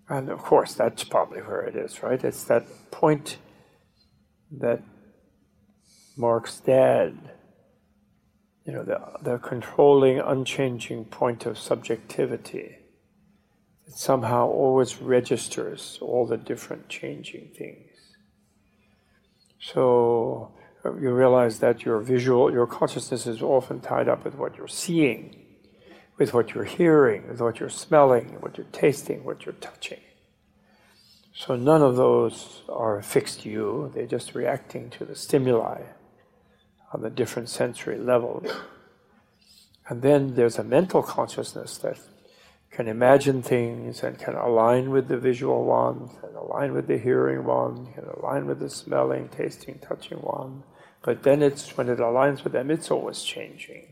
And 0.07 0.29
of 0.29 0.39
course, 0.39 0.73
that's 0.75 1.03
probably 1.03 1.41
where 1.41 1.63
it 1.63 1.75
is, 1.75 2.01
right? 2.01 2.23
It's 2.23 2.45
that 2.45 2.65
point 2.89 3.37
that 4.49 4.81
marks 6.15 6.61
dead, 6.61 7.17
you 8.65 8.71
know, 8.71 8.83
the, 8.83 9.01
the 9.21 9.39
controlling, 9.39 10.19
unchanging 10.19 11.03
point 11.03 11.45
of 11.45 11.57
subjectivity. 11.57 12.77
It 13.87 13.93
somehow 13.93 14.47
always 14.47 15.01
registers 15.01 15.99
all 16.01 16.25
the 16.25 16.37
different 16.37 16.87
changing 16.87 17.49
things. 17.57 17.91
So 19.59 20.53
you 20.85 21.11
realize 21.11 21.59
that 21.59 21.83
your 21.83 21.99
visual, 21.99 22.51
your 22.51 22.67
consciousness 22.67 23.27
is 23.27 23.41
often 23.41 23.81
tied 23.81 24.07
up 24.07 24.23
with 24.23 24.35
what 24.35 24.57
you're 24.57 24.67
seeing 24.67 25.39
with 26.19 26.33
what 26.33 26.53
you're 26.53 26.65
hearing, 26.65 27.27
with 27.27 27.39
what 27.39 27.59
you're 27.59 27.69
smelling, 27.69 28.35
what 28.41 28.57
you're 28.57 28.67
tasting, 28.73 29.23
what 29.23 29.45
you're 29.45 29.53
touching. 29.53 30.01
So 31.33 31.55
none 31.55 31.81
of 31.81 31.95
those 31.95 32.63
are 32.67 33.01
fixed 33.01 33.45
you, 33.45 33.89
they're 33.95 34.05
just 34.05 34.35
reacting 34.35 34.89
to 34.91 35.05
the 35.05 35.15
stimuli 35.15 35.81
on 36.91 37.01
the 37.01 37.09
different 37.09 37.47
sensory 37.47 37.97
levels. 37.97 38.51
And 39.87 40.01
then 40.01 40.35
there's 40.35 40.59
a 40.59 40.63
mental 40.63 41.01
consciousness 41.01 41.77
that 41.77 41.97
can 42.71 42.87
imagine 42.87 43.41
things 43.41 44.03
and 44.03 44.19
can 44.19 44.35
align 44.35 44.91
with 44.91 45.07
the 45.07 45.17
visual 45.17 45.65
one, 45.65 46.09
can 46.21 46.35
align 46.35 46.73
with 46.73 46.87
the 46.87 46.97
hearing 46.97 47.43
one, 47.43 47.91
can 47.93 48.05
align 48.05 48.45
with 48.45 48.59
the 48.59 48.69
smelling, 48.69 49.27
tasting, 49.29 49.79
touching 49.79 50.19
one. 50.19 50.63
But 51.01 51.23
then 51.23 51.41
it's 51.41 51.75
when 51.75 51.89
it 51.89 51.99
aligns 51.99 52.43
with 52.43 52.53
them, 52.53 52.69
it's 52.69 52.91
always 52.91 53.23
changing. 53.23 53.87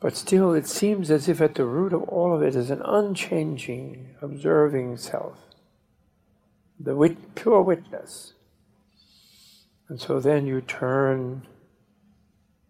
But 0.00 0.16
still, 0.16 0.52
it 0.52 0.66
seems 0.66 1.10
as 1.10 1.28
if 1.28 1.40
at 1.40 1.54
the 1.54 1.64
root 1.64 1.94
of 1.94 2.02
all 2.02 2.34
of 2.34 2.42
it 2.42 2.54
is 2.54 2.68
an 2.68 2.82
unchanging, 2.84 4.16
observing 4.20 4.98
self, 4.98 5.38
the 6.78 6.94
wit- 6.94 7.34
pure 7.34 7.62
witness. 7.62 8.34
And 9.88 9.98
so 9.98 10.20
then 10.20 10.46
you 10.46 10.60
turn, 10.60 11.46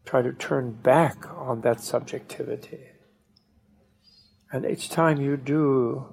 try 0.04 0.22
to 0.22 0.32
turn 0.32 0.72
back 0.74 1.26
on 1.28 1.62
that 1.62 1.80
subjectivity. 1.80 2.93
And 4.54 4.64
each 4.64 4.88
time 4.88 5.20
you 5.20 5.36
do, 5.36 6.06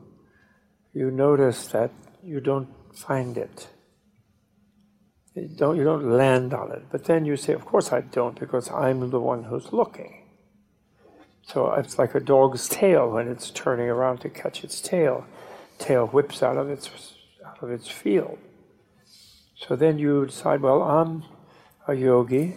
you 0.94 1.12
notice 1.12 1.68
that 1.68 1.92
you 2.24 2.40
don't 2.40 2.70
find 2.92 3.38
it. 3.38 3.68
You 5.36 5.48
don't, 5.48 5.78
you 5.78 5.84
don't 5.84 6.10
land 6.10 6.52
on 6.52 6.72
it. 6.72 6.86
But 6.90 7.04
then 7.04 7.24
you 7.24 7.38
say, 7.38 7.54
Of 7.54 7.66
course 7.66 7.94
I 7.94 8.02
don't, 8.02 8.40
because 8.40 8.72
I'm 8.72 9.12
the 9.12 9.20
one 9.20 9.44
who's 9.44 9.72
looking. 9.72 10.24
So 11.44 11.72
it's 11.74 12.00
like 12.00 12.16
a 12.16 12.20
dog's 12.20 12.68
tail 12.68 13.12
when 13.12 13.28
it's 13.28 13.52
turning 13.52 13.90
around 13.90 14.22
to 14.22 14.30
catch 14.30 14.64
its 14.64 14.82
tail. 14.82 15.28
Tail 15.78 16.08
whips 16.08 16.42
out 16.42 16.58
of 16.58 16.68
its 16.68 16.90
out 17.46 17.62
of 17.62 17.70
its 17.70 17.90
field. 17.90 18.40
So 19.56 19.76
then 19.76 20.00
you 20.00 20.26
decide, 20.26 20.62
well, 20.62 20.82
I'm 20.82 21.26
a 21.88 21.94
yogi, 21.94 22.56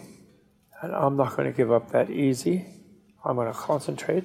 and 0.81 0.95
I'm 0.95 1.15
not 1.15 1.37
going 1.37 1.51
to 1.51 1.55
give 1.55 1.71
up 1.71 1.91
that 1.91 2.09
easy. 2.09 2.65
I'm 3.23 3.35
going 3.35 3.53
to 3.53 3.59
concentrate. 3.59 4.23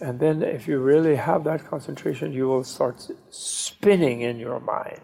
And 0.00 0.20
then, 0.20 0.42
if 0.42 0.68
you 0.68 0.78
really 0.78 1.16
have 1.16 1.44
that 1.44 1.66
concentration, 1.66 2.32
you 2.32 2.46
will 2.46 2.64
start 2.64 3.08
spinning 3.30 4.20
in 4.20 4.38
your 4.38 4.60
mind. 4.60 5.00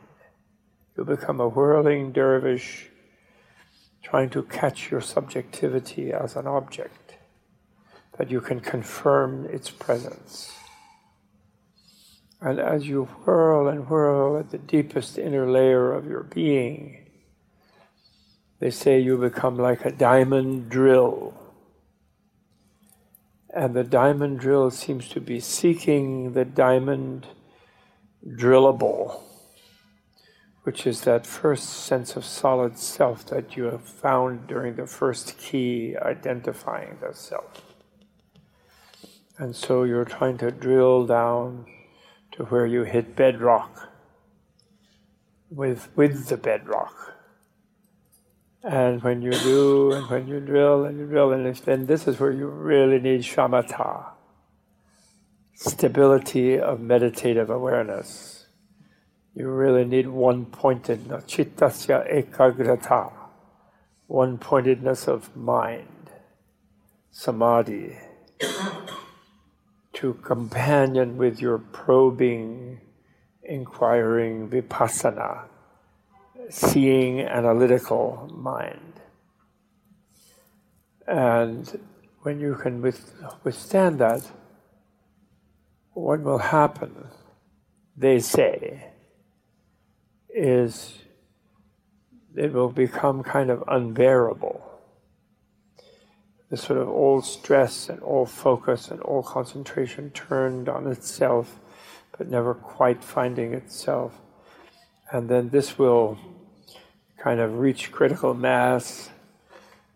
You'll 0.96 1.06
become 1.06 1.40
a 1.40 1.48
whirling 1.48 2.12
dervish 2.12 2.90
trying 4.02 4.28
to 4.30 4.42
catch 4.42 4.90
your 4.90 5.00
subjectivity 5.00 6.12
as 6.12 6.36
an 6.36 6.46
object 6.46 7.14
that 8.18 8.30
you 8.30 8.40
can 8.40 8.60
confirm 8.60 9.46
its 9.46 9.70
presence. 9.70 10.52
And 12.40 12.58
as 12.58 12.86
you 12.86 13.04
whirl 13.24 13.68
and 13.68 13.88
whirl 13.88 14.36
at 14.36 14.50
the 14.50 14.58
deepest 14.58 15.16
inner 15.16 15.48
layer 15.50 15.92
of 15.92 16.06
your 16.06 16.24
being, 16.24 17.06
they 18.58 18.70
say 18.70 19.00
you 19.00 19.16
become 19.16 19.56
like 19.56 19.84
a 19.84 19.92
diamond 19.92 20.68
drill. 20.68 21.34
And 23.54 23.74
the 23.74 23.84
diamond 23.84 24.40
drill 24.40 24.70
seems 24.70 25.08
to 25.10 25.20
be 25.20 25.38
seeking 25.38 26.32
the 26.32 26.44
diamond 26.44 27.26
drillable, 28.26 29.20
which 30.62 30.86
is 30.86 31.02
that 31.02 31.26
first 31.26 31.68
sense 31.68 32.16
of 32.16 32.24
solid 32.24 32.78
self 32.78 33.26
that 33.26 33.56
you 33.56 33.64
have 33.64 33.84
found 33.84 34.46
during 34.46 34.76
the 34.76 34.86
first 34.86 35.36
key 35.36 35.96
identifying 36.00 36.96
the 37.00 37.14
self. 37.14 37.62
And 39.36 39.54
so 39.54 39.82
you're 39.82 40.04
trying 40.06 40.38
to 40.38 40.50
drill 40.50 41.06
down 41.06 41.66
to 42.32 42.44
where 42.44 42.64
you 42.64 42.84
hit 42.84 43.14
bedrock 43.16 43.90
with, 45.50 45.90
with 45.94 46.28
the 46.28 46.38
bedrock. 46.38 46.94
And 48.64 49.02
when 49.02 49.22
you 49.22 49.32
do, 49.32 49.92
and 49.92 50.08
when 50.08 50.28
you 50.28 50.38
drill, 50.38 50.84
and 50.84 50.96
you 50.96 51.06
drill, 51.06 51.32
and 51.32 51.54
then 51.56 51.86
this 51.86 52.06
is 52.06 52.20
where 52.20 52.30
you 52.30 52.46
really 52.46 53.00
need 53.00 53.22
shamatha, 53.22 54.04
stability 55.54 56.60
of 56.60 56.80
meditative 56.80 57.50
awareness. 57.50 58.46
You 59.34 59.48
really 59.48 59.84
need 59.84 60.06
one 60.06 60.46
pointedness, 60.46 61.24
chittasya 61.24 62.08
ekagrata, 62.12 63.12
one 64.06 64.38
pointedness 64.38 65.08
of 65.08 65.34
mind, 65.36 66.10
samadhi. 67.10 67.96
To 69.96 70.14
companion 70.14 71.16
with 71.16 71.40
your 71.40 71.58
probing, 71.58 72.80
inquiring 73.44 74.48
vipassana, 74.48 75.44
seeing 76.50 77.20
analytical 77.20 78.30
mind. 78.32 79.00
And 81.06 81.80
when 82.22 82.40
you 82.40 82.54
can 82.54 82.80
withstand 82.82 83.98
that, 83.98 84.22
what 85.94 86.22
will 86.22 86.38
happen, 86.38 87.08
they 87.96 88.18
say, 88.18 88.88
is 90.34 90.98
it 92.34 92.52
will 92.52 92.70
become 92.70 93.22
kind 93.22 93.50
of 93.50 93.62
unbearable 93.68 94.68
the 96.52 96.56
sort 96.58 96.78
of 96.78 96.86
all 96.86 97.22
stress 97.22 97.88
and 97.88 97.98
all 98.02 98.26
focus 98.26 98.90
and 98.90 99.00
all 99.00 99.22
concentration 99.22 100.10
turned 100.10 100.68
on 100.68 100.86
itself, 100.86 101.58
but 102.18 102.28
never 102.28 102.52
quite 102.52 103.02
finding 103.02 103.54
itself. 103.54 104.20
And 105.10 105.30
then 105.30 105.48
this 105.48 105.78
will 105.78 106.18
kind 107.22 107.40
of 107.40 107.58
reach 107.58 107.92
critical 107.92 108.34
mass, 108.34 109.10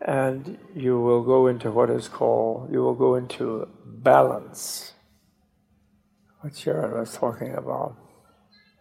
and 0.00 0.58
you 0.74 1.00
will 1.00 1.22
go 1.22 1.46
into 1.48 1.70
what 1.70 1.90
is 1.90 2.06
called, 2.08 2.70
you 2.70 2.80
will 2.80 2.94
go 2.94 3.16
into 3.16 3.68
balance 3.84 4.92
what 6.40 6.54
Sharon 6.54 6.98
was 6.98 7.14
talking 7.14 7.54
about. 7.54 7.96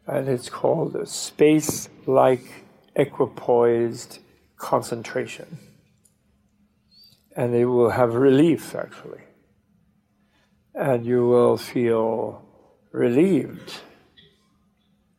And 0.05 0.27
it's 0.27 0.49
called 0.49 0.95
a 0.95 1.07
space 1.07 1.89
like 2.05 2.65
equipoised 2.95 4.19
concentration. 4.57 5.57
And 7.35 7.55
it 7.55 7.65
will 7.65 7.89
have 7.89 8.13
relief, 8.13 8.75
actually. 8.75 9.23
And 10.75 11.07
you 11.07 11.27
will 11.27 11.57
feel 11.57 12.45
relieved 12.91 13.81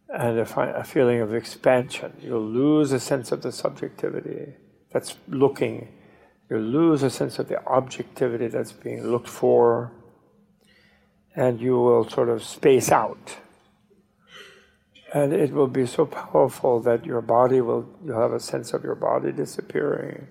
and 0.09 0.39
a, 0.39 0.47
fi- 0.47 0.71
a 0.71 0.85
feeling 0.85 1.21
of 1.21 1.35
expansion. 1.35 2.13
You'll 2.21 2.47
lose 2.47 2.93
a 2.93 3.01
sense 3.01 3.33
of 3.33 3.43
the 3.43 3.53
subjectivity 3.53 4.55
that's 4.93 5.17
looking. 5.29 5.89
You'll 6.49 6.61
lose 6.61 7.03
a 7.03 7.11
sense 7.11 7.39
of 7.39 7.49
the 7.49 7.65
objectivity 7.67 8.49
that's 8.49 8.73
being 8.73 9.07
looked 9.07 9.29
for. 9.29 9.93
And 11.35 11.61
you 11.61 11.73
will 11.73 12.09
sort 12.09 12.29
of 12.29 12.43
space 12.43 12.91
out. 12.91 13.37
And 15.13 15.33
it 15.33 15.53
will 15.53 15.69
be 15.69 15.87
so 15.87 16.07
powerful 16.07 16.81
that 16.81 17.05
your 17.05 17.21
body 17.21 17.61
will, 17.61 17.89
you'll 18.05 18.21
have 18.21 18.33
a 18.33 18.41
sense 18.41 18.73
of 18.73 18.85
your 18.85 18.95
body 18.95 19.33
disappearing, 19.33 20.29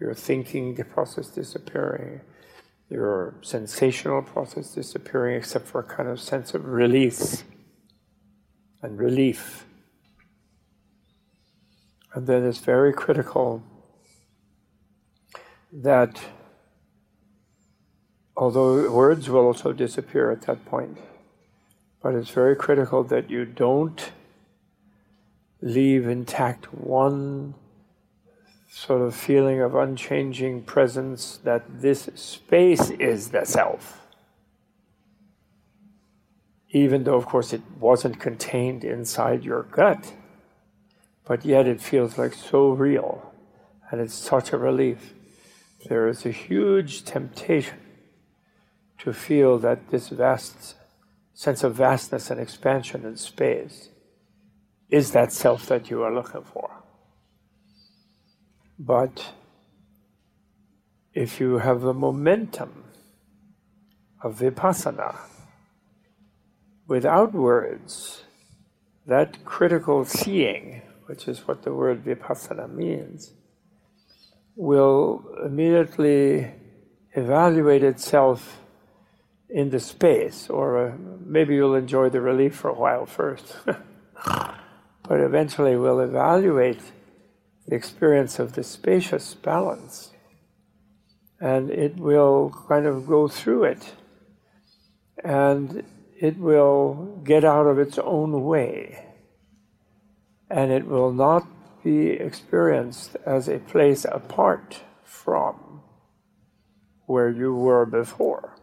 your 0.00 0.14
thinking 0.14 0.76
process 0.84 1.28
disappearing, 1.28 2.20
your 2.88 3.34
sensational 3.42 4.22
process 4.22 4.72
disappearing, 4.74 5.36
except 5.36 5.66
for 5.66 5.80
a 5.80 5.84
kind 5.84 6.08
of 6.08 6.20
sense 6.20 6.54
of 6.54 6.64
release 6.66 7.44
and 8.82 8.98
relief. 8.98 9.66
And 12.14 12.26
then 12.26 12.44
it's 12.44 12.58
very 12.58 12.92
critical 12.92 13.62
that 15.72 16.20
although 18.36 18.90
words 18.90 19.28
will 19.28 19.46
also 19.46 19.72
disappear 19.72 20.30
at 20.30 20.42
that 20.42 20.64
point, 20.64 20.98
but 22.02 22.14
it's 22.14 22.30
very 22.30 22.56
critical 22.56 23.02
that 23.04 23.30
you 23.30 23.44
don't 23.44 24.12
leave 25.60 26.06
intact 26.06 26.72
one 26.72 27.54
sort 28.70 29.00
of 29.00 29.14
feeling 29.14 29.60
of 29.60 29.74
unchanging 29.74 30.62
presence 30.62 31.38
that 31.44 31.62
this 31.80 32.08
space 32.14 32.90
is 32.90 33.30
the 33.30 33.44
self. 33.44 34.05
Even 36.70 37.04
though, 37.04 37.14
of 37.14 37.26
course, 37.26 37.52
it 37.52 37.62
wasn't 37.78 38.20
contained 38.20 38.84
inside 38.84 39.44
your 39.44 39.62
gut, 39.62 40.12
but 41.24 41.44
yet 41.44 41.66
it 41.66 41.80
feels 41.80 42.18
like 42.18 42.34
so 42.34 42.70
real 42.70 43.32
and 43.90 44.00
it's 44.00 44.14
such 44.14 44.52
a 44.52 44.58
relief. 44.58 45.14
There 45.88 46.08
is 46.08 46.26
a 46.26 46.30
huge 46.30 47.04
temptation 47.04 47.78
to 48.98 49.12
feel 49.12 49.58
that 49.58 49.90
this 49.90 50.08
vast 50.08 50.74
sense 51.34 51.62
of 51.62 51.74
vastness 51.74 52.30
and 52.30 52.40
expansion 52.40 53.04
in 53.04 53.16
space 53.16 53.90
is 54.88 55.12
that 55.12 55.32
self 55.32 55.66
that 55.66 55.90
you 55.90 56.02
are 56.02 56.14
looking 56.14 56.42
for. 56.42 56.82
But 58.78 59.32
if 61.12 61.40
you 61.40 61.58
have 61.58 61.80
the 61.80 61.94
momentum 61.94 62.84
of 64.22 64.38
vipassana 64.38 65.16
without 66.86 67.32
words, 67.32 68.24
that 69.06 69.44
critical 69.44 70.04
seeing, 70.04 70.82
which 71.06 71.28
is 71.28 71.46
what 71.46 71.62
the 71.62 71.72
word 71.72 72.04
vipassana 72.04 72.72
means, 72.72 73.32
will 74.54 75.24
immediately 75.44 76.50
evaluate 77.12 77.82
itself 77.82 78.60
in 79.48 79.70
the 79.70 79.80
space, 79.80 80.50
or 80.50 80.88
uh, 80.88 80.96
maybe 81.24 81.54
you'll 81.54 81.74
enjoy 81.74 82.08
the 82.08 82.20
relief 82.20 82.54
for 82.56 82.70
a 82.70 82.74
while 82.74 83.06
first. 83.06 83.56
but 83.64 85.20
eventually 85.20 85.76
we'll 85.76 86.00
evaluate 86.00 86.80
the 87.68 87.74
experience 87.74 88.38
of 88.38 88.54
the 88.54 88.64
spacious 88.64 89.34
balance 89.34 90.10
and 91.40 91.70
it 91.70 91.96
will 91.96 92.54
kind 92.68 92.86
of 92.86 93.06
go 93.06 93.28
through 93.28 93.64
it 93.64 93.94
and 95.22 95.82
it 96.18 96.38
will 96.38 97.20
get 97.24 97.44
out 97.44 97.66
of 97.66 97.78
its 97.78 97.98
own 97.98 98.44
way 98.44 99.06
and 100.50 100.70
it 100.70 100.86
will 100.86 101.12
not 101.12 101.46
be 101.82 102.10
experienced 102.10 103.16
as 103.26 103.48
a 103.48 103.58
place 103.58 104.04
apart 104.04 104.80
from 105.04 105.82
where 107.06 107.30
you 107.30 107.54
were 107.54 107.86
before. 107.86 108.56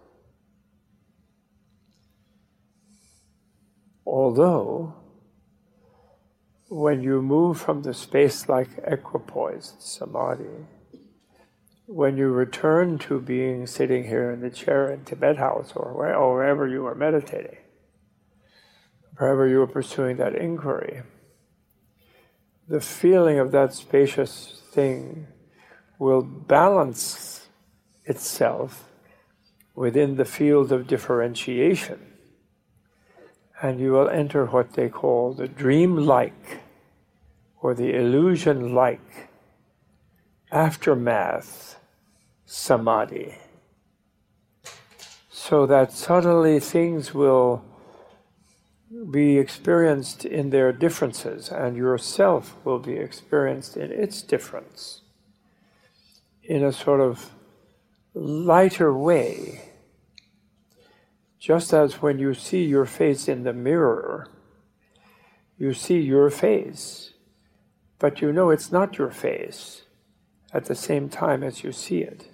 Although, 4.05 4.95
when 6.69 7.01
you 7.01 7.21
move 7.21 7.59
from 7.59 7.83
the 7.83 7.93
space 7.93 8.49
like 8.49 8.69
equipoised 8.85 9.81
samadhi, 9.81 10.65
when 11.93 12.17
you 12.17 12.27
return 12.29 12.97
to 12.97 13.21
being 13.21 13.67
sitting 13.67 14.05
here 14.05 14.31
in 14.31 14.41
the 14.41 14.49
chair 14.49 14.89
in 14.89 15.05
Tibet 15.05 15.37
House 15.37 15.73
or, 15.75 15.93
where, 15.95 16.15
or 16.15 16.33
wherever 16.33 16.67
you 16.67 16.87
are 16.87 16.95
meditating, 16.95 17.57
wherever 19.17 19.47
you 19.47 19.61
are 19.61 19.67
pursuing 19.67 20.17
that 20.17 20.33
inquiry, 20.33 21.03
the 22.67 22.81
feeling 22.81 23.37
of 23.37 23.51
that 23.51 23.75
spacious 23.75 24.63
thing 24.71 25.27
will 25.99 26.23
balance 26.23 27.47
itself 28.05 28.89
within 29.75 30.15
the 30.15 30.25
field 30.25 30.71
of 30.71 30.87
differentiation. 30.87 31.99
And 33.61 33.79
you 33.79 33.91
will 33.91 34.09
enter 34.09 34.47
what 34.47 34.73
they 34.73 34.89
call 34.89 35.35
the 35.35 35.47
dream 35.47 35.95
like 35.95 36.61
or 37.61 37.75
the 37.75 37.95
illusion 37.95 38.73
like 38.73 39.29
aftermath 40.51 41.77
samadhi. 42.45 43.35
So 45.29 45.65
that 45.65 45.91
suddenly 45.91 46.59
things 46.59 47.13
will 47.13 47.63
be 49.11 49.37
experienced 49.37 50.23
in 50.23 50.51
their 50.51 50.71
differences, 50.71 51.49
and 51.49 51.75
yourself 51.75 52.55
will 52.63 52.79
be 52.79 52.93
experienced 52.93 53.75
in 53.75 53.91
its 53.91 54.21
difference 54.21 55.01
in 56.43 56.63
a 56.63 56.71
sort 56.71 57.01
of 57.01 57.31
lighter 58.13 58.95
way 58.95 59.73
just 61.43 61.73
as 61.73 62.01
when 62.01 62.19
you 62.19 62.33
see 62.33 62.63
your 62.63 62.85
face 62.85 63.27
in 63.27 63.43
the 63.43 63.51
mirror, 63.51 64.29
you 65.57 65.73
see 65.73 65.99
your 65.99 66.29
face, 66.29 67.11
but 67.99 68.21
you 68.21 68.31
know 68.31 68.49
it's 68.49 68.71
not 68.71 68.97
your 68.97 69.11
face 69.11 69.81
at 70.53 70.63
the 70.63 70.73
same 70.73 71.09
time 71.09 71.43
as 71.43 71.61
you 71.61 71.73
see 71.73 71.97
it, 71.97 72.29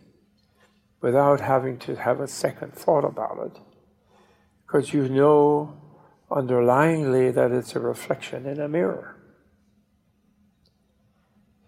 without 1.02 1.40
having 1.40 1.78
to 1.80 1.96
have 1.96 2.20
a 2.20 2.28
second 2.28 2.74
thought 2.74 3.06
about 3.06 3.40
it, 3.46 3.62
because 4.66 4.94
you 4.94 5.08
know 5.08 5.78
underlyingly 6.30 7.34
that 7.34 7.52
it's 7.52 7.76
a 7.76 7.80
reflection 7.80 8.46
in 8.46 8.60
a 8.60 8.68
mirror. 8.68 9.16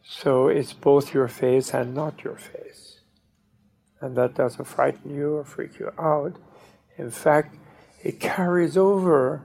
So 0.03 0.47
it's 0.47 0.73
both 0.73 1.13
your 1.13 1.27
face 1.27 1.73
and 1.73 1.95
not 1.95 2.23
your 2.23 2.36
face. 2.36 2.99
And 4.01 4.15
that 4.17 4.36
doesn't 4.36 4.65
frighten 4.65 5.15
you 5.15 5.36
or 5.38 5.43
freak 5.43 5.79
you 5.79 5.91
out 5.97 6.36
in 7.01 7.09
fact, 7.09 7.55
it 8.03 8.19
carries 8.19 8.77
over 8.77 9.41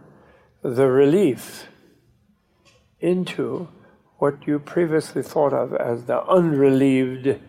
the 0.63 0.89
relief 0.89 1.69
into 3.01 3.69
what 4.19 4.47
you 4.47 4.59
previously 4.59 5.23
thought 5.23 5.53
of 5.53 5.75
as 5.75 6.05
the 6.05 6.23
unrelieved 6.25 7.41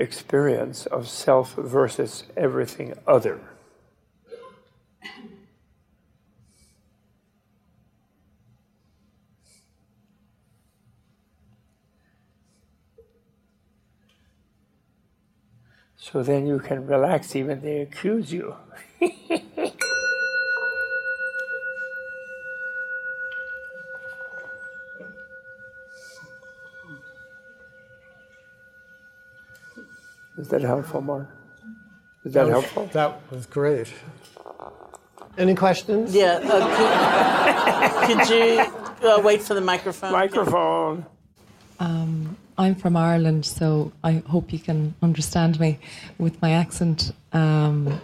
experience 0.00 0.86
of 0.86 1.08
self 1.08 1.54
versus 1.54 2.24
everything 2.36 2.94
other. 3.06 3.40
So 15.96 16.22
then 16.24 16.46
you 16.46 16.58
can 16.58 16.86
relax 16.86 17.36
even 17.36 17.60
they 17.60 17.82
accuse 17.82 18.32
you. 18.32 18.56
Is 30.40 30.48
that 30.48 30.62
helpful, 30.62 31.02
Mark? 31.02 31.28
Is 32.24 32.32
that, 32.32 32.46
that 32.46 32.46
was, 32.46 32.64
helpful? 32.64 32.86
That 32.92 33.30
was 33.30 33.44
great. 33.44 33.92
Any 35.36 35.54
questions? 35.54 36.14
Yeah. 36.14 36.40
Uh, 36.42 38.06
could, 38.06 38.18
could, 38.18 38.28
you 38.30 39.08
uh, 39.08 39.20
wait 39.22 39.42
for 39.42 39.52
the 39.52 39.60
microphone? 39.60 40.12
Microphone. 40.12 41.04
Um, 41.78 42.38
I'm 42.56 42.74
from 42.74 42.96
Ireland, 42.96 43.44
so 43.44 43.92
I 44.02 44.22
hope 44.26 44.50
you 44.50 44.58
can 44.58 44.94
understand 45.02 45.60
me 45.60 45.78
with 46.18 46.40
my 46.40 46.52
accent. 46.52 47.12
Um, 47.34 48.00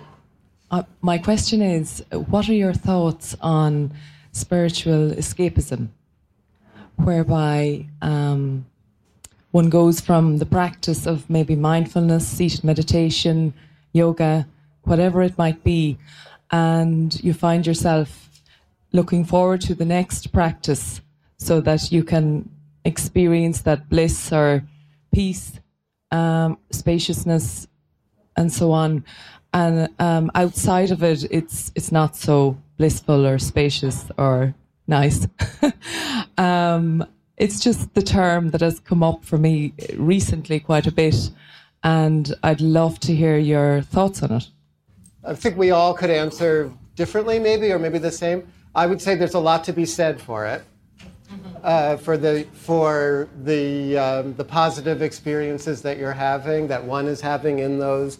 uh, 0.70 0.82
my 1.00 1.16
question 1.16 1.62
is 1.62 2.04
what 2.10 2.50
are 2.50 2.54
your 2.54 2.74
thoughts 2.74 3.34
on 3.40 3.94
spiritual 4.32 5.12
escapism, 5.12 5.88
whereby 6.96 7.86
um, 8.02 8.66
one 9.56 9.70
goes 9.70 10.02
from 10.02 10.36
the 10.36 10.44
practice 10.44 11.06
of 11.06 11.30
maybe 11.30 11.56
mindfulness, 11.56 12.28
seated 12.28 12.62
meditation, 12.62 13.54
yoga, 13.94 14.46
whatever 14.82 15.22
it 15.22 15.38
might 15.38 15.64
be, 15.64 15.96
and 16.50 17.24
you 17.24 17.32
find 17.32 17.66
yourself 17.66 18.28
looking 18.92 19.24
forward 19.24 19.62
to 19.62 19.74
the 19.74 19.86
next 19.86 20.30
practice 20.30 21.00
so 21.38 21.62
that 21.62 21.90
you 21.90 22.04
can 22.04 22.46
experience 22.84 23.62
that 23.62 23.88
bliss 23.88 24.30
or 24.30 24.62
peace, 25.10 25.58
um, 26.12 26.58
spaciousness, 26.70 27.66
and 28.36 28.52
so 28.52 28.72
on. 28.72 29.06
And 29.54 29.88
um, 29.98 30.30
outside 30.34 30.90
of 30.90 31.02
it, 31.02 31.24
it's 31.30 31.72
it's 31.74 31.90
not 31.90 32.14
so 32.14 32.58
blissful 32.76 33.26
or 33.26 33.38
spacious 33.38 34.04
or 34.18 34.54
nice. 34.86 35.26
um, 36.36 37.06
it's 37.36 37.60
just 37.60 37.94
the 37.94 38.02
term 38.02 38.50
that 38.50 38.60
has 38.60 38.80
come 38.80 39.02
up 39.02 39.24
for 39.24 39.38
me 39.38 39.72
recently 39.96 40.60
quite 40.60 40.86
a 40.86 40.92
bit, 40.92 41.30
and 41.82 42.34
I'd 42.42 42.60
love 42.60 42.98
to 43.00 43.14
hear 43.14 43.36
your 43.38 43.82
thoughts 43.82 44.22
on 44.22 44.32
it. 44.32 44.48
I 45.24 45.34
think 45.34 45.56
we 45.56 45.70
all 45.70 45.92
could 45.92 46.10
answer 46.10 46.72
differently, 46.94 47.38
maybe, 47.38 47.72
or 47.72 47.78
maybe 47.78 47.98
the 47.98 48.12
same. 48.12 48.46
I 48.74 48.86
would 48.86 49.02
say 49.02 49.14
there's 49.14 49.34
a 49.34 49.40
lot 49.40 49.64
to 49.64 49.72
be 49.72 49.84
said 49.84 50.20
for 50.20 50.46
it, 50.46 50.62
uh, 51.62 51.96
for 51.96 52.16
the 52.16 52.46
for 52.52 53.28
the 53.42 53.98
um, 53.98 54.34
the 54.34 54.44
positive 54.44 55.02
experiences 55.02 55.82
that 55.82 55.98
you're 55.98 56.12
having, 56.12 56.68
that 56.68 56.84
one 56.84 57.06
is 57.06 57.20
having 57.20 57.58
in 57.58 57.78
those. 57.78 58.18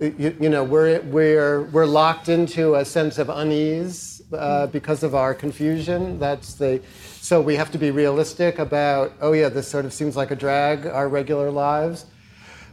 You, 0.00 0.36
you 0.40 0.48
know, 0.48 0.62
we're 0.62 1.00
we're 1.02 1.62
we're 1.64 1.86
locked 1.86 2.28
into 2.28 2.76
a 2.76 2.84
sense 2.84 3.18
of 3.18 3.28
unease 3.28 4.22
uh, 4.32 4.66
because 4.68 5.02
of 5.02 5.14
our 5.14 5.34
confusion. 5.34 6.18
That's 6.18 6.54
the 6.54 6.80
so 7.20 7.40
we 7.40 7.56
have 7.56 7.70
to 7.72 7.78
be 7.78 7.90
realistic 7.90 8.58
about. 8.58 9.12
Oh 9.20 9.32
yeah, 9.32 9.48
this 9.48 9.68
sort 9.68 9.84
of 9.84 9.92
seems 9.92 10.16
like 10.16 10.30
a 10.30 10.36
drag. 10.36 10.86
Our 10.86 11.08
regular 11.08 11.50
lives. 11.50 12.06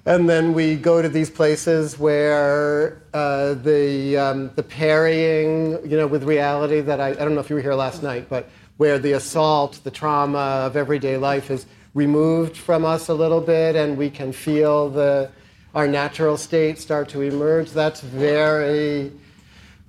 And 0.08 0.30
then 0.30 0.54
we 0.54 0.76
go 0.76 1.02
to 1.02 1.10
these 1.10 1.32
places 1.32 1.98
where 1.98 3.02
uh, 3.12 3.56
the, 3.56 4.16
um, 4.18 4.52
the 4.54 4.62
parrying, 4.62 5.80
you 5.84 5.98
know, 5.98 6.06
with 6.06 6.24
reality 6.24 6.80
that 6.82 7.02
I, 7.02 7.10
I 7.10 7.14
don't 7.16 7.34
know 7.34 7.42
if 7.42 7.50
you 7.50 7.56
were 7.56 7.62
here 7.62 7.74
last 7.74 8.04
night, 8.04 8.30
but 8.30 8.48
where 8.78 9.00
the 9.00 9.14
assault, 9.14 9.80
the 9.84 9.90
trauma 9.90 10.38
of 10.38 10.78
everyday 10.78 11.18
life 11.18 11.50
is 11.50 11.66
removed 11.96 12.56
from 12.56 12.86
us 12.86 13.08
a 13.10 13.16
little 13.16 13.42
bit 13.42 13.76
and 13.76 13.98
we 13.98 14.12
can 14.12 14.32
feel 14.32 14.90
the, 14.92 15.32
our 15.74 15.88
natural 15.88 16.38
state 16.38 16.78
start 16.78 17.10
to 17.10 17.22
emerge. 17.22 17.72
That's 17.72 18.02
very 18.02 19.12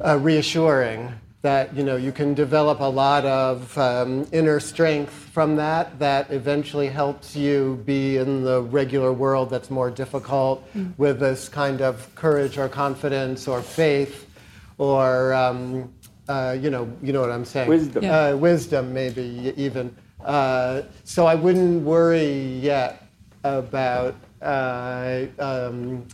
uh, 0.02 0.18
reassuring 0.18 1.12
that 1.46 1.74
you 1.76 1.84
know 1.84 1.96
you 1.96 2.10
can 2.10 2.34
develop 2.34 2.80
a 2.80 2.92
lot 3.04 3.24
of 3.24 3.78
um, 3.78 4.26
inner 4.32 4.58
strength 4.58 5.12
from 5.12 5.54
that 5.54 5.96
that 6.00 6.28
eventually 6.30 6.88
helps 6.88 7.36
you 7.36 7.80
be 7.86 8.16
in 8.16 8.42
the 8.42 8.62
regular 8.62 9.12
world 9.12 9.48
that's 9.48 9.70
more 9.70 9.90
difficult 9.90 10.56
mm. 10.74 10.92
with 10.98 11.20
this 11.20 11.48
kind 11.48 11.80
of 11.80 12.12
courage 12.16 12.58
or 12.58 12.68
confidence 12.68 13.46
or 13.46 13.62
faith 13.62 14.26
or 14.78 15.32
um, 15.34 15.92
uh, 16.28 16.56
you 16.60 16.68
know 16.68 16.90
you 17.00 17.12
know 17.12 17.20
what 17.20 17.30
I'm 17.30 17.44
saying 17.44 17.68
wisdom 17.68 18.02
yeah. 18.02 18.26
uh, 18.26 18.36
wisdom 18.36 18.92
maybe 18.92 19.54
even 19.56 19.94
uh, 20.24 20.82
so 21.04 21.26
I 21.26 21.36
wouldn't 21.36 21.84
worry 21.84 22.58
yet 22.58 23.06
about 23.44 24.16
uh, 24.42 25.26
um, 25.38 26.06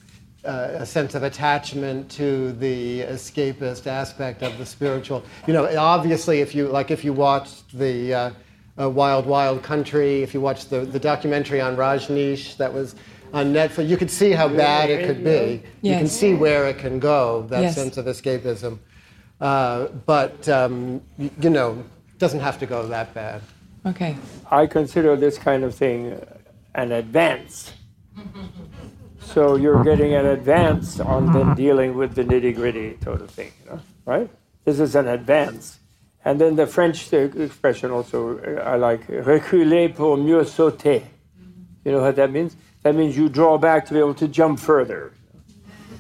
uh, 0.45 0.69
a 0.75 0.87
sense 0.87 1.15
of 1.15 1.23
attachment 1.23 2.11
to 2.11 2.53
the 2.53 3.03
escapist 3.03 3.87
aspect 3.87 4.43
of 4.43 4.59
the 4.59 4.67
spiritual. 4.67 5.23
You 5.47 5.53
know, 5.53 5.79
obviously, 5.79 6.41
if 6.41 6.55
you 6.55 6.69
like, 6.69 6.91
if 6.91 7.05
you 7.05 7.13
watched 7.13 7.77
the 7.79 8.15
uh, 8.15 8.31
uh, 8.81 8.91
Wild 8.91 9.27
Wild 9.27 9.63
Country, 9.63 10.23
if 10.23 10.35
you 10.35 10.41
watched 10.41 10.71
the, 10.71 10.81
the 10.81 10.99
documentary 10.99 11.61
on 11.61 11.77
Rajneesh 11.77 12.57
that 12.57 12.73
was 12.73 12.97
on 13.33 13.53
Netflix, 13.53 13.89
you 13.89 13.97
could 13.97 14.11
see 14.11 14.33
how 14.33 14.49
bad 14.49 14.91
it 14.91 15.07
could 15.07 15.25
be. 15.25 15.63
Yes. 15.81 15.93
You 15.93 15.99
can 15.99 16.09
see 16.09 16.35
where 16.35 16.67
it 16.67 16.79
can 16.79 16.99
go. 16.99 17.43
That 17.49 17.63
yes. 17.63 17.75
sense 17.75 17.97
of 17.97 18.07
escapism, 18.07 18.79
uh, 19.41 19.87
but 20.07 20.49
um, 20.49 21.01
you 21.19 21.51
know, 21.51 21.85
doesn't 22.19 22.41
have 22.41 22.59
to 22.59 22.67
go 22.67 22.87
that 22.89 23.15
bad. 23.15 23.43
Okay. 23.85 24.17
I 24.51 24.67
consider 24.67 25.17
this 25.17 25.39
kind 25.39 25.65
of 25.65 25.75
thing 25.75 26.21
an 26.75 26.93
advance 26.93 27.73
so 29.33 29.57
you're 29.57 29.83
getting 29.83 30.15
an 30.15 30.27
advance 30.27 31.01
on 31.01 31.33
then 31.33 31.55
dealing 31.55 31.97
with 31.97 32.15
the 32.15 32.25
nitty 32.25 32.55
gritty 32.55 32.99
sort 33.03 33.21
of 33.21 33.31
thing, 33.31 33.53
you 33.65 33.71
know, 33.71 33.81
right? 34.05 34.31
This 34.65 34.79
is 34.79 34.95
an 34.95 35.09
advance. 35.09 35.79
And 36.25 36.41
then 36.41 36.57
the 36.57 36.67
French 36.67 37.13
expression 37.13 37.91
also 37.91 38.39
uh, 38.39 38.61
I 38.61 38.77
like 38.77 39.09
reculer 39.09 39.89
pour 39.89 40.17
mieux 40.17 40.45
sauter. 40.45 41.03
You 41.85 41.93
know 41.93 42.01
what 42.01 42.17
that 42.17 42.31
means? 42.31 42.57
That 42.83 42.95
means 42.95 43.17
you 43.17 43.29
draw 43.29 43.59
back 43.59 43.87
to 43.87 43.95
be 43.95 43.99
able 43.99 44.15
to 44.15 44.29
jump 44.29 44.61
further. 44.61 45.13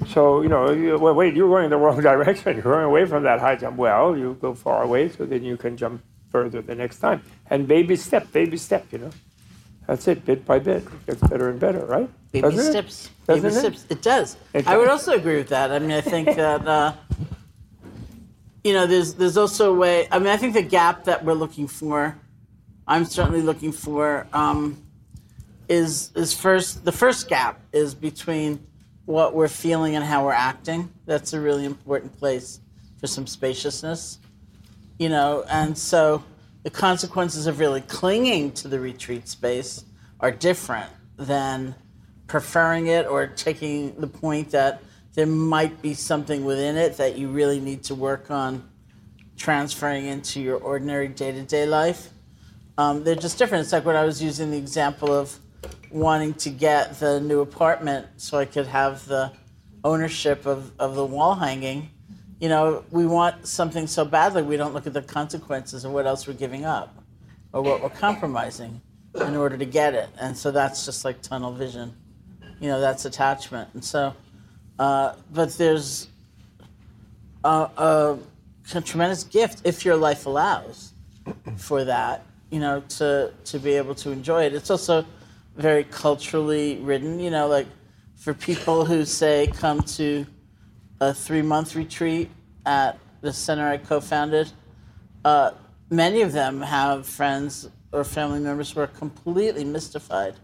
So, 0.08 0.42
you 0.42 0.48
know, 0.48 0.70
you, 0.70 0.98
well, 0.98 1.14
wait, 1.14 1.34
you're 1.34 1.48
going 1.48 1.64
in 1.64 1.70
the 1.70 1.76
wrong 1.76 2.00
direction. 2.10 2.54
You're 2.54 2.62
going 2.62 2.84
away 2.84 3.04
from 3.06 3.22
that 3.24 3.40
high 3.40 3.56
jump. 3.56 3.76
Well, 3.76 4.16
you 4.16 4.36
go 4.40 4.54
far 4.54 4.82
away 4.82 5.08
so 5.08 5.24
then 5.24 5.42
you 5.42 5.56
can 5.56 5.76
jump 5.76 6.02
further 6.30 6.62
the 6.62 6.74
next 6.74 6.98
time. 6.98 7.22
And 7.50 7.66
baby 7.66 7.96
step, 7.96 8.30
baby 8.32 8.56
step, 8.56 8.86
you 8.92 8.98
know. 8.98 9.10
That's 9.86 10.06
it, 10.08 10.24
bit 10.24 10.44
by 10.44 10.58
bit. 10.58 10.84
It 10.84 11.06
gets 11.06 11.20
better 11.22 11.50
and 11.50 11.58
better, 11.58 11.84
right? 11.84 12.08
Baby 12.30 12.42
Doesn't 12.42 12.72
steps. 12.72 13.06
It? 13.06 13.26
Baby 13.26 13.40
Doesn't 13.40 13.60
steps. 13.60 13.84
It, 13.90 13.98
it 13.98 14.02
does. 14.02 14.36
It 14.54 14.66
I 14.66 14.76
would 14.76 14.88
also 14.88 15.12
agree 15.14 15.36
with 15.36 15.48
that. 15.48 15.72
I 15.72 15.78
mean, 15.78 15.90
I 15.90 16.00
think 16.00 16.26
that 16.36 16.66
uh, 16.66 16.92
you 18.64 18.72
know, 18.72 18.86
there's 18.86 19.14
there's 19.14 19.36
also 19.36 19.72
a 19.72 19.74
way. 19.74 20.06
I 20.10 20.18
mean, 20.18 20.28
I 20.28 20.36
think 20.36 20.54
the 20.54 20.62
gap 20.62 21.04
that 21.04 21.24
we're 21.24 21.34
looking 21.34 21.66
for, 21.66 22.16
I'm 22.86 23.04
certainly 23.04 23.42
looking 23.42 23.72
for, 23.72 24.26
um, 24.32 24.82
is 25.68 26.12
is 26.14 26.32
first 26.32 26.84
the 26.84 26.92
first 26.92 27.28
gap 27.28 27.60
is 27.72 27.94
between 27.94 28.64
what 29.04 29.34
we're 29.34 29.48
feeling 29.48 29.96
and 29.96 30.04
how 30.04 30.24
we're 30.24 30.32
acting. 30.32 30.92
That's 31.06 31.32
a 31.32 31.40
really 31.40 31.64
important 31.64 32.16
place 32.18 32.60
for 33.00 33.08
some 33.08 33.26
spaciousness, 33.26 34.18
you 34.98 35.08
know, 35.08 35.44
and 35.48 35.76
so 35.76 36.22
the 36.62 36.70
consequences 36.70 37.46
of 37.46 37.58
really 37.58 37.80
clinging 37.82 38.52
to 38.52 38.68
the 38.68 38.78
retreat 38.78 39.28
space 39.28 39.84
are 40.20 40.30
different 40.30 40.90
than 41.16 41.74
preferring 42.26 42.86
it 42.86 43.06
or 43.06 43.26
taking 43.26 43.94
the 44.00 44.06
point 44.06 44.50
that 44.50 44.82
there 45.14 45.26
might 45.26 45.82
be 45.82 45.92
something 45.92 46.44
within 46.44 46.76
it 46.76 46.96
that 46.96 47.18
you 47.18 47.28
really 47.28 47.60
need 47.60 47.82
to 47.84 47.94
work 47.94 48.30
on 48.30 48.68
transferring 49.36 50.06
into 50.06 50.40
your 50.40 50.56
ordinary 50.58 51.08
day 51.08 51.32
to 51.32 51.42
day 51.42 51.66
life. 51.66 52.10
Um, 52.78 53.04
they're 53.04 53.14
just 53.14 53.38
different. 53.38 53.64
It's 53.64 53.72
like 53.72 53.84
when 53.84 53.96
I 53.96 54.04
was 54.04 54.22
using 54.22 54.50
the 54.50 54.56
example 54.56 55.12
of 55.12 55.38
wanting 55.90 56.32
to 56.34 56.50
get 56.50 56.98
the 57.00 57.20
new 57.20 57.40
apartment 57.40 58.06
so 58.16 58.38
I 58.38 58.46
could 58.46 58.66
have 58.66 59.04
the 59.06 59.32
ownership 59.84 60.46
of, 60.46 60.72
of 60.78 60.94
the 60.94 61.04
wall 61.04 61.34
hanging 61.34 61.90
you 62.42 62.48
know, 62.48 62.84
we 62.90 63.06
want 63.06 63.46
something 63.46 63.86
so 63.86 64.04
badly, 64.04 64.42
we 64.42 64.56
don't 64.56 64.74
look 64.74 64.88
at 64.88 64.92
the 64.92 65.00
consequences 65.00 65.84
of 65.84 65.92
what 65.92 66.08
else 66.08 66.26
we're 66.26 66.32
giving 66.32 66.64
up 66.64 66.92
or 67.52 67.62
what 67.62 67.80
we're 67.80 67.88
compromising 67.88 68.80
in 69.14 69.36
order 69.36 69.56
to 69.56 69.64
get 69.64 69.94
it. 69.94 70.08
And 70.18 70.36
so 70.36 70.50
that's 70.50 70.84
just 70.84 71.04
like 71.04 71.22
tunnel 71.22 71.52
vision. 71.52 71.94
You 72.58 72.66
know, 72.66 72.80
that's 72.80 73.04
attachment. 73.04 73.68
And 73.74 73.84
so, 73.84 74.12
uh, 74.76 75.14
but 75.32 75.56
there's 75.56 76.08
a, 77.44 77.48
a, 77.76 78.18
a 78.74 78.80
tremendous 78.80 79.22
gift 79.22 79.60
if 79.62 79.84
your 79.84 79.94
life 79.94 80.26
allows 80.26 80.94
for 81.58 81.84
that, 81.84 82.26
you 82.50 82.58
know, 82.58 82.82
to, 82.88 83.32
to 83.44 83.58
be 83.60 83.74
able 83.74 83.94
to 83.94 84.10
enjoy 84.10 84.46
it. 84.46 84.52
It's 84.52 84.70
also 84.70 85.06
very 85.56 85.84
culturally 85.84 86.78
ridden, 86.78 87.20
you 87.20 87.30
know, 87.30 87.46
like 87.46 87.68
for 88.16 88.34
people 88.34 88.84
who 88.84 89.04
say 89.04 89.46
come 89.46 89.80
to 89.82 90.26
a 91.02 91.12
three 91.12 91.42
month 91.42 91.74
retreat 91.74 92.30
at 92.64 92.96
the 93.22 93.32
center 93.32 93.66
I 93.66 93.76
co 93.76 94.00
founded, 94.00 94.52
uh, 95.24 95.50
many 95.90 96.22
of 96.22 96.32
them 96.32 96.60
have 96.60 97.06
friends 97.06 97.68
or 97.90 98.04
family 98.04 98.38
members 98.38 98.70
who 98.70 98.80
are 98.80 98.86
completely 98.86 99.64
mystified. 99.64 100.34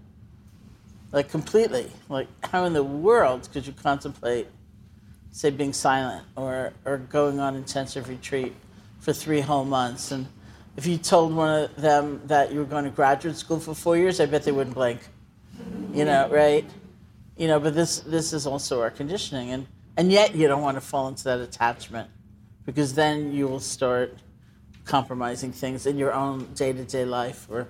Like, 1.12 1.30
completely. 1.30 1.90
Like, 2.08 2.26
how 2.44 2.64
in 2.64 2.72
the 2.72 2.82
world 2.82 3.48
could 3.52 3.66
you 3.66 3.72
contemplate, 3.72 4.48
say, 5.30 5.50
being 5.50 5.72
silent 5.72 6.26
or, 6.36 6.72
or 6.84 6.98
going 6.98 7.38
on 7.38 7.54
intensive 7.54 8.08
retreat 8.08 8.52
for 8.98 9.12
three 9.12 9.40
whole 9.40 9.64
months? 9.64 10.10
And 10.10 10.26
if 10.76 10.86
you 10.86 10.98
told 10.98 11.34
one 11.34 11.62
of 11.62 11.76
them 11.76 12.20
that 12.26 12.52
you 12.52 12.58
were 12.58 12.64
going 12.64 12.84
to 12.84 12.90
graduate 12.90 13.36
school 13.36 13.60
for 13.60 13.74
four 13.74 13.96
years, 13.96 14.18
I 14.18 14.26
bet 14.26 14.42
they 14.42 14.52
wouldn't 14.52 14.74
blink. 14.74 15.00
You 15.94 16.04
know, 16.04 16.28
right? 16.30 16.68
You 17.36 17.46
know, 17.46 17.60
but 17.60 17.74
this 17.74 18.00
this 18.00 18.32
is 18.32 18.46
also 18.46 18.82
our 18.82 18.90
conditioning. 18.90 19.50
And 19.50 19.66
and 19.98 20.12
yet 20.12 20.34
you 20.34 20.46
don't 20.46 20.62
want 20.62 20.76
to 20.76 20.80
fall 20.80 21.08
into 21.08 21.24
that 21.24 21.40
attachment 21.40 22.08
because 22.64 22.94
then 22.94 23.32
you 23.32 23.48
will 23.48 23.60
start 23.60 24.16
compromising 24.84 25.52
things 25.52 25.86
in 25.86 25.98
your 25.98 26.14
own 26.14 26.46
day 26.54 26.72
to 26.72 26.84
day 26.84 27.04
life 27.04 27.46
or 27.50 27.68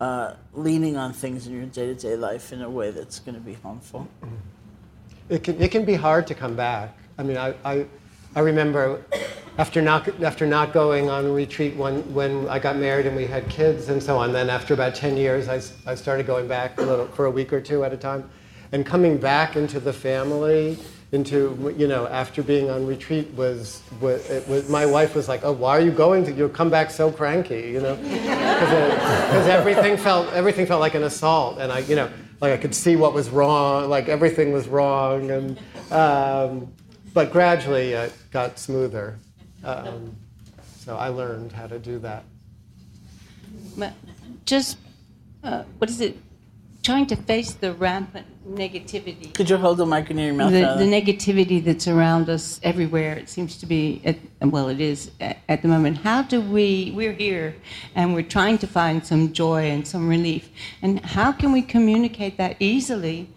uh, 0.00 0.34
leaning 0.54 0.96
on 0.96 1.12
things 1.12 1.46
in 1.46 1.54
your 1.54 1.66
day 1.66 1.86
to 1.86 1.94
day 1.94 2.16
life 2.16 2.52
in 2.52 2.62
a 2.62 2.70
way 2.70 2.92
that's 2.92 3.18
going 3.18 3.34
to 3.34 3.40
be 3.40 3.54
harmful. 3.54 4.08
It 5.28 5.42
can, 5.42 5.60
it 5.60 5.72
can 5.72 5.84
be 5.84 5.94
hard 5.94 6.26
to 6.28 6.34
come 6.34 6.54
back. 6.54 6.96
I 7.18 7.24
mean, 7.24 7.36
I, 7.36 7.52
I, 7.64 7.86
I 8.36 8.40
remember 8.40 9.04
after 9.58 9.82
not, 9.82 10.08
after 10.22 10.46
not 10.46 10.72
going 10.72 11.10
on 11.10 11.32
retreat 11.32 11.74
when, 11.74 12.02
when 12.14 12.48
I 12.48 12.60
got 12.60 12.76
married 12.76 13.06
and 13.06 13.16
we 13.16 13.26
had 13.26 13.48
kids 13.48 13.88
and 13.88 14.00
so 14.00 14.18
on, 14.18 14.32
then 14.32 14.50
after 14.50 14.72
about 14.72 14.94
10 14.94 15.16
years, 15.16 15.48
I, 15.48 15.60
I 15.90 15.96
started 15.96 16.26
going 16.26 16.46
back 16.46 16.78
a 16.78 16.82
little, 16.82 17.06
for 17.08 17.24
a 17.24 17.30
week 17.30 17.52
or 17.52 17.60
two 17.60 17.82
at 17.82 17.92
a 17.92 17.96
time. 17.96 18.30
And 18.70 18.86
coming 18.86 19.18
back 19.18 19.56
into 19.56 19.80
the 19.80 19.92
family, 19.92 20.78
into, 21.12 21.72
you 21.78 21.86
know, 21.86 22.06
after 22.08 22.42
being 22.42 22.68
on 22.68 22.86
retreat 22.86 23.32
was, 23.34 23.82
was, 24.00 24.28
it 24.28 24.46
was 24.48 24.68
my 24.68 24.84
wife 24.84 25.14
was 25.14 25.28
like, 25.28 25.44
oh, 25.44 25.52
why 25.52 25.76
are 25.76 25.80
you 25.80 25.92
going 25.92 26.24
to, 26.24 26.32
you'll 26.32 26.48
come 26.48 26.68
back 26.68 26.90
so 26.90 27.12
cranky, 27.12 27.70
you 27.70 27.80
know? 27.80 27.94
Because 27.96 29.46
everything 29.46 29.96
felt, 29.96 30.32
everything 30.32 30.66
felt 30.66 30.80
like 30.80 30.94
an 30.94 31.04
assault. 31.04 31.58
And 31.58 31.70
I, 31.70 31.78
you 31.80 31.94
know, 31.94 32.10
like 32.40 32.52
I 32.52 32.56
could 32.56 32.74
see 32.74 32.96
what 32.96 33.14
was 33.14 33.30
wrong, 33.30 33.88
like 33.88 34.08
everything 34.08 34.52
was 34.52 34.66
wrong. 34.66 35.30
And, 35.30 35.58
um, 35.92 36.72
but 37.14 37.30
gradually 37.30 37.92
it 37.92 38.12
got 38.32 38.58
smoother. 38.58 39.18
Um, 39.64 40.16
so 40.78 40.96
I 40.96 41.08
learned 41.08 41.52
how 41.52 41.66
to 41.68 41.78
do 41.78 41.98
that. 42.00 42.24
Just, 44.44 44.78
uh, 45.44 45.62
what 45.78 45.88
is 45.88 46.00
it? 46.00 46.18
Trying 46.82 47.06
to 47.06 47.16
face 47.16 47.52
the 47.52 47.72
rampant 47.72 48.26
negativity. 48.48 49.34
Could 49.34 49.50
you 49.50 49.56
hold 49.56 49.78
the 49.78 49.86
mic 49.86 50.10
in 50.10 50.18
your 50.18 50.34
mouth? 50.34 50.52
The, 50.52 50.84
the 50.84 50.90
negativity 50.90 51.62
that's 51.62 51.88
around 51.88 52.28
us 52.28 52.60
everywhere. 52.62 53.14
It 53.14 53.28
seems 53.28 53.56
to 53.58 53.66
be, 53.66 54.00
at, 54.04 54.16
well, 54.40 54.68
it 54.68 54.80
is 54.80 55.10
at, 55.20 55.38
at 55.48 55.62
the 55.62 55.68
moment. 55.68 55.98
How 55.98 56.22
do 56.22 56.40
we, 56.40 56.92
we're 56.94 57.12
here 57.12 57.56
and 57.94 58.14
we're 58.14 58.22
trying 58.22 58.58
to 58.58 58.66
find 58.66 59.04
some 59.04 59.32
joy 59.32 59.70
and 59.70 59.86
some 59.86 60.08
relief. 60.08 60.50
And 60.82 61.04
how 61.04 61.32
can 61.32 61.52
we 61.52 61.62
communicate 61.62 62.36
that 62.38 62.56
easily 62.60 63.28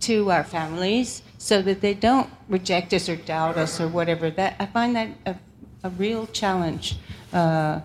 to 0.00 0.30
our 0.30 0.44
families 0.44 1.22
so 1.38 1.62
that 1.62 1.80
they 1.80 1.94
don't 1.94 2.30
reject 2.48 2.92
us 2.92 3.08
or 3.08 3.16
doubt 3.16 3.56
us 3.56 3.80
or 3.80 3.88
whatever? 3.88 4.30
That 4.30 4.56
I 4.58 4.66
find 4.66 4.94
that 4.96 5.08
a, 5.26 5.36
a 5.84 5.90
real 5.90 6.26
challenge. 6.28 6.96
Uh, 7.32 7.80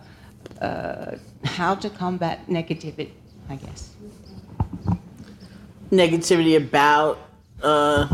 uh, 0.62 1.18
how 1.44 1.76
to 1.76 1.90
combat 1.90 2.48
negativity, 2.48 3.12
I 3.50 3.56
guess. 3.56 3.92
Negativity 5.94 6.58
about. 6.58 7.20
Uh... 7.62 8.08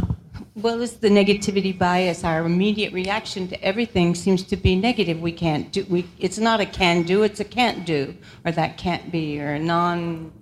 Well, 0.56 0.82
it's 0.82 0.96
the 0.96 1.08
negativity 1.08 1.78
bias. 1.78 2.26
Our 2.26 2.46
immediate 2.46 2.92
reaction 2.92 3.48
to 3.48 3.64
everything 3.64 4.16
seems 4.16 4.44
to 4.44 4.58
be 4.58 4.76
negative. 4.76 5.22
We 5.22 5.32
can't 5.32 5.72
do. 5.72 5.86
We, 5.90 6.06
it's 6.20 6.38
not 6.38 6.60
a 6.60 6.66
can 6.66 7.04
do. 7.04 7.24
It's 7.24 7.40
a 7.40 7.46
can't 7.46 7.86
do, 7.86 8.18
or 8.44 8.52
that 8.52 8.78
can't 8.78 9.10
be, 9.14 9.40
or 9.40 9.54
a 9.54 9.60
non. 9.60 10.34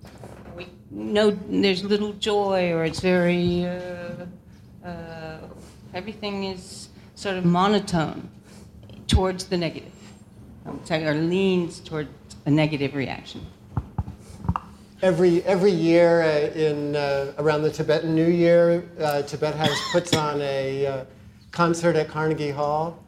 We, 0.56 0.66
no, 0.90 1.30
there's 1.30 1.84
little 1.84 2.12
joy, 2.14 2.72
or 2.72 2.84
it's 2.84 2.98
very. 2.98 3.66
Uh, 3.66 4.26
uh, 4.84 5.38
everything 5.94 6.42
is 6.42 6.88
sort 7.14 7.36
of 7.36 7.44
monotone 7.44 8.28
towards 9.06 9.44
the 9.44 9.56
negative, 9.56 9.92
or 10.66 11.14
leans 11.14 11.78
towards 11.78 12.10
a 12.46 12.50
negative 12.50 12.96
reaction. 12.96 13.46
Every, 15.00 15.44
every 15.44 15.70
year 15.70 16.22
uh, 16.22 16.58
in, 16.58 16.96
uh, 16.96 17.32
around 17.38 17.62
the 17.62 17.70
Tibetan 17.70 18.16
New 18.16 18.26
Year, 18.26 18.82
uh, 18.98 19.22
Tibet 19.22 19.54
House 19.54 19.92
puts 19.92 20.12
on 20.16 20.42
a 20.42 20.86
uh, 20.86 21.04
concert 21.52 21.94
at 21.94 22.08
Carnegie 22.08 22.50
Hall 22.50 22.98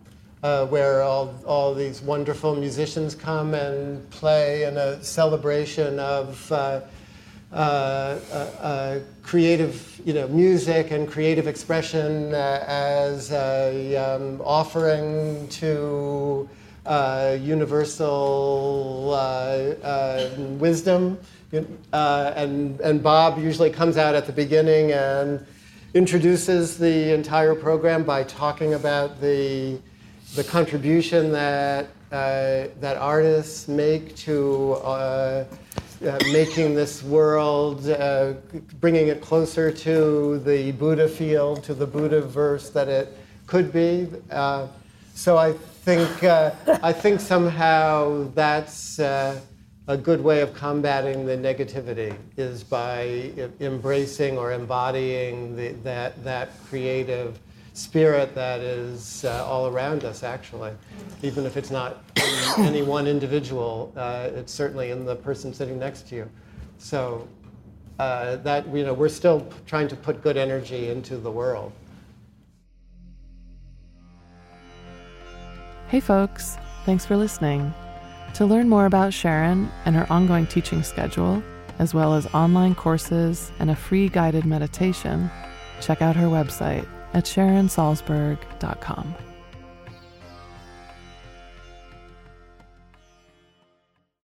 uh, 0.45 0.67
where 0.67 1.03
all, 1.03 1.35
all 1.45 1.75
these 1.75 2.01
wonderful 2.01 2.55
musicians 2.55 3.17
come 3.17 3.55
and 3.55 4.09
play 4.11 4.63
in 4.63 4.77
a 4.77 5.03
celebration 5.03 5.99
of 5.99 6.53
uh, 6.53 6.81
creative 9.25 10.01
you 10.05 10.13
know, 10.13 10.29
music 10.29 10.93
and 10.93 11.09
creative 11.09 11.49
expression 11.49 12.33
as 12.33 13.33
an 13.33 13.97
um, 13.97 14.41
offering 14.45 15.49
to 15.49 16.49
universal 17.43 19.09
wisdom. 20.61 21.19
Uh, 21.53 22.33
and, 22.37 22.81
and 22.81 23.03
Bob 23.03 23.39
usually 23.39 23.71
comes 23.71 23.97
out 23.97 24.15
at 24.15 24.27
the 24.27 24.33
beginning 24.33 24.93
and 24.93 25.45
introduces 25.95 26.79
the 26.79 27.13
entire 27.13 27.57
program 27.57 28.05
by 28.05 28.23
talking 28.23 28.75
about 28.75 29.21
the, 29.21 29.77
the 30.37 30.45
contribution 30.45 31.33
that, 31.33 31.87
uh, 32.13 32.69
that 32.79 32.97
artists 32.99 33.67
make 33.67 34.15
to 34.17 34.75
uh, 34.85 35.45
uh 36.07 36.19
making 36.33 36.75
this 36.75 37.03
world, 37.03 37.87
uh, 37.89 38.33
bringing 38.81 39.09
it 39.09 39.21
closer 39.21 39.73
to 39.73 40.39
the 40.45 40.71
Buddha 40.73 41.09
field, 41.09 41.65
to 41.65 41.75
the 41.75 41.87
Buddha 41.87 42.21
verse 42.21 42.71
that 42.71 42.89
it 42.89 43.19
could 43.49 43.73
be. 43.73 44.09
So 45.15 45.37
I 45.37 45.53
think, 45.53 46.23
I 46.23 46.93
think 46.93 47.21
somehow 47.21 48.31
that's 48.35 49.01
a 49.89 49.97
good 49.97 50.23
way 50.23 50.41
of 50.41 50.55
combating 50.55 51.27
the 51.27 51.37
negativity 51.37 52.15
is 52.37 52.63
by 52.63 53.33
embracing 53.61 54.39
or 54.39 54.53
embodying 54.53 55.57
the, 55.57 55.69
that, 55.83 56.23
that 56.23 56.51
creative 56.69 57.39
spirit 57.73 58.35
that 58.35 58.61
is 58.61 59.25
uh, 59.25 59.45
all 59.47 59.67
around 59.67 60.05
us, 60.05 60.23
actually. 60.23 60.73
Even 61.23 61.47
if 61.47 61.57
it's 61.57 61.71
not 61.71 62.05
in 62.17 62.65
any 62.65 62.83
one 62.83 63.07
individual, 63.07 63.93
uh, 63.97 64.29
it's 64.35 64.53
certainly 64.53 64.91
in 64.91 65.05
the 65.05 65.17
person 65.17 65.53
sitting 65.53 65.79
next 65.79 66.09
to 66.09 66.15
you. 66.15 66.31
So 66.79 67.27
uh, 67.99 68.37
that, 68.37 68.67
you 68.75 68.85
know, 68.85 68.95
we're 68.95 69.09
still 69.09 69.51
trying 69.67 69.89
to 69.89 69.97
put 69.97 70.23
good 70.23 70.37
energy 70.37 70.91
into 70.91 71.17
the 71.17 71.31
world. 71.31 71.73
Hey, 75.89 76.01
folks. 76.01 76.57
Thanks 76.85 77.05
for 77.05 77.17
listening. 77.17 77.75
To 78.35 78.47
learn 78.47 78.69
more 78.69 78.87
about 78.87 79.13
Sharon 79.13 79.71
and 79.85 79.95
her 79.95 80.11
ongoing 80.11 80.47
teaching 80.47 80.83
schedule, 80.83 81.43
as 81.79 81.95
well 81.95 82.15
as 82.15 82.27
online 82.35 82.75
courses 82.75 83.53
and 83.59 83.71
a 83.71 83.77
free 83.77 84.09
guided 84.09 84.47
meditation, 84.47 85.31
check 85.81 86.01
out 86.03 86.17
her 86.17 86.27
website 86.27 86.87
at 87.13 87.25
sharonsalzberg.com. 87.25 89.15